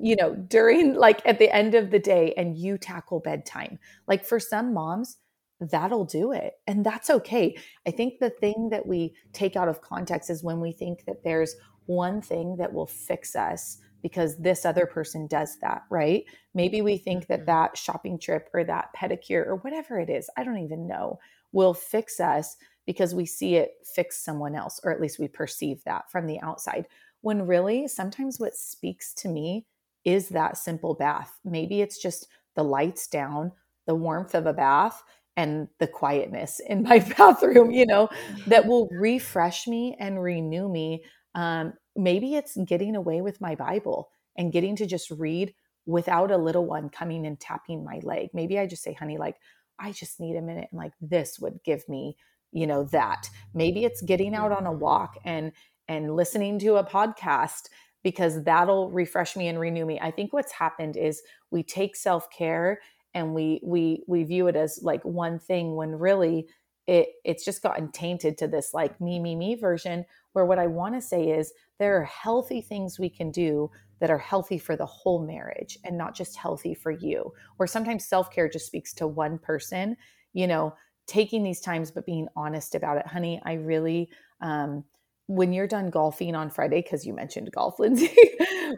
you 0.00 0.16
know, 0.16 0.34
during 0.34 0.94
like 0.96 1.20
at 1.26 1.38
the 1.38 1.54
end 1.54 1.74
of 1.74 1.90
the 1.90 1.98
day 1.98 2.34
and 2.36 2.56
you 2.56 2.78
tackle 2.78 3.20
bedtime. 3.20 3.78
Like 4.06 4.24
for 4.24 4.38
some 4.38 4.74
moms, 4.74 5.18
that'll 5.60 6.04
do 6.04 6.32
it. 6.32 6.54
And 6.66 6.84
that's 6.84 7.10
okay. 7.10 7.56
I 7.86 7.90
think 7.90 8.18
the 8.18 8.30
thing 8.30 8.68
that 8.70 8.86
we 8.86 9.14
take 9.32 9.56
out 9.56 9.68
of 9.68 9.80
context 9.80 10.30
is 10.30 10.44
when 10.44 10.60
we 10.60 10.72
think 10.72 11.04
that 11.06 11.24
there's 11.24 11.56
one 11.86 12.20
thing 12.20 12.56
that 12.58 12.72
will 12.72 12.86
fix 12.86 13.34
us 13.34 13.78
because 14.02 14.36
this 14.38 14.64
other 14.64 14.86
person 14.86 15.26
does 15.26 15.58
that, 15.60 15.82
right? 15.90 16.24
Maybe 16.54 16.82
we 16.82 16.98
think 16.98 17.26
that 17.26 17.40
mm-hmm. 17.40 17.46
that 17.46 17.76
shopping 17.76 18.18
trip 18.18 18.48
or 18.54 18.62
that 18.64 18.90
pedicure 18.96 19.44
or 19.46 19.56
whatever 19.56 19.98
it 19.98 20.10
is, 20.10 20.30
I 20.36 20.44
don't 20.44 20.58
even 20.58 20.86
know, 20.86 21.18
will 21.52 21.74
fix 21.74 22.20
us 22.20 22.56
because 22.86 23.14
we 23.14 23.26
see 23.26 23.56
it 23.56 23.72
fix 23.94 24.16
someone 24.16 24.54
else, 24.54 24.80
or 24.82 24.90
at 24.90 25.00
least 25.00 25.18
we 25.18 25.28
perceive 25.28 25.82
that 25.84 26.10
from 26.10 26.26
the 26.26 26.40
outside. 26.40 26.86
When 27.20 27.46
really, 27.46 27.86
sometimes 27.88 28.38
what 28.38 28.54
speaks 28.56 29.12
to 29.14 29.28
me 29.28 29.66
is 30.04 30.30
that 30.30 30.56
simple 30.56 30.94
bath. 30.94 31.38
Maybe 31.44 31.80
it's 31.82 32.00
just 32.00 32.28
the 32.56 32.64
lights 32.64 33.06
down, 33.06 33.52
the 33.86 33.94
warmth 33.94 34.34
of 34.34 34.46
a 34.46 34.52
bath, 34.52 35.02
and 35.36 35.68
the 35.78 35.86
quietness 35.86 36.60
in 36.66 36.82
my 36.82 36.98
bathroom, 37.18 37.70
you 37.70 37.86
know, 37.86 38.08
that 38.46 38.66
will 38.66 38.88
refresh 38.90 39.66
me 39.66 39.96
and 39.98 40.22
renew 40.22 40.68
me. 40.68 41.04
Um, 41.34 41.74
maybe 41.94 42.34
it's 42.34 42.56
getting 42.66 42.96
away 42.96 43.20
with 43.20 43.40
my 43.40 43.54
Bible 43.54 44.08
and 44.36 44.52
getting 44.52 44.76
to 44.76 44.86
just 44.86 45.10
read 45.10 45.54
without 45.86 46.30
a 46.30 46.36
little 46.36 46.66
one 46.66 46.90
coming 46.90 47.26
and 47.26 47.40
tapping 47.40 47.84
my 47.84 48.00
leg. 48.02 48.28
Maybe 48.34 48.58
I 48.58 48.66
just 48.66 48.82
say, 48.82 48.92
honey, 48.92 49.16
like, 49.18 49.36
I 49.78 49.92
just 49.92 50.20
need 50.20 50.36
a 50.36 50.42
minute. 50.42 50.68
And 50.70 50.78
like, 50.78 50.92
this 51.00 51.38
would 51.38 51.60
give 51.64 51.88
me, 51.88 52.16
you 52.52 52.66
know, 52.66 52.84
that. 52.84 53.28
Maybe 53.54 53.84
it's 53.84 54.02
getting 54.02 54.34
out 54.34 54.52
on 54.52 54.66
a 54.66 54.70
mm-hmm. 54.70 54.80
walk 54.80 55.16
and, 55.24 55.52
and 55.88 56.14
listening 56.16 56.58
to 56.60 56.76
a 56.76 56.84
podcast 56.84 57.68
because 58.02 58.42
that'll 58.44 58.90
refresh 58.90 59.36
me 59.36 59.48
and 59.48 59.58
renew 59.58 59.84
me. 59.84 59.98
I 60.00 60.10
think 60.10 60.32
what's 60.32 60.52
happened 60.52 60.96
is 60.96 61.22
we 61.50 61.62
take 61.62 61.96
self 61.96 62.30
care 62.30 62.80
and 63.14 63.34
we 63.34 63.60
we 63.64 64.04
we 64.06 64.22
view 64.24 64.46
it 64.46 64.56
as 64.56 64.80
like 64.82 65.04
one 65.04 65.38
thing 65.38 65.74
when 65.74 65.90
really 65.90 66.46
it 66.86 67.08
it's 67.24 67.44
just 67.44 67.62
gotten 67.62 67.90
tainted 67.90 68.38
to 68.38 68.46
this 68.46 68.72
like 68.72 69.00
me 69.00 69.18
me 69.18 69.34
me 69.34 69.54
version 69.54 70.04
where 70.32 70.44
what 70.44 70.58
i 70.58 70.66
want 70.66 70.94
to 70.94 71.00
say 71.00 71.30
is 71.30 71.52
there 71.78 72.00
are 72.00 72.04
healthy 72.04 72.60
things 72.60 72.98
we 72.98 73.10
can 73.10 73.30
do 73.30 73.70
that 74.00 74.10
are 74.10 74.18
healthy 74.18 74.58
for 74.58 74.76
the 74.76 74.86
whole 74.86 75.24
marriage 75.24 75.78
and 75.84 75.96
not 75.96 76.14
just 76.14 76.36
healthy 76.36 76.74
for 76.74 76.90
you 76.90 77.32
or 77.58 77.66
sometimes 77.66 78.04
self-care 78.04 78.48
just 78.48 78.66
speaks 78.66 78.92
to 78.92 79.06
one 79.06 79.38
person 79.38 79.96
you 80.32 80.46
know 80.46 80.74
taking 81.06 81.42
these 81.42 81.60
times 81.60 81.90
but 81.90 82.06
being 82.06 82.28
honest 82.36 82.74
about 82.74 82.98
it 82.98 83.06
honey 83.06 83.40
i 83.44 83.54
really 83.54 84.08
um 84.40 84.84
when 85.28 85.52
you're 85.52 85.66
done 85.66 85.90
golfing 85.90 86.34
on 86.34 86.48
Friday, 86.48 86.80
because 86.80 87.06
you 87.06 87.12
mentioned 87.12 87.52
golf, 87.52 87.78
Lindsey, 87.78 88.16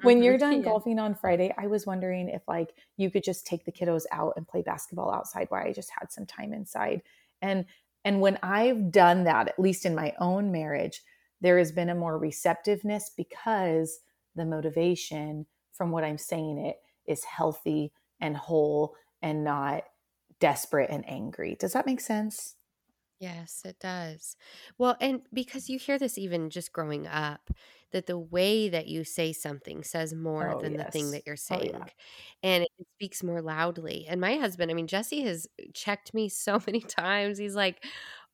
when 0.02 0.16
mm-hmm. 0.16 0.22
you're 0.22 0.38
done 0.38 0.52
yeah. 0.58 0.62
golfing 0.62 0.98
on 0.98 1.14
Friday, 1.14 1.54
I 1.56 1.68
was 1.68 1.86
wondering 1.86 2.28
if 2.28 2.42
like 2.46 2.74
you 2.96 3.10
could 3.10 3.24
just 3.24 3.46
take 3.46 3.64
the 3.64 3.72
kiddos 3.72 4.02
out 4.12 4.34
and 4.36 4.46
play 4.46 4.62
basketball 4.62 5.12
outside 5.12 5.46
while 5.48 5.64
I 5.64 5.72
just 5.72 5.90
had 5.96 6.10
some 6.10 6.26
time 6.26 6.52
inside. 6.52 7.02
And 7.40 7.64
and 8.04 8.20
when 8.20 8.38
I've 8.42 8.90
done 8.90 9.24
that, 9.24 9.48
at 9.48 9.60
least 9.60 9.86
in 9.86 9.94
my 9.94 10.12
own 10.18 10.50
marriage, 10.50 11.02
there 11.40 11.58
has 11.58 11.70
been 11.70 11.90
a 11.90 11.94
more 11.94 12.18
receptiveness 12.18 13.12
because 13.16 14.00
the 14.34 14.44
motivation 14.44 15.46
from 15.72 15.90
what 15.90 16.04
I'm 16.04 16.18
saying 16.18 16.58
it 16.58 16.76
is 17.06 17.24
healthy 17.24 17.92
and 18.20 18.36
whole 18.36 18.94
and 19.22 19.44
not 19.44 19.84
desperate 20.40 20.90
and 20.90 21.08
angry. 21.08 21.56
Does 21.58 21.72
that 21.72 21.86
make 21.86 22.00
sense? 22.00 22.56
Yes, 23.18 23.60
it 23.66 23.78
does. 23.78 24.34
Well, 24.78 24.96
and 24.98 25.20
because 25.32 25.68
you 25.68 25.78
hear 25.78 25.98
this 25.98 26.16
even 26.16 26.48
just 26.48 26.72
growing 26.72 27.06
up, 27.06 27.50
that 27.92 28.06
the 28.06 28.18
way 28.18 28.68
that 28.70 28.86
you 28.86 29.04
say 29.04 29.32
something 29.34 29.82
says 29.84 30.14
more 30.14 30.54
Oh, 30.54 30.58
than 30.58 30.76
the 30.76 30.84
thing 30.84 31.10
that 31.10 31.26
you're 31.26 31.36
Oh, 31.50 31.60
saying. 31.60 31.72
yeah. 31.72 31.88
And 32.42 32.64
it 32.64 32.70
speaks 32.94 33.22
more 33.22 33.42
loudly. 33.42 34.06
And 34.08 34.20
my 34.22 34.36
husband, 34.36 34.70
I 34.70 34.74
mean, 34.74 34.86
Jesse 34.86 35.22
has 35.22 35.46
checked 35.74 36.14
me 36.14 36.28
so 36.30 36.60
many 36.66 36.80
times. 36.80 37.36
He's 37.36 37.56
like, 37.56 37.84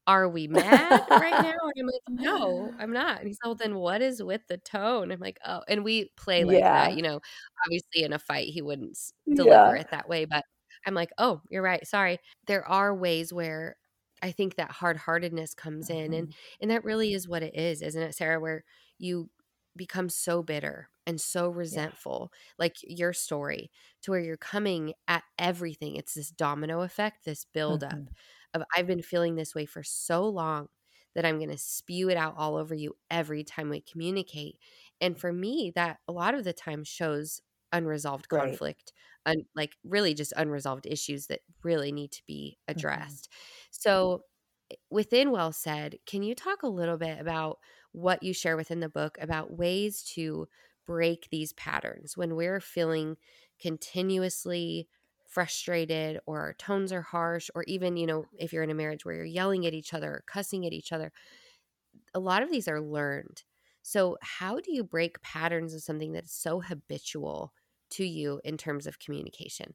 Are 0.07 0.29
we 0.29 0.47
mad 0.49 1.03
right 1.19 1.41
now? 1.41 1.51
And 1.63 1.73
I'm 1.81 1.87
like, 1.87 2.03
No, 2.09 2.75
I'm 2.79 2.93
not. 2.93 3.19
And 3.19 3.27
he's 3.29 3.39
like, 3.43 3.49
Well, 3.49 3.55
then 3.57 3.75
what 3.77 4.03
is 4.03 4.23
with 4.23 4.43
the 4.49 4.59
tone? 4.59 5.11
I'm 5.13 5.21
like, 5.21 5.39
Oh, 5.45 5.63
and 5.69 5.85
we 5.85 6.11
play 6.17 6.45
like 6.45 6.65
that. 6.73 6.95
You 6.95 7.03
know, 7.03 7.21
obviously 7.67 8.03
in 8.05 8.13
a 8.13 8.19
fight, 8.19 8.49
he 8.49 8.63
wouldn't 8.63 8.99
deliver 9.35 9.75
Yeah. 9.75 9.77
it 9.77 9.89
that 9.91 10.09
way. 10.09 10.25
But 10.25 10.45
I'm 10.87 10.95
like, 10.95 11.11
Oh, 11.19 11.43
you're 11.51 11.63
right. 11.63 11.87
Sorry. 11.87 12.21
There 12.47 12.67
are 12.69 12.95
ways 12.95 13.33
where 13.33 13.77
I 14.23 14.31
think 14.33 14.55
that 14.57 14.71
hard-heartedness 14.73 15.55
comes 15.55 15.91
in 15.91 16.13
and 16.15 16.29
Mhm. 16.29 16.35
and 16.61 16.71
that 16.71 16.85
really 16.85 17.13
is 17.13 17.29
what 17.29 17.43
it 17.43 17.55
is, 17.57 17.83
isn't 17.83 18.03
it, 18.03 18.15
Sarah, 18.15 18.41
where 18.41 18.65
you 18.99 19.31
become 19.77 20.09
so 20.09 20.43
bitter 20.43 20.89
and 21.07 21.21
so 21.21 21.49
Yeah. 21.71 21.89
resentful, 21.89 22.33
like 22.59 22.77
your 22.83 23.13
story, 23.13 23.71
to 24.03 24.11
where 24.13 24.21
you're 24.21 24.37
coming 24.39 24.95
at 25.09 25.23
everything. 25.39 25.97
It's 25.97 26.15
this 26.15 26.31
domino 26.31 26.81
effect, 26.83 27.25
this 27.27 27.45
buildup 27.45 27.99
Mhm. 27.99 28.17
Of 28.57 28.63
I've 28.77 28.87
been 28.87 29.03
feeling 29.03 29.37
this 29.37 29.55
way 29.55 29.67
for 29.67 29.83
so 29.83 30.27
long 30.29 30.69
that 31.15 31.25
I'm 31.25 31.39
going 31.39 31.51
to 31.51 31.59
spew 31.59 32.11
it 32.11 32.17
out 32.17 32.35
all 32.37 32.57
over 32.57 32.75
you 32.75 32.97
every 33.11 33.43
time 33.45 33.71
we 33.71 33.81
communicate. 33.81 34.59
And 35.01 35.19
for 35.19 35.33
me, 35.33 35.73
that 35.75 36.01
a 36.09 36.13
lot 36.13 36.35
of 36.35 36.45
the 36.45 36.53
time 36.53 36.85
shows 36.85 37.41
unresolved 37.73 38.29
Right. 38.31 38.61
conflict, 38.69 38.93
un- 39.25 39.47
like 39.55 39.77
really 39.83 40.15
just 40.15 40.33
unresolved 40.37 40.87
issues 40.87 41.27
that 41.29 41.41
really 41.63 41.91
need 41.93 42.13
to 42.13 42.23
be 42.27 42.59
Mhm. 42.75 43.17
addressed. 43.17 43.29
So, 43.71 44.25
eh, 44.71 44.77
within 44.91 45.31
Well 45.31 45.53
Said, 45.53 45.99
can 46.07 46.23
you 46.23 46.35
talk 46.35 46.63
a 46.63 46.69
little 46.69 46.99
bit 46.99 47.19
about 47.21 47.59
what 47.93 48.23
you 48.23 48.33
share 48.35 48.57
within 48.57 48.81
the 48.81 48.89
book 48.89 49.17
about 49.21 49.53
ways 49.57 50.03
to 50.15 50.49
break 50.85 51.29
these 51.31 51.53
patterns 51.55 52.17
when 52.17 52.37
we're 52.37 52.61
feeling 52.61 53.17
continuously 53.59 54.89
frustrated 55.37 56.19
or 56.25 56.41
our 56.41 56.55
tones 56.55 56.93
are 56.93 57.03
harsh 57.03 57.51
or 57.55 57.63
even 57.65 57.99
you 57.99 58.07
know 58.07 58.25
if 58.39 58.55
you're 58.55 58.63
in 58.63 58.71
a 58.71 58.75
marriage 58.75 59.05
where 59.05 59.17
you're 59.17 59.25
yelling 59.27 59.67
at 59.67 59.75
each 59.75 59.93
other 59.93 60.11
or 60.11 60.25
cussing 60.27 60.65
at 60.65 60.73
each 60.73 60.93
other 60.93 61.13
a 62.15 62.19
lot 62.19 62.43
of 62.43 62.51
these 62.51 62.69
are 62.69 62.81
learned. 62.81 63.43
So 63.83 64.17
how 64.23 64.59
do 64.59 64.73
you 64.73 64.83
break 64.83 65.21
patterns 65.23 65.75
of 65.75 65.83
something 65.83 66.13
that's 66.13 66.35
so 66.35 66.61
habitual 66.61 67.53
to 67.91 68.05
you 68.05 68.41
in 68.43 68.57
terms 68.57 68.87
of 68.87 68.99
communication 68.99 69.75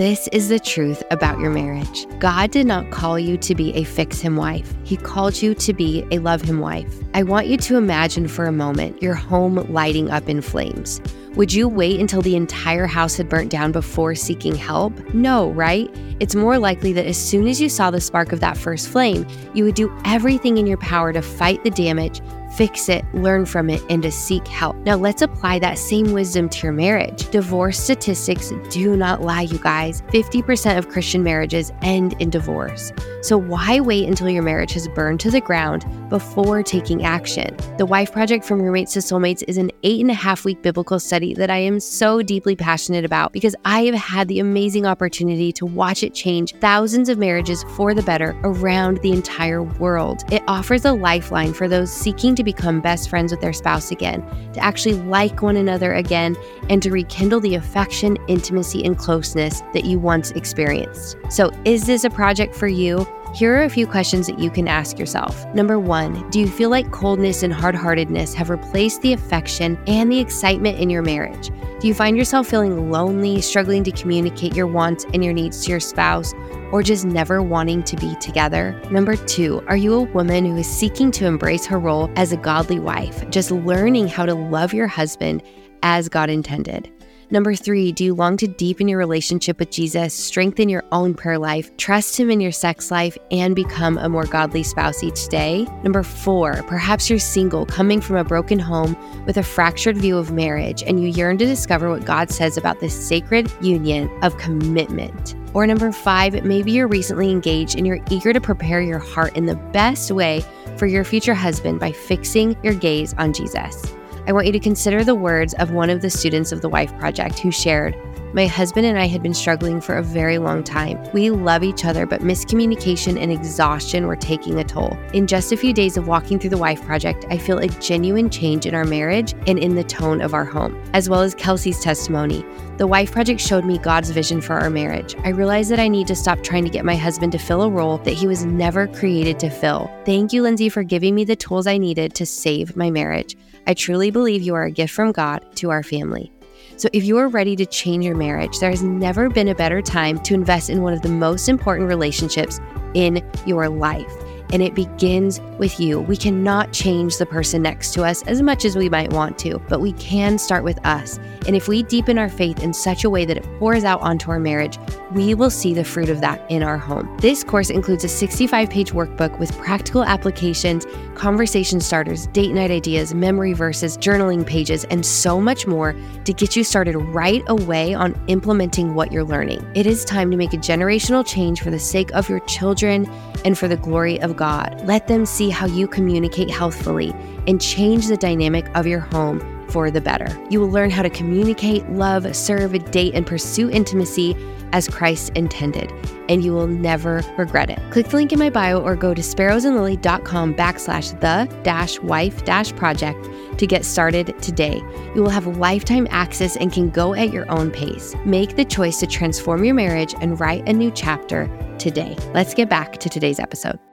This 0.00 0.28
is 0.28 0.48
the 0.48 0.58
truth 0.58 1.02
about 1.10 1.40
your 1.40 1.50
marriage. 1.50 2.06
God 2.18 2.50
did 2.50 2.66
not 2.66 2.90
call 2.90 3.18
you 3.18 3.36
to 3.36 3.54
be 3.54 3.74
a 3.74 3.84
fix 3.84 4.18
him 4.18 4.34
wife, 4.34 4.74
He 4.82 4.96
called 4.96 5.42
you 5.42 5.54
to 5.56 5.74
be 5.74 6.06
a 6.10 6.20
love 6.20 6.40
him 6.40 6.58
wife. 6.58 6.90
I 7.12 7.22
want 7.22 7.48
you 7.48 7.58
to 7.58 7.76
imagine 7.76 8.26
for 8.26 8.46
a 8.46 8.50
moment 8.50 9.02
your 9.02 9.12
home 9.12 9.56
lighting 9.70 10.08
up 10.08 10.26
in 10.26 10.40
flames. 10.40 11.02
Would 11.34 11.52
you 11.52 11.68
wait 11.68 12.00
until 12.00 12.22
the 12.22 12.34
entire 12.34 12.86
house 12.86 13.18
had 13.18 13.28
burnt 13.28 13.50
down 13.50 13.72
before 13.72 14.14
seeking 14.14 14.54
help? 14.54 14.98
No, 15.12 15.50
right? 15.50 15.94
It's 16.18 16.34
more 16.34 16.58
likely 16.58 16.94
that 16.94 17.04
as 17.04 17.18
soon 17.18 17.46
as 17.46 17.60
you 17.60 17.68
saw 17.68 17.90
the 17.90 18.00
spark 18.00 18.32
of 18.32 18.40
that 18.40 18.56
first 18.56 18.88
flame, 18.88 19.26
you 19.52 19.64
would 19.64 19.74
do 19.74 19.94
everything 20.06 20.56
in 20.56 20.66
your 20.66 20.78
power 20.78 21.12
to 21.12 21.20
fight 21.20 21.62
the 21.62 21.70
damage 21.70 22.22
fix 22.52 22.88
it, 22.88 23.04
learn 23.14 23.46
from 23.46 23.70
it, 23.70 23.82
and 23.88 24.02
to 24.02 24.10
seek 24.10 24.46
help. 24.46 24.76
Now, 24.78 24.96
let's 24.96 25.22
apply 25.22 25.58
that 25.60 25.78
same 25.78 26.12
wisdom 26.12 26.48
to 26.48 26.66
your 26.66 26.72
marriage. 26.72 27.30
Divorce 27.30 27.78
statistics 27.78 28.52
do 28.70 28.96
not 28.96 29.22
lie, 29.22 29.42
you 29.42 29.58
guys. 29.58 30.02
50% 30.08 30.78
of 30.78 30.88
Christian 30.88 31.22
marriages 31.22 31.72
end 31.82 32.14
in 32.20 32.30
divorce. 32.30 32.92
So, 33.22 33.38
why 33.38 33.80
wait 33.80 34.08
until 34.08 34.28
your 34.28 34.42
marriage 34.42 34.72
has 34.72 34.88
burned 34.88 35.20
to 35.20 35.30
the 35.30 35.40
ground 35.40 35.84
before 36.10 36.62
taking 36.62 37.04
action? 37.04 37.56
The 37.78 37.86
Wife 37.86 38.12
Project 38.12 38.44
from 38.44 38.60
Roommates 38.60 38.92
to 38.92 38.98
Soulmates 38.98 39.42
is 39.48 39.56
an 39.56 39.70
eight 39.84 40.00
and 40.00 40.10
a 40.10 40.14
half 40.14 40.44
week 40.44 40.60
biblical 40.60 41.00
study 41.00 41.32
that 41.34 41.48
I 41.48 41.58
am 41.58 41.80
so 41.80 42.20
deeply 42.20 42.54
passionate 42.54 43.04
about 43.04 43.32
because 43.32 43.56
I 43.64 43.84
have 43.84 43.94
had 43.94 44.28
the 44.28 44.40
amazing 44.40 44.84
opportunity 44.84 45.52
to 45.52 45.64
watch 45.64 46.02
it 46.02 46.12
change 46.12 46.54
thousands 46.56 47.08
of 47.08 47.16
marriages 47.16 47.64
for 47.76 47.94
the 47.94 48.02
better 48.02 48.38
around 48.42 48.98
the 48.98 49.12
entire 49.12 49.62
world. 49.62 50.24
It 50.30 50.42
offers 50.48 50.84
a 50.84 50.92
lifeline 50.92 51.54
for 51.54 51.68
those 51.68 51.90
seeking 51.90 52.34
to 52.34 52.44
become 52.44 52.80
best 52.80 53.08
friends 53.08 53.32
with 53.32 53.40
their 53.40 53.52
spouse 53.52 53.90
again, 53.90 54.20
to 54.52 54.60
actually 54.60 54.94
like 54.94 55.40
one 55.40 55.56
another 55.56 55.94
again, 55.94 56.36
and 56.68 56.82
to 56.82 56.90
rekindle 56.90 57.40
the 57.40 57.54
affection, 57.54 58.18
intimacy, 58.28 58.84
and 58.84 58.98
closeness 58.98 59.60
that 59.72 59.84
you 59.84 59.98
once 59.98 60.32
experienced. 60.32 61.16
So, 61.30 61.50
is 61.64 61.86
this 61.86 62.04
a 62.04 62.10
project 62.10 62.54
for 62.54 62.66
you? 62.66 63.06
Here 63.32 63.54
are 63.54 63.62
a 63.62 63.70
few 63.70 63.86
questions 63.86 64.26
that 64.26 64.40
you 64.40 64.50
can 64.50 64.66
ask 64.66 64.98
yourself. 64.98 65.46
Number 65.54 65.78
one, 65.78 66.28
do 66.30 66.40
you 66.40 66.48
feel 66.48 66.68
like 66.68 66.90
coldness 66.90 67.44
and 67.44 67.52
hard 67.52 67.76
heartedness 67.76 68.34
have 68.34 68.50
replaced 68.50 69.02
the 69.02 69.12
affection 69.12 69.78
and 69.86 70.10
the 70.10 70.18
excitement 70.18 70.80
in 70.80 70.90
your 70.90 71.02
marriage? 71.02 71.50
Do 71.78 71.86
you 71.86 71.94
find 71.94 72.16
yourself 72.16 72.48
feeling 72.48 72.90
lonely, 72.90 73.40
struggling 73.40 73.84
to 73.84 73.92
communicate 73.92 74.56
your 74.56 74.66
wants 74.66 75.06
and 75.14 75.22
your 75.22 75.32
needs 75.32 75.64
to 75.64 75.70
your 75.70 75.78
spouse, 75.78 76.34
or 76.72 76.82
just 76.82 77.04
never 77.04 77.40
wanting 77.40 77.84
to 77.84 77.96
be 77.96 78.16
together? 78.16 78.78
Number 78.90 79.14
two, 79.14 79.62
are 79.68 79.76
you 79.76 79.94
a 79.94 80.02
woman 80.02 80.44
who 80.44 80.56
is 80.56 80.68
seeking 80.68 81.12
to 81.12 81.26
embrace 81.26 81.64
her 81.66 81.78
role 81.78 82.10
as 82.16 82.32
a 82.32 82.36
godly 82.36 82.80
wife, 82.80 83.30
just 83.30 83.52
learning 83.52 84.08
how 84.08 84.26
to 84.26 84.34
love 84.34 84.74
your 84.74 84.88
husband 84.88 85.40
as 85.84 86.08
God 86.08 86.30
intended? 86.30 86.90
Number 87.32 87.54
three, 87.54 87.92
do 87.92 88.04
you 88.04 88.14
long 88.14 88.36
to 88.38 88.48
deepen 88.48 88.88
your 88.88 88.98
relationship 88.98 89.60
with 89.60 89.70
Jesus, 89.70 90.12
strengthen 90.12 90.68
your 90.68 90.82
own 90.90 91.14
prayer 91.14 91.38
life, 91.38 91.76
trust 91.76 92.18
Him 92.18 92.28
in 92.28 92.40
your 92.40 92.50
sex 92.50 92.90
life, 92.90 93.16
and 93.30 93.54
become 93.54 93.98
a 93.98 94.08
more 94.08 94.26
godly 94.26 94.64
spouse 94.64 95.04
each 95.04 95.28
day? 95.28 95.64
Number 95.84 96.02
four, 96.02 96.64
perhaps 96.66 97.08
you're 97.08 97.20
single, 97.20 97.66
coming 97.66 98.00
from 98.00 98.16
a 98.16 98.24
broken 98.24 98.58
home 98.58 98.96
with 99.26 99.36
a 99.36 99.44
fractured 99.44 99.96
view 99.96 100.18
of 100.18 100.32
marriage, 100.32 100.82
and 100.82 101.00
you 101.00 101.08
yearn 101.08 101.38
to 101.38 101.46
discover 101.46 101.88
what 101.88 102.04
God 102.04 102.32
says 102.32 102.56
about 102.56 102.80
this 102.80 103.08
sacred 103.08 103.48
union 103.60 104.10
of 104.24 104.36
commitment. 104.36 105.36
Or 105.54 105.64
number 105.68 105.92
five, 105.92 106.44
maybe 106.44 106.72
you're 106.72 106.88
recently 106.88 107.30
engaged 107.30 107.76
and 107.76 107.86
you're 107.86 108.04
eager 108.10 108.32
to 108.32 108.40
prepare 108.40 108.82
your 108.82 108.98
heart 108.98 109.36
in 109.36 109.46
the 109.46 109.56
best 109.56 110.10
way 110.10 110.44
for 110.76 110.86
your 110.86 111.04
future 111.04 111.34
husband 111.34 111.78
by 111.78 111.92
fixing 111.92 112.56
your 112.64 112.74
gaze 112.74 113.14
on 113.18 113.32
Jesus. 113.32 113.94
I 114.30 114.32
want 114.32 114.46
you 114.46 114.52
to 114.52 114.60
consider 114.60 115.02
the 115.02 115.16
words 115.16 115.54
of 115.54 115.72
one 115.72 115.90
of 115.90 116.02
the 116.02 116.08
students 116.08 116.52
of 116.52 116.60
the 116.60 116.68
Wife 116.68 116.96
Project 117.00 117.40
who 117.40 117.50
shared, 117.50 117.96
my 118.32 118.46
husband 118.46 118.86
and 118.86 118.96
I 118.96 119.08
had 119.08 119.24
been 119.24 119.34
struggling 119.34 119.80
for 119.80 119.96
a 119.96 120.04
very 120.04 120.38
long 120.38 120.62
time. 120.62 121.04
We 121.12 121.30
love 121.30 121.64
each 121.64 121.84
other, 121.84 122.06
but 122.06 122.20
miscommunication 122.20 123.20
and 123.20 123.32
exhaustion 123.32 124.06
were 124.06 124.14
taking 124.14 124.60
a 124.60 124.62
toll. 124.62 124.96
In 125.12 125.26
just 125.26 125.50
a 125.50 125.56
few 125.56 125.72
days 125.72 125.96
of 125.96 126.06
walking 126.06 126.38
through 126.38 126.50
the 126.50 126.58
Wife 126.58 126.80
Project, 126.82 127.26
I 127.28 127.38
feel 127.38 127.58
a 127.58 127.66
genuine 127.66 128.30
change 128.30 128.66
in 128.66 128.74
our 128.76 128.84
marriage 128.84 129.34
and 129.48 129.58
in 129.58 129.74
the 129.74 129.82
tone 129.82 130.20
of 130.20 130.32
our 130.32 130.44
home, 130.44 130.80
as 130.94 131.08
well 131.08 131.22
as 131.22 131.34
Kelsey's 131.34 131.80
testimony. 131.80 132.44
The 132.76 132.86
Wife 132.86 133.10
Project 133.10 133.40
showed 133.40 133.64
me 133.64 133.78
God's 133.78 134.10
vision 134.10 134.40
for 134.40 134.60
our 134.60 134.70
marriage. 134.70 135.16
I 135.24 135.30
realized 135.30 135.72
that 135.72 135.80
I 135.80 135.88
need 135.88 136.06
to 136.06 136.14
stop 136.14 136.44
trying 136.44 136.62
to 136.62 136.70
get 136.70 136.84
my 136.84 136.94
husband 136.94 137.32
to 137.32 137.38
fill 137.38 137.62
a 137.62 137.68
role 137.68 137.98
that 137.98 138.12
he 138.12 138.28
was 138.28 138.44
never 138.44 138.86
created 138.86 139.40
to 139.40 139.50
fill. 139.50 139.90
Thank 140.04 140.32
you, 140.32 140.42
Lindsey, 140.42 140.68
for 140.68 140.84
giving 140.84 141.16
me 141.16 141.24
the 141.24 141.34
tools 141.34 141.66
I 141.66 141.78
needed 141.78 142.14
to 142.14 142.24
save 142.24 142.76
my 142.76 142.90
marriage. 142.90 143.36
I 143.66 143.74
truly 143.74 144.10
believe 144.10 144.42
you 144.42 144.54
are 144.54 144.64
a 144.64 144.70
gift 144.70 144.92
from 144.92 145.12
God 145.12 145.44
to 145.56 145.70
our 145.70 145.82
family. 145.82 146.32
So, 146.76 146.88
if 146.92 147.04
you 147.04 147.18
are 147.18 147.28
ready 147.28 147.56
to 147.56 147.66
change 147.66 148.04
your 148.04 148.16
marriage, 148.16 148.58
there 148.58 148.70
has 148.70 148.82
never 148.82 149.28
been 149.28 149.48
a 149.48 149.54
better 149.54 149.82
time 149.82 150.18
to 150.20 150.34
invest 150.34 150.70
in 150.70 150.82
one 150.82 150.94
of 150.94 151.02
the 151.02 151.10
most 151.10 151.48
important 151.48 151.88
relationships 151.88 152.58
in 152.94 153.22
your 153.46 153.68
life 153.68 154.10
and 154.52 154.62
it 154.62 154.74
begins 154.74 155.40
with 155.58 155.78
you. 155.78 156.00
We 156.00 156.16
cannot 156.16 156.72
change 156.72 157.16
the 157.16 157.26
person 157.26 157.62
next 157.62 157.92
to 157.94 158.04
us 158.04 158.22
as 158.24 158.42
much 158.42 158.64
as 158.64 158.76
we 158.76 158.88
might 158.88 159.12
want 159.12 159.38
to, 159.40 159.58
but 159.68 159.80
we 159.80 159.92
can 159.92 160.38
start 160.38 160.64
with 160.64 160.84
us. 160.84 161.18
And 161.46 161.56
if 161.56 161.68
we 161.68 161.82
deepen 161.82 162.18
our 162.18 162.28
faith 162.28 162.62
in 162.62 162.72
such 162.72 163.04
a 163.04 163.10
way 163.10 163.24
that 163.24 163.36
it 163.36 163.58
pours 163.58 163.84
out 163.84 164.00
onto 164.00 164.30
our 164.30 164.40
marriage, 164.40 164.78
we 165.12 165.34
will 165.34 165.50
see 165.50 165.74
the 165.74 165.84
fruit 165.84 166.08
of 166.08 166.20
that 166.20 166.48
in 166.50 166.62
our 166.62 166.78
home. 166.78 167.16
This 167.20 167.42
course 167.42 167.70
includes 167.70 168.04
a 168.04 168.08
65 168.08 168.70
page 168.70 168.92
workbook 168.92 169.38
with 169.38 169.56
practical 169.58 170.04
applications, 170.04 170.86
conversation 171.14 171.80
starters, 171.80 172.26
date 172.28 172.52
night 172.52 172.70
ideas, 172.70 173.14
memory 173.14 173.52
verses, 173.52 173.96
journaling 173.98 174.46
pages, 174.46 174.84
and 174.84 175.04
so 175.04 175.40
much 175.40 175.66
more 175.66 175.94
to 176.24 176.32
get 176.32 176.56
you 176.56 176.64
started 176.64 176.96
right 176.96 177.42
away 177.48 177.94
on 177.94 178.20
implementing 178.26 178.94
what 178.94 179.12
you're 179.12 179.24
learning. 179.24 179.64
It 179.74 179.86
is 179.86 180.04
time 180.04 180.30
to 180.30 180.36
make 180.36 180.52
a 180.52 180.58
generational 180.58 181.26
change 181.26 181.62
for 181.62 181.70
the 181.70 181.78
sake 181.78 182.12
of 182.12 182.28
your 182.28 182.40
children 182.40 183.10
and 183.44 183.58
for 183.58 183.68
the 183.68 183.76
glory 183.76 184.20
of 184.20 184.36
God. 184.36 184.80
Let 184.84 185.08
them 185.08 185.26
see 185.26 185.50
how 185.50 185.66
you 185.66 185.86
communicate 185.86 186.50
healthfully 186.50 187.12
and 187.46 187.60
change 187.60 188.06
the 188.06 188.16
dynamic 188.16 188.66
of 188.74 188.86
your 188.86 189.00
home 189.00 189.59
for 189.70 189.90
the 189.90 190.00
better. 190.00 190.28
You 190.50 190.60
will 190.60 190.70
learn 190.70 190.90
how 190.90 191.02
to 191.02 191.10
communicate, 191.10 191.88
love, 191.90 192.34
serve, 192.34 192.90
date, 192.90 193.14
and 193.14 193.26
pursue 193.26 193.70
intimacy 193.70 194.36
as 194.72 194.88
Christ 194.88 195.32
intended, 195.34 195.92
and 196.28 196.44
you 196.44 196.52
will 196.52 196.66
never 196.66 197.22
regret 197.36 197.70
it. 197.70 197.78
Click 197.90 198.08
the 198.08 198.16
link 198.16 198.32
in 198.32 198.38
my 198.38 198.50
bio 198.50 198.80
or 198.80 198.96
go 198.96 199.14
to 199.14 199.22
sparrowsandlily.com 199.22 200.54
backslash 200.54 201.18
the 201.20 201.62
dash 201.62 201.98
wife 202.00 202.44
dash 202.44 202.74
project 202.76 203.28
to 203.58 203.66
get 203.66 203.84
started 203.84 204.34
today. 204.40 204.80
You 205.14 205.22
will 205.22 205.30
have 205.30 205.46
lifetime 205.58 206.06
access 206.10 206.56
and 206.56 206.72
can 206.72 206.90
go 206.90 207.14
at 207.14 207.32
your 207.32 207.50
own 207.50 207.70
pace. 207.70 208.14
Make 208.24 208.56
the 208.56 208.64
choice 208.64 208.98
to 209.00 209.06
transform 209.06 209.64
your 209.64 209.74
marriage 209.74 210.14
and 210.20 210.38
write 210.38 210.68
a 210.68 210.72
new 210.72 210.90
chapter 210.90 211.50
today. 211.78 212.16
Let's 212.32 212.54
get 212.54 212.68
back 212.68 212.98
to 212.98 213.08
today's 213.08 213.40
episode. 213.40 213.89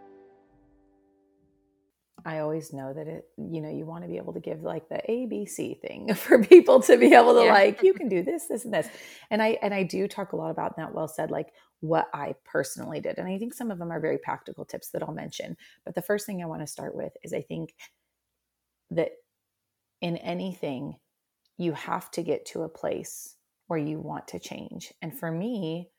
I 2.27 2.39
always 2.39 2.73
know 2.73 2.93
that 2.93 3.07
it, 3.07 3.25
you 3.37 3.61
know, 3.61 3.69
you 3.69 3.85
want 3.85 4.03
to 4.03 4.09
be 4.09 4.17
able 4.17 4.33
to 4.33 4.41
give 4.41 4.61
like 4.61 4.89
the 4.89 5.01
ABC 5.07 5.79
thing 5.79 6.13
for 6.13 6.43
people 6.43 6.81
to 6.81 6.97
be 6.97 7.13
able 7.13 7.33
to 7.35 7.45
yeah. 7.45 7.53
like, 7.53 7.81
you 7.81 7.93
can 7.93 8.09
do 8.09 8.21
this, 8.31 8.47
this, 8.47 8.65
and 8.65 8.73
this. 8.73 8.89
And 9.31 9.41
I 9.41 9.57
and 9.61 9.73
I 9.73 9.83
do 9.83 10.09
talk 10.09 10.33
a 10.33 10.35
lot 10.35 10.51
about 10.51 10.75
that. 10.75 10.93
Well 10.93 11.07
said, 11.07 11.31
like 11.31 11.53
what 11.79 12.09
I 12.13 12.35
personally 12.43 12.99
did. 12.99 13.17
And 13.17 13.29
I 13.29 13.37
think 13.37 13.53
some 13.53 13.71
of 13.71 13.79
them 13.79 13.93
are 13.93 14.01
very 14.01 14.17
practical 14.17 14.65
tips 14.65 14.89
that 14.89 15.01
I'll 15.01 15.13
mention. 15.13 15.55
But 15.85 15.95
the 15.95 16.01
first 16.01 16.25
thing 16.25 16.43
I 16.43 16.47
want 16.47 16.61
to 16.61 16.67
start 16.67 16.95
with 16.95 17.13
is 17.23 17.31
I 17.31 17.41
think 17.41 17.73
that 18.91 19.11
in 20.01 20.17
anything, 20.17 20.97
you 21.57 21.71
have 21.71 22.11
to 22.11 22.23
get 22.23 22.45
to 22.47 22.63
a 22.63 22.69
place 22.69 23.35
where 23.67 23.79
you 23.79 23.99
want 23.99 24.27
to 24.29 24.39
change. 24.39 24.93
And 25.01 25.17
for 25.17 25.31
me, 25.31 25.91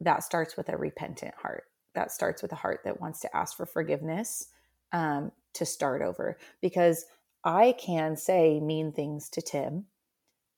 that 0.00 0.24
starts 0.24 0.56
with 0.56 0.68
a 0.70 0.76
repentant 0.76 1.34
heart. 1.40 1.64
That 1.94 2.10
starts 2.10 2.42
with 2.42 2.50
a 2.50 2.56
heart 2.56 2.80
that 2.84 3.00
wants 3.00 3.20
to 3.20 3.36
ask 3.36 3.56
for 3.56 3.66
forgiveness 3.66 4.48
um, 4.92 5.30
to 5.54 5.66
start 5.66 6.02
over 6.02 6.38
because 6.60 7.04
I 7.44 7.74
can 7.78 8.16
say 8.16 8.60
mean 8.60 8.92
things 8.92 9.28
to 9.30 9.42
Tim. 9.42 9.86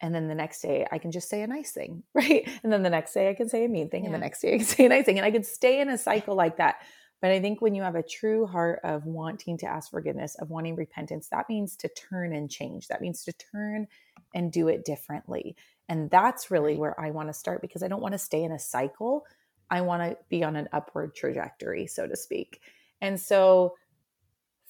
And 0.00 0.14
then 0.14 0.28
the 0.28 0.35
next 0.35 0.61
day 0.61 0.87
I 0.90 0.98
can 0.98 1.12
just 1.12 1.28
say 1.28 1.42
a 1.42 1.46
nice 1.46 1.72
thing, 1.72 2.02
right? 2.14 2.48
And 2.62 2.72
then 2.72 2.83
the 2.83 2.90
next 2.90 3.14
day 3.14 3.30
I 3.30 3.35
can 3.35 3.48
say 3.48 3.64
a 3.64 3.68
mean 3.68 3.88
thing. 3.88 4.02
Yeah. 4.02 4.09
And 4.09 4.14
the 4.14 4.18
next 4.18 4.40
day 4.40 4.54
I 4.54 4.59
can 4.59 4.66
say 4.66 4.87
a 4.87 4.88
nice 4.88 5.04
thing. 5.04 5.18
And 5.18 5.26
I 5.26 5.30
could 5.30 5.46
stay 5.46 5.80
in 5.80 5.88
a 5.88 5.98
cycle 5.98 6.35
like 6.35 6.59
that. 6.59 6.76
But 7.22 7.30
I 7.30 7.40
think 7.40 7.62
when 7.62 7.74
you 7.74 7.83
have 7.83 7.94
a 7.94 8.02
true 8.02 8.44
heart 8.44 8.80
of 8.85 9.07
wanting 9.07 9.57
to 9.59 9.66
ask 9.66 9.90
forgiveness, 9.90 10.35
of 10.35 10.50
wanting 10.50 10.76
repentance, 10.76 11.28
that 11.30 11.48
means 11.48 11.74
to 11.76 11.88
turn 11.88 12.35
and 12.35 12.50
change. 12.50 12.88
That 12.88 13.00
means 13.00 13.24
to 13.24 13.33
turn 13.33 13.87
and 14.35 14.52
do 14.52 14.68
it 14.68 14.85
differently. 14.85 15.57
And 15.88 16.11
that's 16.11 16.50
really 16.50 16.76
where 16.76 16.98
I 17.00 17.12
want 17.12 17.28
to 17.30 17.33
start 17.33 17.62
because 17.62 17.83
I 17.83 17.88
don't 17.88 18.02
want 18.02 18.12
to 18.12 18.18
stay 18.18 18.42
in 18.42 18.52
a 18.52 18.59
cycle. 18.59 19.24
I 19.70 19.80
want 19.80 20.02
to 20.02 20.18
be 20.28 20.44
on 20.44 20.57
an 20.57 20.68
upward 20.72 21.14
trajectory, 21.14 21.87
so 21.87 22.07
to 22.07 22.16
speak. 22.16 22.61
And 23.00 23.18
so 23.18 23.74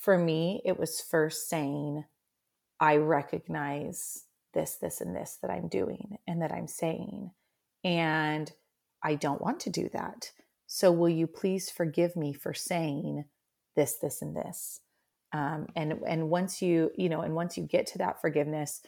for 0.04 0.18
me, 0.18 0.60
it 0.66 0.78
was 0.78 1.00
first 1.00 1.48
saying, 1.48 2.04
I 2.78 2.96
recognize 2.96 4.24
this, 4.52 4.76
this, 4.76 5.00
and 5.00 5.16
this 5.16 5.38
that 5.40 5.50
I'm 5.50 5.68
doing 5.68 6.18
and 6.28 6.42
that 6.42 6.52
I'm 6.52 6.68
saying. 6.68 7.30
And 7.82 8.52
I 9.02 9.14
don't 9.14 9.40
want 9.40 9.60
to 9.60 9.70
do 9.70 9.88
that. 9.94 10.30
So 10.66 10.92
will 10.92 11.08
you 11.08 11.26
please 11.26 11.70
forgive 11.70 12.16
me 12.16 12.34
for 12.34 12.52
saying 12.52 13.24
this, 13.76 13.94
this, 13.94 14.20
and 14.20 14.36
this? 14.36 14.80
Um, 15.32 15.66
and 15.74 15.94
and 16.06 16.30
once 16.30 16.62
you 16.62 16.92
you 16.96 17.08
know 17.08 17.22
and 17.22 17.34
once 17.34 17.58
you 17.58 17.64
get 17.64 17.88
to 17.88 17.98
that 17.98 18.20
forgiveness 18.20 18.82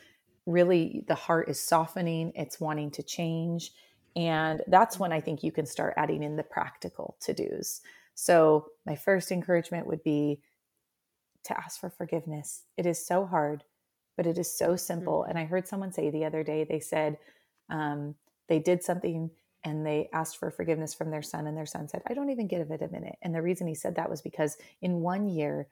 really 0.46 1.02
the 1.08 1.14
heart 1.16 1.48
is 1.48 1.58
softening 1.58 2.30
it's 2.36 2.60
wanting 2.60 2.92
to 2.92 3.02
change 3.02 3.72
and 4.14 4.62
that's 4.68 4.96
when 4.96 5.12
i 5.12 5.20
think 5.20 5.42
you 5.42 5.50
can 5.50 5.66
start 5.66 5.94
adding 5.96 6.22
in 6.22 6.36
the 6.36 6.44
practical 6.44 7.16
to 7.18 7.34
dos 7.34 7.80
so 8.14 8.66
my 8.86 8.94
first 8.94 9.32
encouragement 9.32 9.88
would 9.88 10.04
be 10.04 10.40
to 11.46 11.58
ask 11.58 11.80
for 11.80 11.90
forgiveness. 11.90 12.62
It 12.76 12.86
is 12.86 13.04
so 13.04 13.26
hard, 13.26 13.64
but 14.16 14.26
it 14.26 14.38
is 14.38 14.50
so 14.50 14.76
simple. 14.76 15.20
Mm-hmm. 15.20 15.30
And 15.30 15.38
I 15.38 15.44
heard 15.44 15.66
someone 15.66 15.92
say 15.92 16.10
the 16.10 16.24
other 16.24 16.42
day, 16.42 16.64
they 16.64 16.80
said 16.80 17.18
um, 17.70 18.14
they 18.48 18.58
did 18.58 18.82
something 18.82 19.30
and 19.64 19.84
they 19.84 20.08
asked 20.12 20.36
for 20.36 20.50
forgiveness 20.50 20.94
from 20.94 21.10
their 21.10 21.22
son, 21.22 21.48
and 21.48 21.56
their 21.56 21.66
son 21.66 21.88
said, 21.88 22.02
I 22.06 22.14
don't 22.14 22.30
even 22.30 22.46
give 22.46 22.70
it 22.70 22.82
a 22.82 22.88
minute. 22.88 23.16
And 23.22 23.34
the 23.34 23.42
reason 23.42 23.66
he 23.66 23.74
said 23.74 23.96
that 23.96 24.08
was 24.08 24.22
because 24.22 24.56
in 24.80 25.00
one 25.00 25.28
year, 25.28 25.66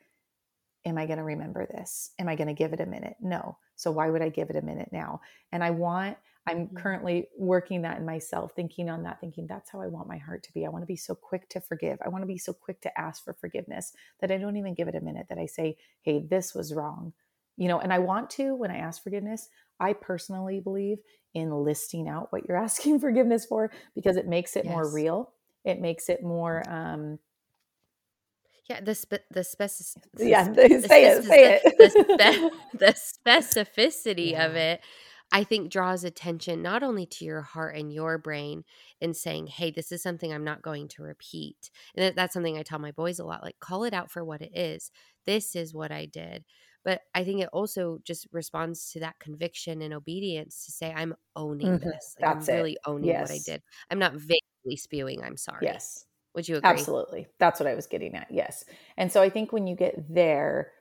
am 0.85 0.99
I 0.99 1.07
going 1.07 1.19
to 1.19 1.25
remember 1.25 1.65
this? 1.67 2.11
Am 2.19 2.29
I 2.29 2.35
going 2.35 2.49
to 2.49 2.55
give 2.55 2.73
it 2.73 2.81
a 2.81 2.87
minute? 2.87 3.17
No. 3.21 3.57
So 3.77 3.93
why 3.93 4.11
would 4.11 4.23
I 4.23 4.31
give 4.31 4.51
it 4.51 4.57
a 4.57 4.63
minute 4.63 4.89
now? 4.91 5.21
And 5.53 5.63
I 5.63 5.71
want, 5.71 6.17
I'm 6.47 6.69
Mhm. 6.69 6.75
currently 6.75 7.29
working 7.39 7.83
that 7.83 7.99
in 7.99 8.05
myself, 8.05 8.53
thinking 8.55 8.91
on 8.91 9.03
that, 9.05 9.21
thinking 9.21 9.47
that's 9.47 9.71
how 9.71 9.81
I 9.81 9.87
want 9.87 10.09
my 10.09 10.19
heart 10.19 10.43
to 10.45 10.53
be. 10.53 10.67
I 10.67 10.69
want 10.69 10.83
to 10.83 10.87
be 10.87 10.97
so 10.97 11.15
quick 11.15 11.49
to 11.51 11.61
forgive. 11.61 11.99
I 12.05 12.09
want 12.11 12.23
to 12.23 12.27
be 12.27 12.39
so 12.39 12.53
quick 12.53 12.81
to 12.83 13.01
ask 13.01 13.25
for 13.25 13.33
forgiveness 13.35 13.93
that 14.21 14.31
I 14.31 14.37
don't 14.39 14.57
even 14.57 14.75
give 14.75 14.89
it 14.89 14.95
a 14.95 15.01
minute, 15.01 15.27
that 15.31 15.39
I 15.39 15.47
say, 15.47 15.77
hey, 16.03 16.21
this 16.29 16.55
was 16.55 16.75
wrong. 16.75 17.13
You 17.57 17.69
know, 17.69 17.79
and 17.81 17.93
I 17.93 18.01
want 18.01 18.31
to, 18.31 18.55
when 18.57 18.71
I 18.71 18.79
ask 18.79 19.03
forgiveness, 19.03 19.49
I 19.81 19.93
personally 19.95 20.61
believe 20.61 20.99
in 21.35 21.51
listing 21.51 22.09
out 22.09 22.33
what 22.33 22.47
you're 22.47 22.57
asking 22.63 23.01
forgiveness 23.01 23.47
for 23.47 23.71
because 23.95 24.17
it 24.17 24.27
makes 24.27 24.57
it 24.57 24.67
more 24.67 24.89
real. 24.89 25.33
It 25.65 25.81
makes 25.81 26.09
it 26.11 26.23
more, 26.23 26.63
um, 26.69 27.19
Yeah, 28.69 28.81
the 28.81 28.95
spe- 28.95 29.29
the 29.31 29.41
speci- 29.41 29.97
yeah, 30.19 30.45
spe- 30.53 30.87
say 30.87 31.05
the 31.05 31.11
it, 31.11 31.25
say 31.25 31.61
it. 31.63 31.79
the, 31.79 31.91
spe- 31.91 32.79
the 32.79 32.95
specificity 33.31 34.35
of 34.39 34.57
it, 34.57 34.81
I 35.33 35.43
think 35.45 35.71
draws 35.73 36.05
attention 36.05 36.63
not 36.63 36.83
only 36.83 37.07
to 37.07 37.25
your 37.25 37.43
heart 37.43 37.77
and 37.77 37.93
your 37.93 38.19
brain 38.19 38.65
in 39.01 39.15
saying, 39.15 39.49
"Hey, 39.49 39.71
this 39.71 39.91
is 39.93 40.03
something 40.03 40.33
I'm 40.33 40.45
not 40.45 40.63
going 40.63 40.89
to 40.89 41.03
repeat," 41.03 41.71
and 41.97 42.17
that's 42.17 42.33
something 42.35 42.57
I 42.57 42.63
tell 42.63 42.79
my 42.79 42.93
boys 42.93 43.19
a 43.19 43.25
lot. 43.25 43.43
Like, 43.43 43.59
call 43.61 43.85
it 43.85 43.95
out 43.95 44.11
for 44.11 44.25
what 44.25 44.43
it 44.43 44.57
is. 44.57 44.91
This 45.27 45.57
is 45.57 45.75
what 45.75 45.91
I 45.93 46.07
did. 46.07 46.45
But 46.85 47.03
I 47.15 47.25
think 47.25 47.41
it 47.43 47.49
also 47.53 47.99
just 48.05 48.29
responds 48.33 48.91
to 48.93 49.01
that 49.01 49.19
conviction 49.19 49.83
and 49.83 49.93
obedience 49.95 50.65
to 50.67 50.73
say, 50.73 50.93
"I'm 50.93 51.15
owning 51.37 51.81
Mhm, 51.81 51.93
this. 51.93 52.15
Like, 52.19 52.27
that's 52.27 52.49
I'm 52.49 52.49
it. 52.49 52.53
really 52.53 52.77
owning 52.87 53.17
what 53.19 53.31
I 53.31 53.39
did. 53.39 53.63
I'm 53.91 53.99
not 53.99 54.15
vaguely 54.15 54.77
spewing. 54.77 55.23
I'm 55.25 55.37
sorry." 55.37 55.83
Yes. 55.83 56.07
Would 56.35 56.49
you 56.49 56.57
agree? 56.57 56.89
Absolutely. 56.89 57.29
That's 57.39 57.61
what 57.61 57.67
I 57.67 57.75
was 57.75 57.87
getting 57.87 58.15
at. 58.15 58.31
Yes. 58.31 58.65
And 58.97 59.13
so 59.13 59.23
I 59.23 59.31
think 59.31 59.53
when 59.53 59.67
you 59.67 59.77
get 59.77 60.13
there, 60.13 60.73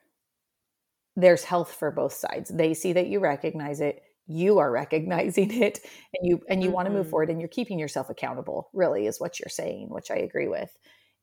there's 1.15 1.43
health 1.43 1.71
for 1.73 1.91
both 1.91 2.13
sides. 2.13 2.49
They 2.49 2.73
see 2.73 2.93
that 2.93 3.07
you 3.07 3.19
recognize 3.19 3.81
it, 3.81 4.03
you 4.27 4.59
are 4.59 4.71
recognizing 4.71 5.51
it, 5.61 5.79
and 6.13 6.27
you 6.29 6.41
and 6.49 6.63
you 6.63 6.71
want 6.71 6.87
to 6.87 6.91
move 6.93 7.09
forward 7.09 7.29
and 7.29 7.39
you're 7.41 7.47
keeping 7.49 7.79
yourself 7.79 8.09
accountable, 8.09 8.69
really 8.73 9.07
is 9.07 9.19
what 9.19 9.39
you're 9.39 9.49
saying, 9.49 9.89
which 9.89 10.11
I 10.11 10.15
agree 10.17 10.47
with. 10.47 10.77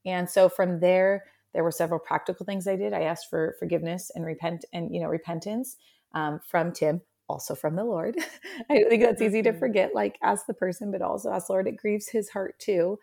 And 0.07 0.29
so 0.29 0.49
from 0.49 0.81
there, 0.81 1.25
there 1.53 1.65
were 1.65 1.71
several 1.73 2.01
practical 2.01 2.47
things 2.47 2.67
I 2.67 2.77
did. 2.77 2.93
I 2.93 3.03
asked 3.03 3.29
for 3.29 3.57
forgiveness 3.59 4.11
and 4.15 4.25
repent 4.25 4.65
and 4.73 4.95
you 4.95 5.01
know 5.01 5.09
repentance 5.09 5.77
um, 6.15 6.41
from 6.47 6.73
Tim, 6.73 7.03
also 7.29 7.55
from 7.55 7.77
the 7.77 7.85
Lord. 7.85 8.17
I 8.71 8.85
think 8.89 9.03
that's 9.03 9.23
easy 9.23 9.43
to 9.43 9.53
Mhm. 9.53 9.59
forget, 9.59 9.95
like 9.95 10.19
ask 10.23 10.47
the 10.47 10.55
person, 10.55 10.91
but 10.91 11.03
also 11.03 11.31
ask 11.31 11.49
Lord. 11.51 11.69
It 11.69 11.77
grieves 11.77 12.09
His 12.09 12.31
heart 12.31 12.59
too. 12.59 12.99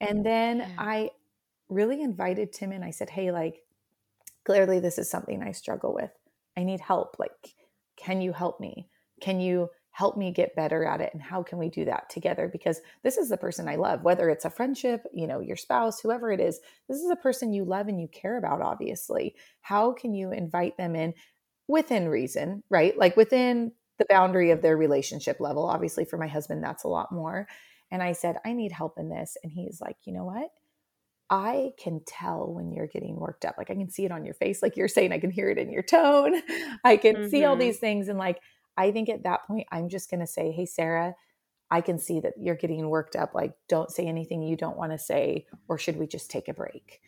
And 0.00 0.24
then 0.26 0.66
Yeah. 0.66 0.78
I 0.78 1.10
really 1.68 2.02
invited 2.02 2.52
Tim 2.52 2.72
in. 2.72 2.82
I 2.82 2.90
said, 2.90 3.10
Hey, 3.10 3.32
like, 3.32 3.62
clearly 4.44 4.80
this 4.80 4.98
is 4.98 5.10
something 5.10 5.42
I 5.42 5.52
struggle 5.52 5.94
with. 5.94 6.12
I 6.56 6.64
need 6.64 6.80
help. 6.80 7.16
Like, 7.18 7.54
can 7.96 8.20
you 8.20 8.32
help 8.32 8.60
me? 8.60 8.88
Can 9.22 9.40
you 9.40 9.70
help 9.92 10.18
me 10.18 10.32
get 10.32 10.56
better 10.56 10.84
at 10.84 11.00
it? 11.02 11.12
And 11.14 11.22
how 11.22 11.42
can 11.42 11.58
we 11.58 11.70
do 11.70 11.86
that 11.86 12.10
together? 12.10 12.48
Because 12.48 12.80
this 13.04 13.18
is 13.18 13.30
the 13.30 13.38
person 13.38 13.68
I 13.68 13.76
love, 13.76 14.02
whether 14.02 14.30
it's 14.30 14.46
a 14.46 14.50
friendship, 14.50 15.04
you 15.14 15.26
know, 15.26 15.40
your 15.40 15.56
spouse, 15.56 16.00
whoever 16.00 16.32
it 16.32 16.40
is, 16.40 16.60
this 16.88 16.98
is 16.98 17.10
a 17.10 17.16
person 17.16 17.54
you 17.54 17.64
love 17.64 17.88
and 17.88 18.00
you 18.00 18.08
care 18.08 18.38
about, 18.38 18.62
obviously. 18.62 19.36
How 19.62 19.92
can 19.92 20.14
you 20.14 20.32
invite 20.32 20.78
them 20.78 20.96
in 20.96 21.14
within 21.68 22.08
reason, 22.08 22.62
right? 22.70 22.96
Like 22.98 23.16
within 23.16 23.72
the 23.98 24.06
boundary 24.08 24.50
of 24.50 24.62
their 24.62 24.76
relationship 24.76 25.40
level. 25.40 25.66
Obviously, 25.66 26.04
for 26.04 26.18
my 26.18 26.28
husband, 26.28 26.64
that's 26.64 26.84
a 26.84 26.88
lot 26.88 27.12
more. 27.12 27.48
And 27.90 28.02
I 28.02 28.12
said, 28.12 28.38
I 28.44 28.54
need 28.54 28.72
help 28.72 28.98
in 28.98 29.10
this. 29.10 29.36
And 29.42 29.52
he's 29.52 29.80
like, 29.80 29.96
you 30.04 30.14
know 30.14 30.24
what? 30.24 30.50
I 31.30 31.72
can 31.78 32.02
tell 32.06 32.52
when 32.52 32.72
you're 32.72 32.86
getting 32.88 33.16
worked 33.16 33.44
up. 33.44 33.56
Like 33.56 33.70
I 33.70 33.74
can 33.74 33.88
see 33.90 34.04
it 34.04 34.12
on 34.12 34.24
your 34.24 34.34
face, 34.34 34.62
like 34.62 34.76
you're 34.76 34.88
saying, 34.88 35.12
I 35.12 35.18
can 35.18 35.30
hear 35.30 35.48
it 35.50 35.58
in 35.58 35.70
your 35.72 35.82
tone. 35.82 36.42
I 36.84 36.96
can 36.98 37.16
see 37.22 37.44
all 37.44 37.56
Mhm. 37.56 37.56
these 37.56 37.78
things. 37.78 38.08
And 38.08 38.18
like, 38.18 38.40
I 38.76 38.90
think 38.90 39.08
at 39.08 39.24
that 39.24 39.46
point, 39.46 39.66
I'm 39.70 39.88
just 39.88 40.10
going 40.10 40.20
to 40.20 40.26
say, 40.26 40.50
Hey, 40.52 40.66
Sarah, 40.66 41.14
I 41.70 41.80
can 41.80 41.98
see 41.98 42.20
that 42.20 42.34
you're 42.38 42.54
getting 42.56 42.88
worked 42.88 43.16
up. 43.16 43.34
Like, 43.34 43.54
don't 43.68 43.90
say 43.90 44.06
anything 44.06 44.42
you 44.42 44.56
don't 44.56 44.76
want 44.76 44.92
to 44.92 44.98
say, 44.98 45.46
or 45.68 45.78
should 45.78 45.96
we 45.96 46.06
just 46.06 46.30
take 46.30 46.48
a 46.48 46.54
break? 46.54 47.00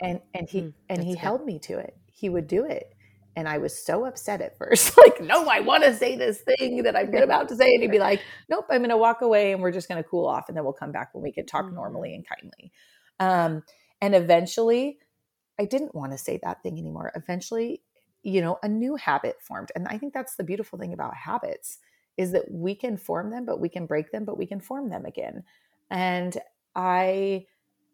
And, 0.00 0.20
and 0.34 0.48
he, 0.48 0.60
Hmm, 0.60 0.68
and 0.88 1.02
he 1.02 1.10
good. 1.12 1.18
held 1.18 1.44
me 1.44 1.58
to 1.60 1.78
it. 1.78 1.96
He 2.06 2.28
would 2.28 2.46
do 2.46 2.64
it. 2.64 2.94
And 3.36 3.48
I 3.48 3.58
was 3.58 3.84
so 3.84 4.04
upset 4.06 4.40
at 4.40 4.58
first, 4.58 4.96
like, 4.98 5.20
no, 5.20 5.46
I 5.46 5.60
want 5.60 5.84
to 5.84 5.94
say 5.94 6.16
this 6.16 6.40
thing 6.40 6.82
that 6.82 6.96
I'm 6.96 7.14
about 7.14 7.48
to 7.50 7.56
say. 7.56 7.72
And 7.72 7.82
he'd 7.82 7.90
be 7.92 7.98
like, 8.00 8.20
nope, 8.48 8.66
I'm 8.70 8.78
going 8.80 8.90
to 8.90 8.96
walk 8.96 9.22
away 9.22 9.52
and 9.52 9.62
we're 9.62 9.70
just 9.70 9.88
going 9.88 10.02
to 10.02 10.08
cool 10.08 10.26
off. 10.26 10.48
And 10.48 10.56
then 10.56 10.64
we'll 10.64 10.72
come 10.72 10.90
back 10.92 11.14
when 11.14 11.22
we 11.22 11.32
can 11.32 11.46
talk 11.46 11.66
Mhm. 11.66 11.74
normally 11.74 12.14
and 12.14 12.26
kindly. 12.26 12.72
Um, 13.20 13.62
and 14.00 14.14
eventually, 14.14 14.98
I 15.58 15.66
didn't 15.66 15.94
want 15.94 16.12
to 16.12 16.18
say 16.18 16.40
that 16.42 16.62
thing 16.62 16.78
anymore. 16.78 17.12
Eventually, 17.14 17.82
you 18.22 18.40
know, 18.40 18.58
a 18.62 18.68
new 18.68 18.96
habit 18.96 19.40
formed. 19.40 19.72
And 19.74 19.88
I 19.88 19.98
think 19.98 20.12
that's 20.14 20.36
the 20.36 20.44
beautiful 20.44 20.78
thing 20.78 20.92
about 20.92 21.14
habits 21.16 21.78
is 22.16 22.32
that 22.32 22.50
we 22.50 22.74
can 22.74 22.96
form 22.96 23.30
them, 23.30 23.44
but 23.46 23.60
we 23.60 23.68
can 23.68 23.86
break 23.86 24.12
them, 24.12 24.24
but 24.24 24.36
we 24.36 24.46
can 24.46 24.60
form 24.60 24.90
them 24.90 25.06
again. 25.06 25.44
And 25.90 26.36
I 26.74 27.46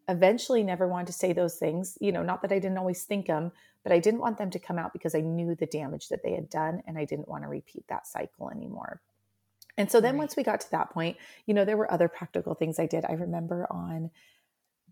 eventually 0.07 0.63
never 0.63 0.87
wanted 0.87 1.07
to 1.07 1.13
say 1.13 1.33
those 1.33 1.55
things, 1.55 1.97
you 2.01 2.11
know, 2.11 2.23
not 2.23 2.41
that 2.41 2.51
I 2.51 2.59
didn't 2.59 2.77
always 2.77 3.03
think 3.03 3.27
them, 3.27 3.51
but 3.83 3.91
I 3.91 3.99
didn't 3.99 4.21
want 4.21 4.37
them 4.37 4.49
to 4.51 4.59
come 4.59 4.77
out 4.77 4.93
because 4.93 5.15
I 5.15 5.21
knew 5.21 5.55
the 5.55 5.65
damage 5.65 6.09
that 6.09 6.23
they 6.23 6.33
had 6.33 6.49
done 6.49 6.81
and 6.87 6.97
I 6.97 7.05
didn't 7.05 7.27
want 7.27 7.43
to 7.43 7.49
repeat 7.49 7.85
that 7.89 8.07
cycle 8.07 8.49
anymore. 8.49 9.01
And 9.77 9.91
so 9.91 10.01
then 10.01 10.17
Right. 10.17 10.17
once 10.17 10.35
we 10.35 10.43
got 10.43 10.61
to 10.61 10.71
that 10.71 10.91
point, 10.91 11.17
you 11.45 11.53
know, 11.53 11.65
there 11.65 11.77
were 11.77 11.91
other 11.91 12.07
practical 12.07 12.55
things 12.55 12.79
I 12.79 12.85
did. 12.87 13.05
I 13.05 13.13
remember 13.13 13.67
on 13.69 14.11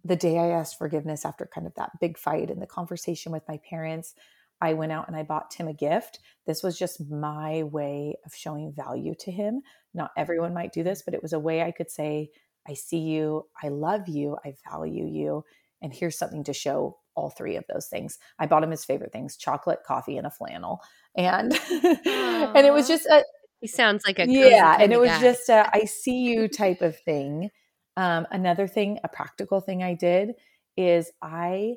the 0.04 0.15
day 0.15 0.38
I 0.38 0.50
asked 0.50 0.78
forgiveness 0.78 1.26
after 1.26 1.45
kind 1.45 1.65
of 1.65 1.74
that 1.76 2.00
big 2.00 2.17
fight 2.17 2.52
and 2.52 2.62
the 2.62 2.67
conversation 2.67 3.32
with 3.32 3.48
my 3.48 3.58
parents, 3.58 4.13
I 4.62 4.74
went 4.74 4.91
out 4.91 5.08
and 5.08 5.15
I 5.15 5.24
bought 5.24 5.52
Tim 5.52 5.68
a 5.68 5.74
gift. 5.74 6.20
This 6.46 6.63
was 6.63 6.78
just 6.78 7.10
my 7.10 7.63
way 7.63 8.15
of 8.26 8.34
showing 8.34 8.74
value 8.74 9.13
to 9.20 9.32
him. 9.32 9.62
Not 9.94 10.12
everyone 10.18 10.54
might 10.54 10.74
do 10.74 10.84
this, 10.84 11.02
but 11.04 11.13
it 11.13 11.22
was 11.22 11.34
a 11.34 11.39
way 11.39 11.62
I 11.62 11.72
could 11.72 11.91
say, 11.91 12.30
I 12.68 12.74
see 12.74 13.00
you, 13.00 13.46
I 13.62 13.68
love 13.68 14.08
you, 14.08 14.38
I 14.44 14.54
value 14.70 15.06
you, 15.06 15.44
and 15.82 15.94
here's 15.94 16.18
something 16.18 16.44
to 16.46 16.54
show 16.54 16.98
all 17.15 17.30
three 17.30 17.56
of 17.56 17.65
those 17.72 17.88
things. 17.88 18.18
I 18.39 18.46
bought 18.46 18.63
him 18.63 18.72
his 18.72 18.86
favorite 18.86 19.12
things, 19.13 19.38
chocolate, 19.38 19.80
coffee, 19.86 20.18
and 20.18 20.28
a 20.28 20.32
flannel. 20.32 20.82
And 21.15 21.54
and 21.70 22.65
it 22.65 22.74
was 22.74 22.88
just 22.88 23.06
a 23.06 23.24
He 23.62 23.68
sounds 23.68 24.04
like 24.06 24.20
a 24.20 24.28
yeah 24.28 24.78
and 24.80 24.91
it 24.91 25.00
was 25.00 25.10
guy. 25.10 25.22
just 25.22 25.50
a 25.50 25.70
i 25.74 25.86
see 25.86 26.24
you 26.24 26.48
type 26.48 26.82
of 26.82 26.98
thing 27.00 27.50
um, 27.98 28.28
another 28.32 28.68
thing 28.68 29.00
a 29.04 29.08
practical 29.08 29.62
thing 29.62 29.82
i 29.82 29.94
did 29.94 30.34
is 30.76 31.12
i 31.22 31.76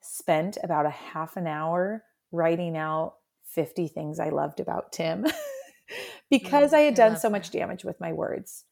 spent 0.00 0.56
about 0.62 0.86
a 0.86 0.90
half 0.90 1.36
an 1.36 1.46
hour 1.46 2.02
writing 2.32 2.76
out 2.76 3.14
50 3.50 3.88
things 3.88 4.18
i 4.20 4.28
loved 4.28 4.60
about 4.60 4.92
tim. 4.92 5.26
Because 6.30 6.72
Mm, 6.72 6.76
i 6.76 6.80
had 6.80 6.94
done 6.94 7.12
love 7.12 7.20
so 7.20 7.30
much 7.30 7.50
damage 7.50 7.82
with 7.84 7.98
my 8.00 8.12
words 8.12 8.64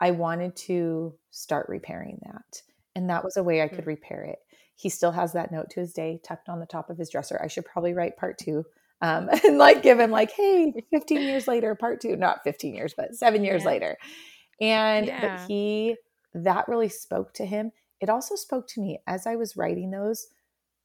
i 0.00 0.10
wanted 0.10 0.54
to 0.56 1.14
start 1.30 1.66
repairing 1.68 2.18
that 2.26 2.62
and 2.94 3.08
that 3.08 3.24
was 3.24 3.36
a 3.38 3.42
way 3.42 3.62
i 3.62 3.68
could 3.68 3.84
Mm. 3.84 3.88
repair 3.88 4.22
it. 4.24 4.38
He 4.76 4.90
still 4.90 5.10
has 5.12 5.32
that 5.32 5.50
note 5.50 5.70
to 5.70 5.80
his 5.80 5.92
day 5.92 6.20
tucked 6.22 6.48
on 6.48 6.60
the 6.60 6.66
top 6.66 6.88
of 6.88 6.98
his 6.98 7.10
dresser. 7.10 7.40
I 7.42 7.48
should 7.48 7.64
probably 7.64 7.94
write 7.94 8.16
part 8.16 8.38
two 8.38 8.64
um, 9.00 9.28
and 9.44 9.58
like 9.58 9.82
give 9.82 9.98
him 9.98 10.10
like 10.10 10.30
hey 10.32 10.72
15 10.92 11.22
years 11.22 11.48
later 11.48 11.74
part 11.74 12.00
two 12.00 12.14
not 12.16 12.44
15 12.44 12.74
years 12.74 12.94
but 12.96 13.14
seven 13.14 13.42
years 13.44 13.62
Yeah. 13.62 13.68
later. 13.70 13.96
And 14.60 15.06
Yeah. 15.06 15.20
but 15.20 15.40
he 15.48 15.96
that 16.34 16.68
really 16.68 16.88
spoke 16.90 17.32
to 17.34 17.46
him. 17.46 17.72
It 18.00 18.10
also 18.10 18.36
spoke 18.36 18.68
to 18.68 18.80
me 18.82 19.00
as 19.06 19.26
i 19.26 19.34
was 19.36 19.56
writing 19.56 19.90
those. 19.90 20.28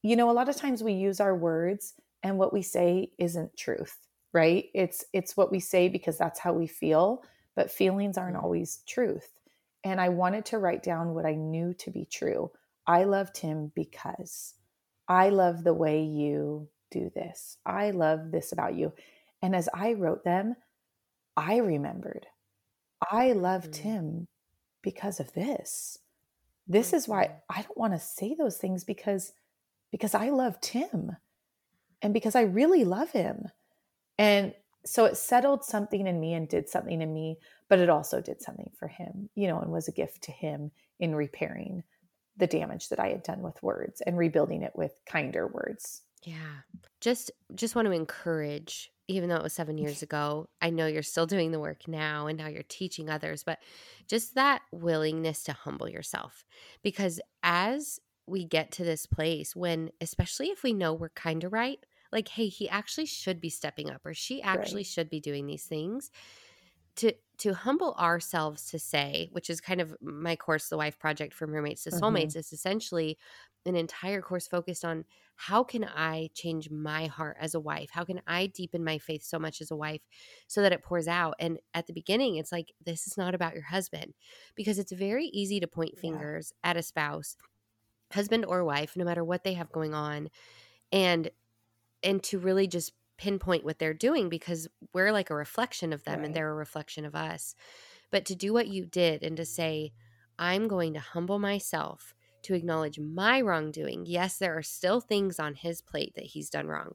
You 0.02 0.16
know 0.16 0.30
a 0.30 0.34
lot 0.34 0.48
of 0.50 0.56
times 0.56 0.82
we 0.82 0.94
use 0.94 1.20
our 1.20 1.36
words 1.36 1.94
and 2.24 2.38
what 2.38 2.54
we 2.54 2.62
say 2.62 3.12
isn't 3.18 3.56
truth 3.58 3.98
right? 4.34 4.66
It's 4.74 5.06
it's 5.14 5.38
what 5.38 5.52
we 5.52 5.60
say 5.60 5.90
because 5.90 6.18
that's 6.18 6.40
how 6.40 6.54
we 6.54 6.68
feel 6.68 7.24
but 7.56 7.70
feelings 7.72 8.18
aren't 8.18 8.38
Mhm. 8.38 8.44
always 8.44 8.78
truth. 8.88 9.40
And 9.84 10.02
i 10.02 10.10
wanted 10.10 10.46
to 10.48 10.60
write 10.60 10.82
down 10.84 11.14
what 11.14 11.26
i 11.26 11.36
knew 11.36 11.74
to 11.76 11.92
be 11.92 12.06
true. 12.06 12.52
I 12.88 13.04
loved 13.06 13.38
him 13.38 13.72
because 13.76 14.56
i 15.08 15.30
love 15.30 15.64
the 15.64 15.74
way 15.74 16.04
you 16.04 16.70
do 16.92 17.12
this. 17.16 17.58
I 17.66 17.92
love 17.92 18.32
this 18.32 18.52
about 18.52 18.76
you. 18.76 18.94
And 19.42 19.56
as 19.56 19.70
i 19.74 19.94
wrote 19.94 20.24
them 20.24 20.56
i 21.38 21.58
remembered. 21.58 22.28
I 23.12 23.34
loved 23.34 23.74
Mhm. 23.74 23.82
him 23.82 24.28
because 24.82 25.20
of 25.20 25.34
this. 25.34 26.00
This 26.68 26.94
is 26.94 27.08
why 27.08 27.28
Mhm. 27.28 27.42
i 27.50 27.62
don't 27.62 27.78
want 27.78 27.94
to 27.94 28.00
say 28.00 28.34
those 28.36 28.58
things 28.58 28.84
because 28.84 29.34
because 29.92 30.16
i 30.16 30.30
loved 30.30 30.66
him 30.68 31.18
and 32.04 32.14
because 32.14 32.36
i 32.36 32.42
really 32.42 32.84
love 32.84 33.12
him 33.12 33.48
and 34.20 34.54
so 34.86 35.06
it 35.06 35.18
settled 35.18 35.64
something 35.64 36.06
in 36.06 36.20
me 36.20 36.34
and 36.34 36.48
did 36.50 36.70
something 36.70 37.02
in 37.02 37.14
me 37.14 37.38
but 37.70 37.80
it 37.80 37.90
also 37.90 38.22
did 38.22 38.42
something 38.42 38.70
for 38.78 38.88
him 38.88 39.30
you 39.36 39.48
know 39.48 39.60
and 39.60 39.72
was 39.72 39.88
a 39.88 39.94
gift 39.94 40.22
to 40.22 40.32
him 40.32 40.70
in 41.00 41.16
repairing 41.16 41.84
the 42.38 42.48
damage 42.48 42.90
that 42.90 43.00
i 43.00 43.08
had 43.08 43.24
done 43.24 43.42
with 43.42 43.62
words 43.64 44.02
and 44.02 44.18
rebuilding 44.18 44.62
it 44.62 44.74
with 44.76 44.92
kinder 45.08 45.48
words 45.48 46.04
Yeah. 46.26 46.62
Just 47.02 47.32
just 47.56 47.76
want 47.76 47.88
to 47.88 47.92
encourage 47.92 48.90
even 49.10 49.28
though 49.28 49.36
it 49.36 49.44
was 49.44 49.54
seven 49.54 49.78
years 49.78 50.02
ago, 50.02 50.48
I 50.62 50.70
know 50.70 50.88
you're 50.88 51.04
still 51.04 51.26
doing 51.26 51.52
the 51.52 51.60
work 51.60 51.88
now 51.90 52.28
and 52.28 52.38
now 52.38 52.48
you're 52.48 52.64
teaching 52.64 53.10
others, 53.10 53.44
but 53.44 53.60
just 54.08 54.36
that 54.36 54.62
willingness 54.72 55.44
to 55.44 55.54
humble 55.54 55.90
yourself. 55.90 56.46
Because 56.84 57.20
as 57.44 58.00
we 58.28 58.46
get 58.46 58.72
to 58.72 58.86
this 58.86 59.06
place 59.06 59.56
when, 59.58 59.92
especially 60.00 60.48
if 60.48 60.64
we 60.64 60.72
know 60.72 60.94
we're 60.94 61.10
kind 61.10 61.44
of 61.44 61.52
right, 61.52 61.86
like, 62.14 62.30
hey, 62.30 62.48
he 62.48 62.70
actually 62.70 63.06
should 63.06 63.42
be 63.42 63.50
stepping 63.50 63.90
up 63.90 64.06
or 64.06 64.14
she 64.14 64.42
actually 64.42 64.80
right. 64.80 64.86
should 64.86 65.10
be 65.10 65.20
doing 65.20 65.46
these 65.46 65.66
things. 65.66 66.12
To 66.98 67.12
to 67.40 67.54
humble 67.56 67.96
ourselves 67.96 68.70
to 68.70 68.78
say, 68.78 69.28
which 69.32 69.50
is 69.50 69.60
kind 69.60 69.82
of 69.82 69.96
my 70.00 70.36
course, 70.36 70.70
the 70.70 70.78
Wife 70.78 71.00
Project 71.00 71.34
from 71.34 71.52
Roommates 71.52 71.84
to 71.84 71.90
mm-hmm. 71.90 72.04
Soulmates, 72.04 72.28
mm-hmm. 72.28 72.40
is 72.40 72.54
essentially 72.54 73.18
an 73.66 73.76
entire 73.76 74.22
course 74.22 74.48
focused 74.48 74.86
on 74.86 75.06
how 75.36 75.64
can 75.64 75.84
I 75.84 76.30
change 76.36 76.70
my 76.70 77.08
heart 77.08 77.38
as 77.40 77.56
a 77.56 77.60
wife? 77.60 77.90
How 77.92 78.04
can 78.04 78.22
I 78.28 78.48
deepen 78.48 78.84
my 78.84 79.00
faith 79.00 79.24
so 79.24 79.40
much 79.40 79.62
as 79.62 79.72
a 79.72 79.76
wife 79.76 80.02
so 80.48 80.62
that 80.62 80.74
it 80.74 80.84
pours 80.84 81.08
out? 81.08 81.36
And 81.40 81.60
at 81.74 81.88
the 81.88 81.94
beginning, 81.94 82.36
it's 82.36 82.52
like, 82.52 82.74
this 82.86 83.08
is 83.08 83.18
not 83.18 83.34
about 83.34 83.54
your 83.54 83.64
husband 83.64 84.14
because 84.56 84.78
it's 84.78 84.92
very 84.92 85.26
easy 85.26 85.60
to 85.60 85.68
point 85.68 85.98
fingers 85.98 86.54
yeah. 86.64 86.72
at 86.72 86.78
a 86.78 86.84
spouse, 86.84 87.36
husband 88.12 88.46
or 88.46 88.64
wife, 88.64 88.96
no 88.96 89.06
matter 89.06 89.24
what 89.24 89.44
they 89.44 89.54
have 89.54 89.72
going 89.72 89.94
on. 89.94 90.30
And 90.92 91.32
and 92.04 92.22
to 92.24 92.40
really 92.40 92.68
just 92.68 92.94
pinpoint 93.18 93.64
what 93.64 93.80
they're 93.80 93.94
doing 93.94 94.30
because 94.30 94.68
we're 94.94 95.12
like 95.12 95.30
a 95.30 95.36
reflection 95.36 95.94
of 95.94 96.04
them 96.04 96.20
right. 96.20 96.26
and 96.26 96.36
they're 96.36 96.50
a 96.50 96.56
reflection 96.56 97.06
of 97.06 97.16
us. 97.16 97.56
But 98.12 98.26
to 98.26 98.36
do 98.36 98.54
what 98.54 98.68
you 98.68 98.86
did 98.86 99.24
and 99.24 99.38
to 99.38 99.46
say, 99.46 99.94
I'm 100.38 100.68
going 100.68 100.94
to 100.94 101.00
humble 101.00 101.40
myself 101.40 102.14
to 102.44 102.54
acknowledge 102.54 103.00
my 103.00 103.40
wrongdoing. 103.42 104.06
Yes, 104.06 104.38
there 104.38 104.58
are 104.58 104.64
still 104.64 105.00
things 105.00 105.40
on 105.40 105.56
his 105.56 105.82
plate 105.82 106.14
that 106.16 106.26
he's 106.26 106.50
done 106.50 106.68
wrong. 106.68 106.94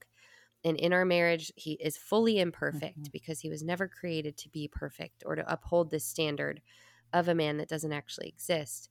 And 0.64 0.76
in 0.76 0.92
our 0.92 1.04
marriage, 1.04 1.52
he 1.56 1.72
is 1.74 1.96
fully 1.96 2.38
imperfect 2.38 3.00
mm-hmm. 3.00 3.10
because 3.12 3.40
he 3.40 3.48
was 3.48 3.62
never 3.62 3.88
created 3.88 4.36
to 4.38 4.48
be 4.48 4.68
perfect 4.68 5.22
or 5.24 5.36
to 5.36 5.50
uphold 5.52 5.90
this 5.90 6.04
standard 6.04 6.60
of 7.12 7.28
a 7.28 7.34
man 7.34 7.56
that 7.56 7.68
doesn't 7.68 7.92
actually 7.92 8.28
exist. 8.28 8.90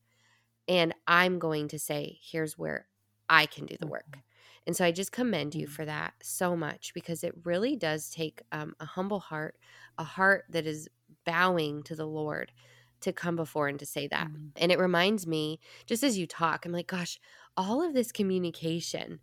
And 0.68 0.94
I'm 1.08 1.40
going 1.40 1.68
to 1.70 1.80
say, 1.80 2.20
here's 2.22 2.58
where 2.58 2.88
I 3.30 3.46
can 3.46 3.66
do 3.66 3.78
the 3.80 3.88
work. 3.88 4.20
And 4.68 4.76
so 4.76 4.86
I 4.86 4.92
just 4.92 5.12
commend 5.12 5.56
you 5.56 5.66
mm-hmm. 5.66 5.74
for 5.74 5.86
that 5.86 6.14
so 6.22 6.56
much 6.56 6.94
because 6.94 7.24
it 7.24 7.34
really 7.46 7.76
does 7.76 8.10
take 8.10 8.44
um, 8.52 8.76
a 8.80 8.86
humble 8.86 9.22
heart, 9.22 9.56
a 9.98 10.04
heart 10.04 10.44
that 10.50 10.68
is 10.68 10.90
bowing 11.26 11.82
to 11.84 11.96
the 11.96 12.06
Lord 12.06 12.52
to 13.02 13.14
come 13.14 13.36
before 13.36 13.70
and 13.70 13.80
to 13.80 13.86
say 13.86 14.08
that. 14.08 14.28
Mm-hmm. 14.28 14.48
And 14.58 14.72
it 14.72 14.80
reminds 14.80 15.26
me, 15.26 15.60
just 15.86 16.04
as 16.04 16.18
you 16.18 16.28
talk, 16.28 16.66
I'm 16.66 16.74
like, 16.74 16.88
gosh, 16.88 17.20
all 17.56 17.82
of 17.82 17.94
this 17.94 18.12
communication, 18.12 19.20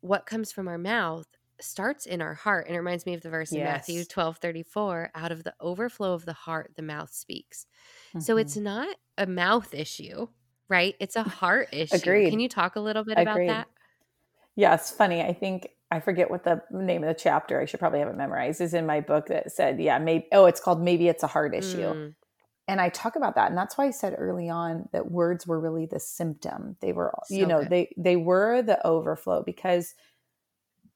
what 0.00 0.26
comes 0.26 0.50
from 0.52 0.66
our 0.68 0.78
mouth 0.78 1.26
starts 1.60 2.06
in 2.06 2.22
our 2.22 2.34
heart. 2.34 2.66
And 2.66 2.74
it 2.74 2.78
reminds 2.78 3.04
me 3.04 3.14
of 3.14 3.20
the 3.20 3.30
verse 3.30 3.52
yes. 3.52 3.58
in 3.58 3.64
Matthew 3.64 4.04
12 4.04 4.38
34 4.38 5.10
out 5.14 5.32
of 5.32 5.44
the 5.44 5.54
overflow 5.60 6.14
of 6.14 6.24
the 6.24 6.32
heart, 6.32 6.72
the 6.76 6.82
mouth 6.82 7.12
speaks. 7.12 7.66
Mm-hmm. 8.10 8.20
So 8.20 8.36
it's 8.36 8.54
mm-hmm. 8.54 8.64
not 8.64 8.96
a 9.18 9.26
mouth 9.26 9.74
issue, 9.74 10.28
right? 10.68 10.94
It's 11.00 11.16
a 11.16 11.24
heart 11.24 11.68
issue. 11.72 11.96
Agreed. 11.96 12.30
Can 12.30 12.40
you 12.40 12.48
talk 12.48 12.76
a 12.76 12.80
little 12.80 13.04
bit 13.04 13.18
Agreed. 13.18 13.46
about 13.46 13.66
that? 13.66 13.68
Yeah, 14.58 14.74
it's 14.74 14.90
funny. 14.90 15.22
I 15.22 15.32
think 15.32 15.70
I 15.90 16.00
forget 16.00 16.30
what 16.30 16.44
the 16.44 16.62
name 16.70 17.02
of 17.02 17.08
the 17.08 17.14
chapter. 17.14 17.60
I 17.60 17.64
should 17.64 17.80
probably 17.80 18.00
have 18.00 18.08
it 18.08 18.16
memorized. 18.16 18.60
Is 18.60 18.74
in 18.74 18.84
my 18.84 19.00
book 19.00 19.28
that 19.28 19.50
said, 19.52 19.80
yeah, 19.80 19.98
maybe. 19.98 20.26
Oh, 20.32 20.44
it's 20.44 20.60
called 20.60 20.82
maybe 20.82 21.08
it's 21.08 21.22
a 21.22 21.28
heart 21.28 21.54
issue. 21.54 21.94
Mm 21.94 22.14
and 22.68 22.80
i 22.80 22.88
talk 22.90 23.16
about 23.16 23.34
that 23.34 23.48
and 23.48 23.58
that's 23.58 23.76
why 23.76 23.86
i 23.86 23.90
said 23.90 24.14
early 24.16 24.48
on 24.48 24.88
that 24.92 25.10
words 25.10 25.46
were 25.46 25.58
really 25.58 25.86
the 25.86 25.98
symptom 25.98 26.76
they 26.80 26.92
were 26.92 27.12
so 27.24 27.34
you 27.34 27.46
know 27.46 27.60
good. 27.60 27.70
they 27.70 27.94
they 27.96 28.16
were 28.16 28.62
the 28.62 28.86
overflow 28.86 29.42
because 29.42 29.94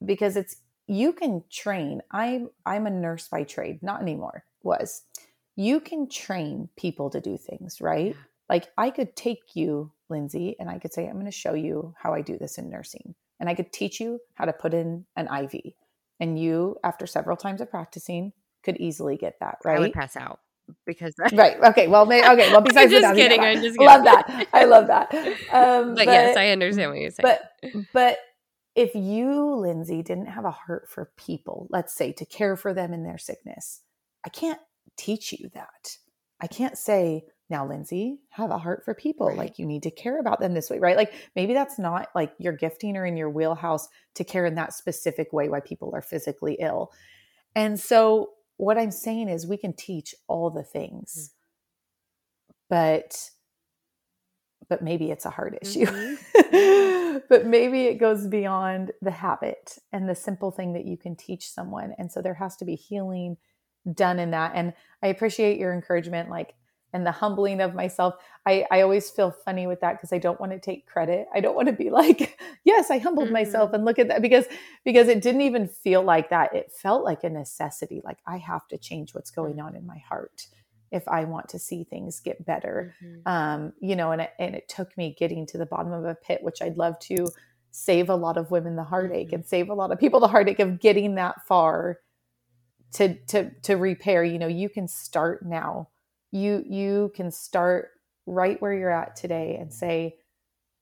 because 0.04 0.36
it's 0.36 0.56
you 0.86 1.12
can 1.12 1.42
train 1.50 2.00
i'm 2.10 2.48
i'm 2.66 2.86
a 2.86 2.90
nurse 2.90 3.28
by 3.28 3.42
trade 3.42 3.82
not 3.82 4.02
anymore 4.02 4.44
was 4.62 5.02
you 5.56 5.80
can 5.80 6.08
train 6.08 6.68
people 6.76 7.10
to 7.10 7.20
do 7.20 7.36
things 7.36 7.80
right 7.80 8.14
like 8.48 8.68
i 8.76 8.90
could 8.90 9.16
take 9.16 9.56
you 9.56 9.90
lindsey 10.08 10.54
and 10.60 10.68
i 10.68 10.78
could 10.78 10.92
say 10.92 11.06
i'm 11.06 11.14
going 11.14 11.24
to 11.24 11.32
show 11.32 11.54
you 11.54 11.94
how 11.98 12.12
i 12.12 12.20
do 12.20 12.36
this 12.36 12.58
in 12.58 12.68
nursing 12.68 13.14
and 13.42 13.50
i 13.50 13.54
could 13.54 13.72
teach 13.72 14.00
you 14.00 14.18
how 14.34 14.46
to 14.46 14.52
put 14.52 14.72
in 14.72 15.04
an 15.16 15.28
iv 15.42 15.60
and 16.20 16.38
you 16.38 16.76
after 16.82 17.06
several 17.06 17.36
times 17.36 17.60
of 17.60 17.68
practicing 17.68 18.32
could 18.62 18.76
easily 18.78 19.16
get 19.16 19.34
that 19.40 19.58
right 19.64 19.76
i 19.76 19.80
would 19.80 19.92
pass 19.92 20.16
out 20.16 20.38
because 20.86 21.12
right 21.32 21.60
okay 21.62 21.88
well 21.88 22.06
may, 22.06 22.20
okay 22.20 22.50
well 22.50 22.60
besides 22.70 22.92
I'm 22.92 23.00
just 23.00 23.14
kidding 23.16 23.40
I'm 23.40 23.60
just 23.60 23.76
kidding. 23.76 23.86
love 23.86 24.04
that 24.04 24.46
I 24.52 24.64
love 24.64 24.86
that. 24.86 25.12
Um, 25.52 25.94
but, 25.94 26.06
but, 26.06 26.06
yes 26.06 26.36
I 26.36 26.48
understand 26.48 26.92
what 26.92 27.00
you're 27.00 27.10
saying. 27.10 27.28
but 27.62 27.82
but 27.92 28.18
if 28.74 28.94
you 28.94 29.56
Lindsey 29.56 30.02
didn't 30.02 30.26
have 30.26 30.44
a 30.44 30.52
heart 30.52 30.88
for 30.88 31.10
people 31.18 31.66
let's 31.70 31.92
say 31.92 32.12
to 32.12 32.24
care 32.24 32.56
for 32.56 32.72
them 32.72 32.94
in 32.94 33.02
their 33.02 33.18
sickness 33.18 33.82
I 34.24 34.28
can't 34.28 34.60
teach 34.96 35.32
you 35.32 35.50
that. 35.54 35.96
I 36.40 36.46
can't 36.46 36.76
say 36.76 37.24
now 37.52 37.64
Lindsey 37.64 38.18
have 38.30 38.50
a 38.50 38.58
heart 38.58 38.84
for 38.84 38.94
people 38.94 39.28
right. 39.28 39.38
like 39.38 39.58
you 39.60 39.66
need 39.66 39.84
to 39.84 39.90
care 39.92 40.18
about 40.18 40.40
them 40.40 40.54
this 40.54 40.68
way 40.68 40.80
right 40.80 40.96
like 40.96 41.12
maybe 41.36 41.54
that's 41.54 41.78
not 41.78 42.08
like 42.16 42.32
your 42.38 42.52
gifting 42.52 42.96
or 42.96 43.06
in 43.06 43.16
your 43.16 43.30
wheelhouse 43.30 43.88
to 44.14 44.24
care 44.24 44.44
in 44.44 44.56
that 44.56 44.72
specific 44.72 45.32
way 45.32 45.48
why 45.48 45.60
people 45.60 45.92
are 45.94 46.02
physically 46.02 46.56
ill 46.58 46.90
and 47.54 47.78
so 47.78 48.30
what 48.56 48.78
I'm 48.78 48.90
saying 48.90 49.28
is 49.28 49.46
we 49.46 49.56
can 49.56 49.72
teach 49.72 50.14
all 50.28 50.50
the 50.50 50.62
things, 50.62 51.32
mm-hmm. 52.50 52.52
but 52.68 53.30
but 54.68 54.82
maybe 54.82 55.10
it's 55.10 55.26
a 55.26 55.30
hard 55.30 55.58
issue. 55.60 55.84
Mm-hmm. 55.84 57.18
but 57.28 57.44
maybe 57.46 57.86
it 57.86 57.96
goes 57.96 58.26
beyond 58.26 58.92
the 59.02 59.10
habit 59.10 59.78
and 59.92 60.08
the 60.08 60.14
simple 60.14 60.50
thing 60.50 60.72
that 60.74 60.86
you 60.86 60.96
can 60.96 61.14
teach 61.14 61.50
someone. 61.50 61.92
And 61.98 62.10
so 62.10 62.22
there 62.22 62.34
has 62.34 62.56
to 62.58 62.64
be 62.64 62.74
healing 62.74 63.36
done 63.92 64.18
in 64.18 64.30
that. 64.30 64.52
And 64.54 64.72
I 65.02 65.08
appreciate 65.08 65.58
your 65.58 65.74
encouragement. 65.74 66.30
Like 66.30 66.54
and 66.92 67.06
the 67.06 67.12
humbling 67.12 67.60
of 67.60 67.74
myself. 67.74 68.14
I, 68.46 68.66
I 68.70 68.82
always 68.82 69.10
feel 69.10 69.30
funny 69.30 69.66
with 69.66 69.80
that 69.80 69.94
because 69.94 70.12
I 70.12 70.18
don't 70.18 70.40
want 70.40 70.52
to 70.52 70.58
take 70.58 70.86
credit. 70.86 71.26
I 71.34 71.40
don't 71.40 71.56
want 71.56 71.68
to 71.68 71.72
be 71.72 71.90
like, 71.90 72.38
yes, 72.64 72.90
I 72.90 72.98
humbled 72.98 73.26
mm-hmm. 73.26 73.34
myself 73.34 73.72
and 73.72 73.84
look 73.84 73.98
at 73.98 74.08
that 74.08 74.22
because 74.22 74.46
because 74.84 75.08
it 75.08 75.22
didn't 75.22 75.42
even 75.42 75.68
feel 75.68 76.02
like 76.02 76.30
that. 76.30 76.54
It 76.54 76.72
felt 76.72 77.04
like 77.04 77.24
a 77.24 77.30
necessity. 77.30 78.02
Like 78.04 78.18
I 78.26 78.38
have 78.38 78.66
to 78.68 78.78
change 78.78 79.14
what's 79.14 79.30
going 79.30 79.60
on 79.60 79.74
in 79.74 79.86
my 79.86 79.98
heart 79.98 80.46
if 80.90 81.08
I 81.08 81.24
want 81.24 81.48
to 81.48 81.58
see 81.58 81.84
things 81.84 82.20
get 82.20 82.44
better. 82.44 82.94
Mm-hmm. 83.02 83.28
Um, 83.28 83.72
you 83.80 83.96
know, 83.96 84.12
and 84.12 84.22
it, 84.22 84.30
and 84.38 84.54
it 84.54 84.68
took 84.68 84.96
me 84.98 85.16
getting 85.18 85.46
to 85.46 85.58
the 85.58 85.66
bottom 85.66 85.92
of 85.92 86.04
a 86.04 86.14
pit, 86.14 86.42
which 86.42 86.60
I'd 86.60 86.76
love 86.76 86.98
to 87.00 87.28
save 87.70 88.10
a 88.10 88.14
lot 88.14 88.36
of 88.36 88.50
women 88.50 88.76
the 88.76 88.84
heartache 88.84 89.28
mm-hmm. 89.28 89.36
and 89.36 89.46
save 89.46 89.70
a 89.70 89.74
lot 89.74 89.90
of 89.90 89.98
people 89.98 90.20
the 90.20 90.28
heartache 90.28 90.60
of 90.60 90.78
getting 90.78 91.14
that 91.14 91.46
far 91.46 92.00
to 92.92 93.14
to 93.28 93.50
to 93.62 93.76
repair. 93.76 94.22
You 94.22 94.38
know, 94.38 94.46
you 94.46 94.68
can 94.68 94.86
start 94.86 95.46
now 95.46 95.88
you 96.32 96.64
you 96.66 97.12
can 97.14 97.30
start 97.30 97.90
right 98.26 98.60
where 98.60 98.74
you're 98.74 98.90
at 98.90 99.14
today 99.14 99.56
and 99.60 99.72
say 99.72 100.16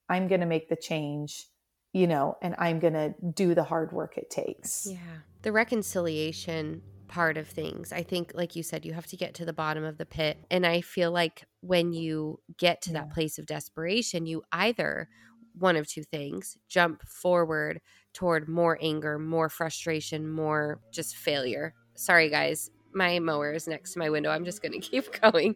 i'm 0.09 0.27
going 0.27 0.41
to 0.41 0.47
make 0.47 0.69
the 0.69 0.75
change 0.75 1.47
you 1.93 2.07
know 2.07 2.35
and 2.41 2.55
i'm 2.57 2.79
going 2.79 2.93
to 2.93 3.13
do 3.35 3.53
the 3.53 3.63
hard 3.63 3.91
work 3.91 4.17
it 4.17 4.29
takes 4.29 4.87
yeah 4.89 4.97
the 5.43 5.51
reconciliation 5.51 6.81
part 7.07 7.37
of 7.37 7.47
things 7.47 7.91
i 7.91 8.01
think 8.01 8.31
like 8.33 8.55
you 8.55 8.63
said 8.63 8.85
you 8.85 8.93
have 8.93 9.05
to 9.05 9.17
get 9.17 9.33
to 9.33 9.43
the 9.43 9.53
bottom 9.53 9.83
of 9.83 9.97
the 9.97 10.05
pit 10.05 10.37
and 10.49 10.65
i 10.65 10.79
feel 10.79 11.11
like 11.11 11.45
when 11.59 11.91
you 11.91 12.39
get 12.57 12.81
to 12.81 12.91
yeah. 12.91 13.01
that 13.01 13.11
place 13.11 13.37
of 13.37 13.45
desperation 13.45 14.25
you 14.25 14.41
either 14.53 15.09
one 15.53 15.75
of 15.75 15.85
two 15.85 16.03
things 16.03 16.57
jump 16.69 17.01
forward 17.03 17.81
toward 18.13 18.47
more 18.47 18.77
anger 18.81 19.19
more 19.19 19.49
frustration 19.49 20.29
more 20.31 20.79
just 20.93 21.17
failure 21.17 21.73
sorry 21.95 22.29
guys 22.29 22.69
my 22.93 23.19
mower 23.19 23.53
is 23.53 23.67
next 23.67 23.93
to 23.93 23.99
my 23.99 24.09
window. 24.09 24.29
I'm 24.29 24.45
just 24.45 24.61
going 24.61 24.73
to 24.79 24.79
keep 24.79 25.19
going. 25.21 25.55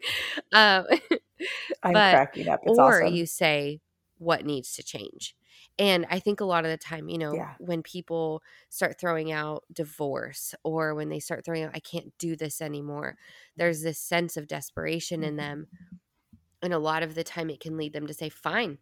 Um, 0.52 0.86
I'm 1.84 1.94
but, 1.94 2.14
cracking 2.14 2.48
up. 2.48 2.62
It's 2.64 2.78
or 2.78 3.04
awesome. 3.04 3.14
you 3.14 3.26
say 3.26 3.82
what 4.18 4.46
needs 4.46 4.74
to 4.76 4.84
change. 4.84 5.36
And 5.78 6.06
I 6.10 6.20
think 6.20 6.40
a 6.40 6.46
lot 6.46 6.64
of 6.64 6.72
the 6.72 6.78
time, 6.78 7.10
you 7.10 7.18
know, 7.18 7.34
yeah. 7.34 7.56
when 7.60 7.84
people 7.84 8.42
start 8.70 8.98
throwing 8.98 9.32
out 9.32 9.66
divorce 9.74 10.56
or 10.64 10.96
when 10.96 11.10
they 11.10 11.20
start 11.20 11.44
throwing 11.44 11.64
out, 11.64 11.72
I 11.74 11.80
can't 11.80 12.18
do 12.18 12.38
this 12.38 12.62
anymore, 12.62 13.18
there's 13.58 13.82
this 13.82 14.00
sense 14.00 14.38
of 14.38 14.48
desperation 14.48 15.24
in 15.24 15.32
mm-hmm. 15.32 15.38
them. 15.38 15.68
And 16.62 16.74
a 16.74 16.80
lot 16.80 17.04
of 17.04 17.14
the 17.14 17.24
time, 17.24 17.50
it 17.50 17.60
can 17.60 17.78
lead 17.78 17.92
them 17.92 18.08
to 18.08 18.14
say, 18.14 18.30
fine, 18.30 18.78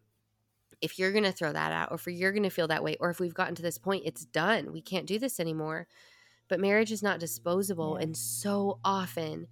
if 0.80 0.98
you're 0.98 1.12
going 1.12 1.24
to 1.24 1.32
throw 1.32 1.52
that 1.52 1.72
out, 1.72 1.90
or 1.90 1.96
if 1.96 2.06
you're 2.06 2.32
going 2.32 2.44
to 2.44 2.50
feel 2.50 2.68
that 2.68 2.84
way, 2.84 2.96
or 3.00 3.10
if 3.10 3.18
we've 3.18 3.34
gotten 3.34 3.56
to 3.56 3.62
this 3.62 3.76
point, 3.76 4.04
it's 4.06 4.24
done. 4.24 4.72
We 4.72 4.80
can't 4.80 5.06
do 5.06 5.18
this 5.18 5.40
anymore 5.40 5.88
but 6.54 6.60
marriage 6.60 6.92
is 6.92 7.02
not 7.02 7.18
disposable. 7.18 7.96
Yeah. 7.98 8.04
And 8.04 8.16
so 8.16 8.78
often, 8.84 9.48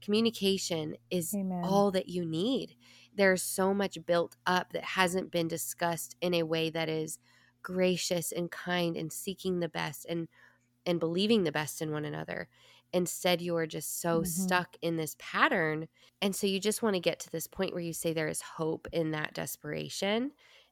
communication 0.00 0.96
is 1.10 1.34
Amen. 1.34 1.60
all 1.62 1.90
that 1.90 2.08
you 2.08 2.24
need. 2.24 2.76
There's 3.14 3.42
so 3.42 3.74
much 3.74 3.98
built 4.06 4.38
up 4.46 4.72
that 4.72 4.82
hasn't 4.82 5.30
been 5.30 5.48
discussed 5.48 6.16
in 6.22 6.32
a 6.32 6.44
way 6.44 6.70
that 6.70 6.88
is 6.88 7.18
gracious 7.62 8.32
and 8.32 8.50
kind 8.50 8.96
and 8.96 9.12
seeking 9.12 9.60
the 9.60 9.68
best 9.68 10.06
and 10.08 10.28
and 10.86 10.98
believing 10.98 11.44
the 11.44 11.52
best 11.52 11.82
in 11.82 11.92
one 11.92 12.06
another. 12.06 12.48
Instead, 12.90 13.42
you 13.42 13.54
are 13.54 13.66
just 13.66 14.00
so 14.00 14.20
mm-hmm. 14.20 14.24
stuck 14.24 14.76
in 14.80 14.96
this 14.96 15.14
pattern. 15.18 15.88
And 16.22 16.34
so 16.34 16.46
you 16.46 16.58
just 16.58 16.82
want 16.82 16.94
to 16.94 17.00
get 17.00 17.20
to 17.20 17.30
this 17.30 17.46
point 17.46 17.74
where 17.74 17.82
you 17.82 17.92
say 17.92 18.14
there 18.14 18.28
is 18.28 18.40
hope 18.40 18.88
in 18.94 19.10
that 19.10 19.34
desperation 19.34 20.30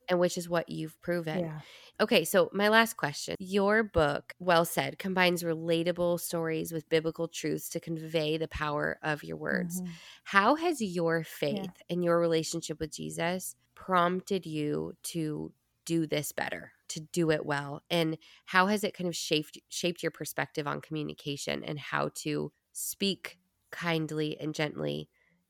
and 0.08 0.18
which 0.20 0.36
is 0.38 0.48
what 0.48 0.68
you've 0.68 1.00
proven. 1.02 1.40
Yeah. 1.40 1.60
Okay, 2.00 2.24
so 2.24 2.50
my 2.52 2.68
last 2.68 2.96
question. 2.96 3.36
Your 3.38 3.82
book, 3.82 4.34
Well 4.38 4.64
Said, 4.64 4.98
combines 4.98 5.42
relatable 5.42 6.18
stories 6.20 6.72
with 6.72 6.88
biblical 6.88 7.28
truths 7.28 7.68
to 7.70 7.80
convey 7.80 8.36
the 8.36 8.48
power 8.48 8.98
of 9.02 9.22
your 9.22 9.36
words. 9.36 9.80
Mhm. 9.80 9.88
How 10.24 10.56
has 10.56 10.80
your 10.80 11.22
faith 11.22 11.82
and 11.88 12.02
your 12.02 12.18
relationship 12.18 12.80
with 12.80 12.92
Jesus 12.92 13.54
prompted 13.74 14.44
you 14.46 14.96
to 15.04 15.52
do 15.84 16.06
this 16.06 16.32
better, 16.32 16.72
to 16.88 17.00
do 17.00 17.30
it 17.30 17.46
well? 17.46 17.82
And 17.90 18.18
how 18.46 18.66
has 18.66 18.82
it 18.84 18.94
kind 18.94 19.06
of 19.08 19.14
shaped 19.14 19.58
shaped 19.68 20.02
your 20.02 20.10
perspective 20.12 20.66
on 20.66 20.80
communication 20.80 21.62
and 21.62 21.78
how 21.78 22.10
to 22.16 22.52
speak 22.72 23.38
kindly 23.70 24.38
and 24.40 24.54
gently 24.54 25.08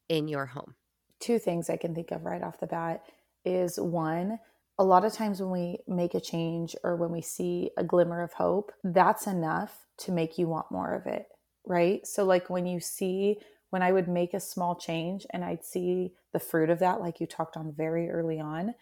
in 0.09 0.29
your 0.29 0.47
home? 0.47 0.77
Two 1.21 1.39
things 1.39 1.71
I 1.71 1.77
can 1.77 1.95
think 1.95 2.11
of 2.11 2.25
right 2.25 2.43
off 2.43 2.61
the 2.61 2.67
bat 2.67 3.05
is 3.45 3.78
one, 3.78 4.38
a 4.78 4.84
lot 4.84 5.05
of 5.05 5.12
times 5.12 5.40
when 5.40 5.51
we 5.51 5.78
make 5.86 6.14
a 6.14 6.20
change 6.20 6.74
or 6.82 6.97
when 6.97 7.11
we 7.11 7.20
see 7.20 7.70
a 7.76 7.84
glimmer 7.84 8.22
of 8.22 8.32
hope, 8.32 8.72
that's 8.82 9.26
enough 9.26 9.86
to 9.99 10.12
make 10.12 10.38
you 10.38 10.49
want 10.49 10.70
more 10.70 10.95
of 10.95 11.07
it, 11.07 11.26
right? 11.66 12.07
So, 12.07 12.24
like 12.24 12.51
when 12.51 12.66
you 12.66 12.80
see, 12.80 13.38
when 13.70 13.82
I 13.82 13.92
would 13.92 14.09
make 14.09 14.34
a 14.34 14.40
small 14.40 14.74
change 14.74 15.26
and 15.30 15.45
I'd 15.45 15.64
see 15.64 16.14
the 16.32 16.40
fruit 16.40 16.70
of 16.70 16.80
that, 16.80 17.01
like 17.01 17.20
you 17.20 17.26
talked 17.26 17.57
on 17.57 17.72
very 17.76 18.11
early 18.11 18.40
on, 18.40 18.74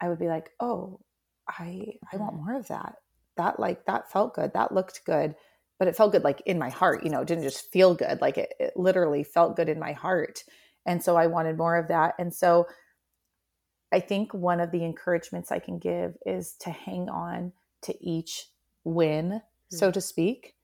I 0.00 0.08
would 0.08 0.18
be 0.18 0.28
like, 0.28 0.50
oh, 0.60 1.00
I 1.48 1.94
I 2.12 2.16
want 2.16 2.34
mm-hmm. 2.34 2.44
more 2.44 2.58
of 2.58 2.68
that. 2.68 2.96
That 3.36 3.58
like 3.58 3.86
that 3.86 4.10
felt 4.12 4.34
good. 4.34 4.52
That 4.54 4.72
looked 4.72 5.04
good. 5.04 5.34
But 5.78 5.88
it 5.88 5.96
felt 5.96 6.12
good 6.12 6.22
like 6.22 6.40
in 6.46 6.58
my 6.58 6.70
heart, 6.70 7.02
you 7.02 7.10
know, 7.10 7.22
it 7.22 7.26
didn't 7.26 7.42
just 7.42 7.72
feel 7.72 7.94
good. 7.94 8.20
Like 8.20 8.38
it, 8.38 8.54
it 8.60 8.76
literally 8.76 9.24
felt 9.24 9.56
good 9.56 9.68
in 9.68 9.80
my 9.80 9.92
heart. 9.92 10.44
And 10.86 11.02
so 11.02 11.16
I 11.16 11.26
wanted 11.26 11.58
more 11.58 11.76
of 11.76 11.88
that. 11.88 12.14
And 12.18 12.32
so 12.32 12.68
I 13.94 14.00
think 14.00 14.34
one 14.34 14.58
of 14.58 14.72
the 14.72 14.82
encouragements 14.82 15.52
I 15.52 15.60
can 15.60 15.78
give 15.78 16.16
is 16.26 16.56
to 16.62 16.70
hang 16.70 17.08
on 17.08 17.52
to 17.82 17.94
each 18.04 18.48
win, 18.82 19.26
mm-hmm. 19.26 19.76
so 19.76 19.92
to 19.92 20.00
speak, 20.00 20.56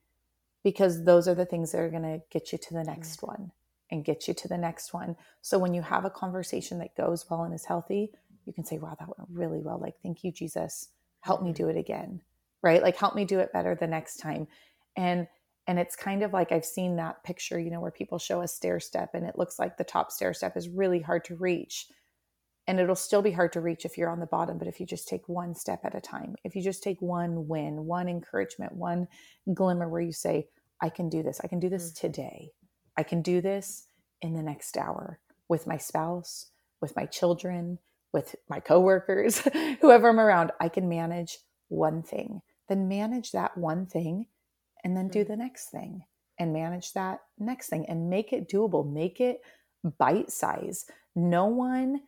because 0.65 1.05
those 1.05 1.29
are 1.29 1.33
the 1.33 1.45
things 1.45 1.71
that 1.71 1.79
are 1.79 1.89
going 1.89 2.03
to 2.03 2.21
get 2.29 2.51
you 2.51 2.57
to 2.57 2.73
the 2.73 2.83
next 2.83 3.21
mm-hmm. 3.21 3.27
one 3.27 3.51
and 3.89 4.03
get 4.03 4.27
you 4.27 4.33
to 4.33 4.49
the 4.49 4.57
next 4.57 4.93
one. 4.93 5.15
So 5.41 5.57
when 5.57 5.73
you 5.73 5.81
have 5.81 6.03
a 6.03 6.09
conversation 6.09 6.79
that 6.79 6.97
goes 6.97 7.25
well 7.29 7.43
and 7.43 7.53
is 7.53 7.63
healthy, 7.63 8.11
you 8.45 8.51
can 8.51 8.65
say, 8.65 8.79
wow, 8.79 8.97
that 8.99 9.07
went 9.07 9.29
really 9.31 9.61
well. 9.61 9.79
Like, 9.79 9.95
thank 10.03 10.25
you, 10.25 10.33
Jesus. 10.33 10.89
Help 11.21 11.39
mm-hmm. 11.39 11.47
me 11.47 11.53
do 11.53 11.69
it 11.69 11.77
again. 11.77 12.19
Right? 12.61 12.83
Like, 12.83 12.97
help 12.97 13.15
me 13.15 13.23
do 13.23 13.39
it 13.39 13.53
better 13.53 13.75
the 13.75 13.87
next 13.87 14.17
time. 14.17 14.45
And 14.97 15.27
and 15.67 15.79
it's 15.79 15.95
kind 15.95 16.21
of 16.21 16.33
like 16.33 16.51
I've 16.51 16.65
seen 16.65 16.97
that 16.97 17.23
picture, 17.23 17.57
you 17.57 17.71
know, 17.71 17.79
where 17.79 17.91
people 17.91 18.19
show 18.19 18.41
a 18.41 18.47
stair 18.47 18.81
step 18.81 19.11
and 19.13 19.25
it 19.25 19.37
looks 19.37 19.57
like 19.57 19.77
the 19.77 19.85
top 19.85 20.11
stair 20.11 20.33
step 20.33 20.57
is 20.57 20.67
really 20.67 20.99
hard 20.99 21.23
to 21.25 21.35
reach 21.35 21.87
and 22.71 22.79
it'll 22.79 22.95
still 22.95 23.21
be 23.21 23.31
hard 23.31 23.51
to 23.51 23.59
reach 23.59 23.83
if 23.83 23.97
you're 23.97 24.09
on 24.09 24.21
the 24.21 24.25
bottom 24.25 24.57
but 24.57 24.67
if 24.67 24.79
you 24.79 24.85
just 24.85 25.05
take 25.05 25.27
one 25.27 25.53
step 25.53 25.81
at 25.83 25.93
a 25.93 25.99
time 25.99 26.35
if 26.45 26.55
you 26.55 26.63
just 26.63 26.81
take 26.81 27.01
one 27.01 27.45
win 27.49 27.85
one 27.85 28.07
encouragement 28.07 28.73
one 28.73 29.05
glimmer 29.53 29.89
where 29.89 30.01
you 30.01 30.13
say 30.13 30.47
i 30.81 30.87
can 30.89 31.09
do 31.09 31.21
this. 31.21 31.41
I 31.43 31.47
can 31.47 31.59
do 31.59 31.69
this 31.69 31.91
mm-hmm. 31.91 32.07
today. 32.07 32.51
I 32.97 33.03
can 33.03 33.21
do 33.21 33.41
this 33.41 33.87
in 34.21 34.33
the 34.33 34.41
next 34.41 34.77
hour 34.77 35.19
with 35.49 35.67
my 35.67 35.77
spouse 35.77 36.47
with 36.81 36.95
my 36.95 37.05
children 37.05 37.77
with 38.13 38.35
my 38.49 38.59
coworkers 38.61 39.39
whoever 39.81 40.09
i'm 40.09 40.19
around. 40.19 40.51
I 40.61 40.69
can 40.69 40.87
manage 40.87 41.39
one 41.67 42.01
thing. 42.01 42.41
Then 42.69 42.87
manage 42.87 43.31
that 43.33 43.57
one 43.57 43.85
thing 43.85 44.27
and 44.83 44.95
then 44.95 45.05
mm-hmm. 45.05 45.19
do 45.19 45.23
the 45.25 45.35
next 45.35 45.71
thing 45.71 46.05
and 46.39 46.53
manage 46.53 46.93
that 46.93 47.19
next 47.37 47.67
thing 47.67 47.85
and 47.89 48.09
make 48.09 48.31
it 48.31 48.49
doable. 48.49 48.89
Make 48.89 49.19
it 49.19 49.41
bite 49.99 50.31
size 50.31 50.85
no 51.15 51.45
one 51.45 52.01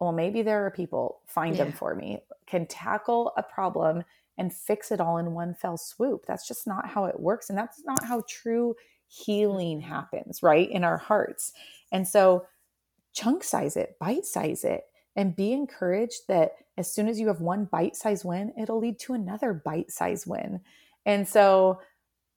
well, 0.00 0.12
maybe 0.12 0.42
there 0.42 0.64
are 0.64 0.70
people, 0.70 1.20
find 1.26 1.56
yeah. 1.56 1.64
them 1.64 1.72
for 1.72 1.94
me, 1.94 2.20
can 2.46 2.66
tackle 2.66 3.32
a 3.36 3.42
problem 3.42 4.04
and 4.36 4.54
fix 4.54 4.92
it 4.92 5.00
all 5.00 5.18
in 5.18 5.32
one 5.32 5.54
fell 5.54 5.76
swoop. 5.76 6.24
That's 6.26 6.46
just 6.46 6.66
not 6.66 6.88
how 6.88 7.06
it 7.06 7.18
works. 7.18 7.50
And 7.50 7.58
that's 7.58 7.82
not 7.84 8.04
how 8.04 8.22
true 8.28 8.76
healing 9.08 9.80
mm-hmm. 9.80 9.88
happens, 9.88 10.42
right? 10.42 10.70
In 10.70 10.84
our 10.84 10.98
hearts. 10.98 11.52
And 11.90 12.06
so 12.06 12.46
chunk 13.12 13.42
size 13.42 13.76
it, 13.76 13.96
bite 13.98 14.24
size 14.24 14.62
it, 14.62 14.84
and 15.16 15.34
be 15.34 15.52
encouraged 15.52 16.28
that 16.28 16.52
as 16.76 16.92
soon 16.92 17.08
as 17.08 17.18
you 17.18 17.26
have 17.26 17.40
one 17.40 17.64
bite 17.64 17.96
size 17.96 18.24
win, 18.24 18.52
it'll 18.56 18.78
lead 18.78 19.00
to 19.00 19.14
another 19.14 19.52
bite 19.52 19.90
size 19.90 20.26
win. 20.26 20.60
And 21.04 21.26
so 21.26 21.80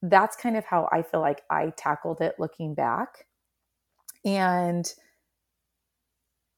that's 0.02 0.36
kind 0.36 0.58
of 0.58 0.66
how 0.66 0.90
I 0.92 1.04
feel 1.04 1.20
like 1.20 1.44
I 1.52 1.72
tackled 1.78 2.22
it 2.22 2.40
looking 2.40 2.74
back. 2.74 3.28
And 4.26 4.92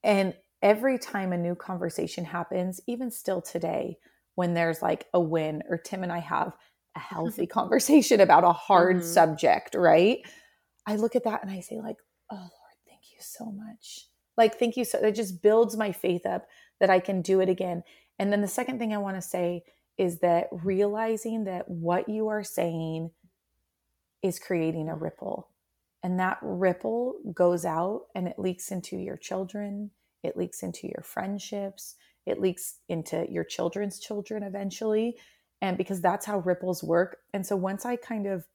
and 0.04 0.34
every 0.64 0.98
time 0.98 1.34
a 1.34 1.38
new 1.38 1.54
conversation 1.54 2.24
happens, 2.26 2.80
even 2.88 3.12
still 3.12 3.42
today, 3.42 3.98
when 4.36 4.56
there's 4.56 4.82
like 4.82 5.06
a 5.14 5.20
win 5.20 5.62
or 5.70 5.78
Tim 5.78 6.02
and 6.02 6.12
I 6.12 6.20
have 6.20 6.54
a 6.96 7.00
healthy 7.00 7.46
conversation 7.46 8.22
about 8.22 8.44
a 8.44 8.54
hard 8.54 8.98
mm-hmm. 8.98 9.06
subject, 9.06 9.76
right? 9.76 10.20
I 10.88 10.96
look 10.96 11.16
at 11.16 11.26
that 11.26 11.44
and 11.44 11.52
I 11.52 11.60
say, 11.60 11.80
like, 11.80 11.98
oh 12.32 12.36
Lord, 12.36 12.78
thank 12.88 13.02
you 13.12 13.20
so 13.20 13.52
much. 13.52 14.08
Like, 14.38 14.58
thank 14.58 14.78
you 14.78 14.86
so 14.86 14.98
it 15.00 15.14
just 15.14 15.44
builds 15.44 15.78
my 15.78 15.92
faith 15.92 16.26
up 16.26 16.48
that 16.80 16.90
I 16.90 17.00
can 17.00 17.22
do 17.22 17.42
it 17.42 17.50
again. 17.50 17.84
And 18.18 18.32
then 18.32 18.42
the 18.42 18.48
second 18.48 18.80
thing 18.80 18.94
I 18.94 18.98
want 18.98 19.18
to 19.18 19.22
say 19.22 19.64
is 19.98 20.20
that 20.20 20.48
realizing 20.52 21.44
that 21.44 21.70
what 21.70 22.10
you 22.10 22.30
are 22.30 22.44
saying 22.44 23.12
is 24.24 24.40
creating 24.40 24.90
a 24.90 24.96
ripple. 24.96 25.50
And 26.02 26.20
that 26.20 26.40
ripple 26.42 27.20
goes 27.34 27.64
out 27.64 28.06
and 28.16 28.28
it 28.28 28.40
leaks 28.40 28.72
into 28.72 28.98
your 28.98 29.18
children, 29.18 29.92
it 30.24 30.38
leaks 30.38 30.64
into 30.64 30.88
your 30.88 31.04
friendships, 31.04 31.96
it 32.26 32.40
leaks 32.40 32.76
into 32.88 33.26
your 33.30 33.44
children's 33.44 34.00
children 34.00 34.44
eventually. 34.44 35.18
And 35.62 35.78
because 35.78 36.02
that's 36.02 36.26
how 36.26 36.40
ripples 36.40 36.84
work. 36.84 37.18
And 37.34 37.46
so 37.46 37.56
once 37.56 37.86
I 37.86 37.96
kind 37.96 38.28
of 38.28 38.46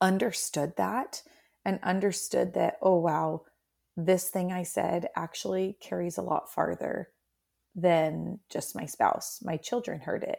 understood 0.00 0.74
that 0.76 1.22
and 1.64 1.78
understood 1.82 2.54
that, 2.54 2.78
oh, 2.82 2.96
wow, 2.96 3.42
this 3.96 4.28
thing 4.28 4.52
I 4.52 4.62
said 4.62 5.08
actually 5.16 5.76
carries 5.80 6.18
a 6.18 6.22
lot 6.22 6.52
farther 6.52 7.08
than 7.74 8.40
just 8.50 8.76
my 8.76 8.86
spouse. 8.86 9.40
My 9.42 9.56
children 9.56 10.00
heard 10.00 10.22
it, 10.22 10.38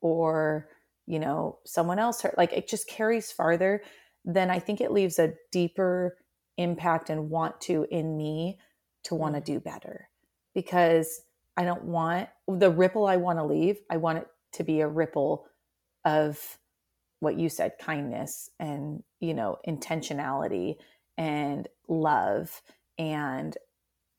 or, 0.00 0.68
you 1.06 1.18
know, 1.18 1.58
someone 1.64 1.98
else 1.98 2.22
heard. 2.22 2.34
Like 2.36 2.52
it 2.52 2.68
just 2.68 2.88
carries 2.88 3.30
farther. 3.30 3.82
Then 4.24 4.50
I 4.50 4.58
think 4.58 4.80
it 4.80 4.92
leaves 4.92 5.18
a 5.18 5.34
deeper 5.52 6.16
impact 6.56 7.10
and 7.10 7.30
want 7.30 7.60
to 7.62 7.86
in 7.90 8.16
me 8.16 8.58
to 9.06 9.14
want 9.14 9.34
to 9.34 9.40
do 9.40 9.60
better 9.60 10.08
because 10.54 11.22
I 11.56 11.64
don't 11.64 11.84
want 11.84 12.28
the 12.46 12.70
ripple 12.70 13.06
I 13.06 13.16
want 13.16 13.38
to 13.38 13.44
leave. 13.44 13.78
I 13.90 13.96
want 13.96 14.18
it 14.18 14.26
to 14.54 14.64
be 14.64 14.80
a 14.80 14.88
ripple 14.88 15.46
of 16.04 16.58
what 17.20 17.38
you 17.38 17.48
said 17.48 17.72
kindness 17.80 18.50
and, 18.60 19.02
you 19.20 19.34
know, 19.34 19.58
intentionality 19.66 20.76
and 21.16 21.68
love 21.88 22.62
and 22.98 23.56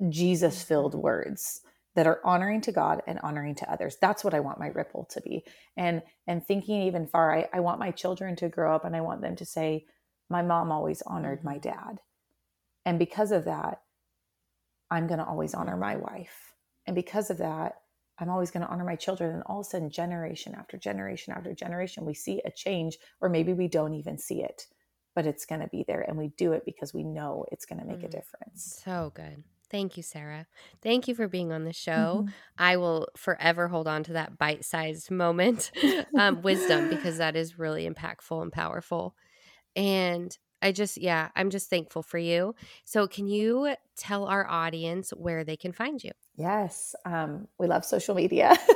Jesus 0.10 0.64
filled 0.64 0.96
words 0.96 1.62
that 1.96 2.08
are 2.08 2.22
honoring 2.24 2.62
to 2.62 2.72
God 2.72 3.02
and 3.08 3.20
honoring 3.24 3.56
to 3.56 3.72
others. 3.72 3.98
That's 4.00 4.24
what 4.24 4.36
I 4.36 4.40
want 4.40 4.60
my 4.60 4.68
ripple 4.68 5.06
to 5.12 5.22
be. 5.22 5.44
And 5.76 6.04
and 6.28 6.46
thinking 6.46 6.84
even 6.84 7.08
far, 7.08 7.36
I, 7.36 7.50
I 7.54 7.60
want 7.60 7.80
my 7.80 7.92
children 7.92 8.36
to 8.38 8.50
grow 8.50 8.76
up 8.76 8.86
and 8.86 8.96
I 8.96 9.02
want 9.02 9.22
them 9.22 9.36
to 9.36 9.46
say, 9.46 9.86
My 10.30 10.44
mom 10.44 10.72
always 10.72 11.02
honored 11.02 11.44
my 11.44 11.56
mm-hmm. 11.56 11.70
dad. 11.70 12.02
And 12.86 13.00
because 13.00 13.32
of 13.32 13.46
that, 13.46 13.82
I'm 14.90 15.08
going 15.08 15.20
to 15.20 15.26
always 15.26 15.54
honor 15.54 15.78
my 15.78 15.96
wife. 15.96 16.54
And 16.86 16.96
because 16.96 17.30
of 17.30 17.40
that, 17.40 17.74
I'm 18.20 18.30
always 18.30 18.52
going 18.52 18.66
to 18.66 18.72
honor 18.72 18.86
my 18.86 18.96
children. 18.96 19.34
And 19.34 19.44
all 19.46 19.60
of 19.60 19.66
a 19.66 19.70
sudden, 19.70 19.90
generation 19.90 20.56
after 20.58 20.78
generation 20.78 21.34
after 21.34 21.54
generation, 21.54 22.06
we 22.06 22.14
see 22.14 22.42
a 22.46 22.52
change, 22.52 22.98
or 23.22 23.30
maybe 23.30 23.54
we 23.54 23.68
don't 23.68 23.94
even 23.94 24.18
see 24.18 24.42
it, 24.42 24.68
but 25.16 25.28
it's 25.28 25.46
going 25.46 25.62
to 25.62 25.68
be 25.68 25.84
there. 25.88 26.02
And 26.02 26.18
we 26.18 26.30
do 26.38 26.54
it 26.54 26.64
because 26.66 26.94
we 26.94 27.04
know 27.04 27.46
it's 27.52 27.66
going 27.66 27.80
to 27.80 27.86
make 27.86 28.00
mm, 28.00 28.06
a 28.06 28.10
difference. 28.10 28.82
So 28.84 29.12
good. 29.14 29.44
Thank 29.70 29.98
you, 29.98 30.04
Sarah. 30.04 30.48
Thank 30.82 31.08
you 31.08 31.16
for 31.16 31.28
being 31.28 31.52
on 31.52 31.66
the 31.66 31.74
show. 31.74 32.22
Mm-hmm. 32.22 32.30
I 32.58 32.78
will 32.78 33.10
forever 33.18 33.68
hold 33.68 33.88
on 33.88 34.04
to 34.06 34.14
that 34.14 34.38
bite 34.38 34.64
sized 34.64 35.12
moment, 35.12 35.72
um, 36.18 36.42
wisdom, 36.42 36.90
because 36.90 37.18
that 37.18 37.36
is 37.36 37.60
really 37.60 37.88
impactful 37.88 38.42
and 38.42 38.52
powerful. 38.52 39.14
And 39.76 40.36
I 40.62 40.72
just, 40.72 40.98
yeah, 40.98 41.30
I'm 41.36 41.50
just 41.50 41.70
thankful 41.70 42.02
for 42.04 42.18
you. 42.18 42.56
So, 42.86 43.08
can 43.08 43.28
you 43.28 43.76
tell 43.96 44.26
our 44.26 44.48
audience 44.50 45.12
where 45.12 45.44
they 45.44 45.58
can 45.58 45.72
find 45.72 46.04
you? 46.04 46.12
Yes, 46.38 46.94
um, 47.06 47.48
we 47.60 47.66
love 47.68 47.84
social 47.84 48.14
media. 48.14 48.56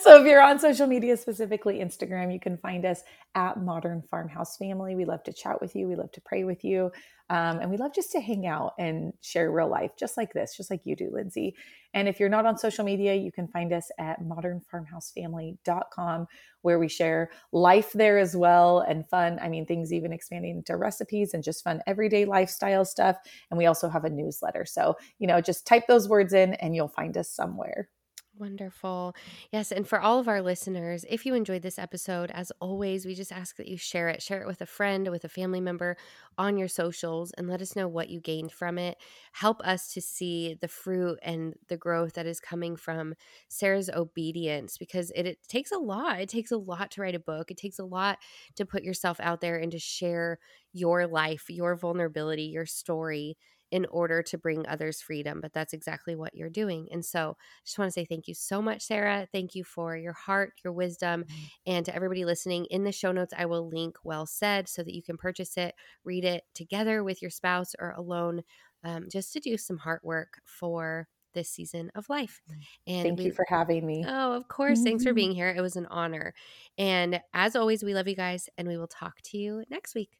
so 0.00 0.20
if 0.20 0.26
you're 0.26 0.42
on 0.42 0.58
social 0.58 0.86
media, 0.86 1.18
specifically 1.18 1.80
Instagram, 1.80 2.32
you 2.32 2.40
can 2.40 2.56
find 2.56 2.86
us 2.86 3.02
at 3.34 3.62
Modern 3.62 4.02
Farmhouse 4.10 4.56
Family. 4.56 4.96
We 4.96 5.04
love 5.04 5.22
to 5.24 5.32
chat 5.32 5.60
with 5.60 5.76
you. 5.76 5.86
We 5.86 5.96
love 5.96 6.12
to 6.12 6.22
pray 6.22 6.44
with 6.44 6.64
you. 6.64 6.90
Um, 7.30 7.60
and 7.60 7.70
we 7.70 7.78
love 7.78 7.94
just 7.94 8.12
to 8.12 8.20
hang 8.20 8.46
out 8.46 8.74
and 8.78 9.12
share 9.22 9.50
real 9.50 9.68
life, 9.68 9.92
just 9.98 10.16
like 10.18 10.32
this, 10.34 10.54
just 10.56 10.70
like 10.70 10.84
you 10.84 10.94
do, 10.94 11.10
Lindsey. 11.12 11.56
And 11.94 12.06
if 12.08 12.20
you're 12.20 12.28
not 12.28 12.44
on 12.44 12.58
social 12.58 12.84
media, 12.84 13.14
you 13.14 13.32
can 13.32 13.48
find 13.48 13.72
us 13.72 13.90
at 13.98 14.22
modernfarmhousefamily.com, 14.22 16.26
where 16.62 16.78
we 16.78 16.88
share 16.88 17.30
life 17.52 17.92
there 17.92 18.18
as 18.18 18.36
well 18.36 18.80
and 18.80 19.08
fun. 19.08 19.38
I 19.40 19.48
mean, 19.48 19.64
things 19.64 19.90
even 19.92 20.12
expanding 20.12 20.56
into 20.56 20.76
recipes 20.76 21.32
and 21.34 21.42
just 21.42 21.64
fun 21.64 21.80
everyday 21.86 22.26
lifestyle 22.26 22.84
stuff. 22.84 23.16
And 23.50 23.56
we 23.58 23.66
also 23.66 23.88
have 23.88 24.04
a 24.04 24.10
newsletter. 24.10 24.66
So, 24.66 24.96
you 25.18 25.26
know, 25.26 25.40
just 25.40 25.66
type 25.66 25.86
those 25.86 26.08
words 26.08 26.34
in 26.34 26.54
and 26.54 26.74
you'll 26.74 26.88
find 26.94 27.16
us 27.16 27.30
somewhere. 27.30 27.88
Wonderful. 28.36 29.14
Yes. 29.52 29.70
And 29.70 29.86
for 29.86 30.00
all 30.00 30.18
of 30.18 30.26
our 30.26 30.42
listeners, 30.42 31.04
if 31.08 31.24
you 31.24 31.34
enjoyed 31.34 31.62
this 31.62 31.78
episode, 31.78 32.32
as 32.32 32.50
always, 32.58 33.06
we 33.06 33.14
just 33.14 33.30
ask 33.30 33.56
that 33.58 33.68
you 33.68 33.76
share 33.76 34.08
it. 34.08 34.20
Share 34.20 34.42
it 34.42 34.48
with 34.48 34.60
a 34.60 34.66
friend, 34.66 35.08
with 35.08 35.22
a 35.24 35.28
family 35.28 35.60
member 35.60 35.96
on 36.36 36.58
your 36.58 36.66
socials, 36.66 37.30
and 37.38 37.48
let 37.48 37.62
us 37.62 37.76
know 37.76 37.86
what 37.86 38.08
you 38.08 38.20
gained 38.20 38.50
from 38.50 38.76
it. 38.76 38.98
Help 39.34 39.60
us 39.60 39.92
to 39.92 40.00
see 40.00 40.58
the 40.60 40.66
fruit 40.66 41.16
and 41.22 41.54
the 41.68 41.76
growth 41.76 42.14
that 42.14 42.26
is 42.26 42.40
coming 42.40 42.74
from 42.74 43.14
Sarah's 43.48 43.88
obedience 43.88 44.78
because 44.78 45.12
it, 45.14 45.26
it 45.26 45.38
takes 45.46 45.70
a 45.70 45.78
lot. 45.78 46.20
It 46.20 46.28
takes 46.28 46.50
a 46.50 46.56
lot 46.58 46.90
to 46.92 47.02
write 47.02 47.14
a 47.14 47.20
book, 47.20 47.52
it 47.52 47.56
takes 47.56 47.78
a 47.78 47.84
lot 47.84 48.18
to 48.56 48.66
put 48.66 48.82
yourself 48.82 49.20
out 49.20 49.42
there 49.42 49.58
and 49.58 49.70
to 49.70 49.78
share 49.78 50.40
your 50.72 51.06
life, 51.06 51.44
your 51.48 51.76
vulnerability, 51.76 52.44
your 52.46 52.66
story 52.66 53.36
in 53.74 53.86
order 53.86 54.22
to 54.22 54.38
bring 54.38 54.64
others 54.68 55.02
freedom. 55.02 55.40
But 55.40 55.52
that's 55.52 55.72
exactly 55.72 56.14
what 56.14 56.32
you're 56.32 56.48
doing. 56.48 56.86
And 56.92 57.04
so 57.04 57.36
I 57.36 57.62
just 57.64 57.76
want 57.76 57.88
to 57.88 57.92
say 57.92 58.04
thank 58.04 58.28
you 58.28 58.34
so 58.34 58.62
much, 58.62 58.82
Sarah. 58.82 59.26
Thank 59.32 59.56
you 59.56 59.64
for 59.64 59.96
your 59.96 60.12
heart, 60.12 60.52
your 60.62 60.72
wisdom. 60.72 61.24
Mm-hmm. 61.24 61.44
And 61.66 61.86
to 61.86 61.92
everybody 61.92 62.24
listening, 62.24 62.66
in 62.66 62.84
the 62.84 62.92
show 62.92 63.10
notes, 63.10 63.34
I 63.36 63.46
will 63.46 63.68
link 63.68 63.96
Well 64.04 64.26
Said 64.26 64.68
so 64.68 64.84
that 64.84 64.94
you 64.94 65.02
can 65.02 65.16
purchase 65.16 65.56
it, 65.56 65.74
read 66.04 66.24
it 66.24 66.44
together 66.54 67.02
with 67.02 67.20
your 67.20 67.32
spouse 67.32 67.74
or 67.80 67.90
alone, 67.90 68.44
um, 68.84 69.08
just 69.10 69.32
to 69.32 69.40
do 69.40 69.56
some 69.56 69.78
heart 69.78 70.04
work 70.04 70.40
for 70.44 71.08
this 71.32 71.50
season 71.50 71.90
of 71.96 72.08
life. 72.08 72.42
Mm. 72.48 72.54
And 72.86 73.02
thank 73.02 73.18
we, 73.18 73.24
you 73.24 73.32
for 73.32 73.46
having 73.48 73.84
me. 73.84 74.04
Oh, 74.06 74.34
of 74.34 74.46
course. 74.46 74.78
Mm-hmm. 74.78 74.84
Thanks 74.84 75.02
for 75.02 75.14
being 75.14 75.32
here. 75.32 75.50
It 75.50 75.62
was 75.62 75.74
an 75.74 75.86
honor. 75.86 76.32
And 76.78 77.20
as 77.32 77.56
always, 77.56 77.82
we 77.82 77.92
love 77.92 78.06
you 78.06 78.14
guys, 78.14 78.48
and 78.56 78.68
we 78.68 78.76
will 78.76 78.86
talk 78.86 79.14
to 79.24 79.36
you 79.36 79.64
next 79.68 79.96
week. 79.96 80.10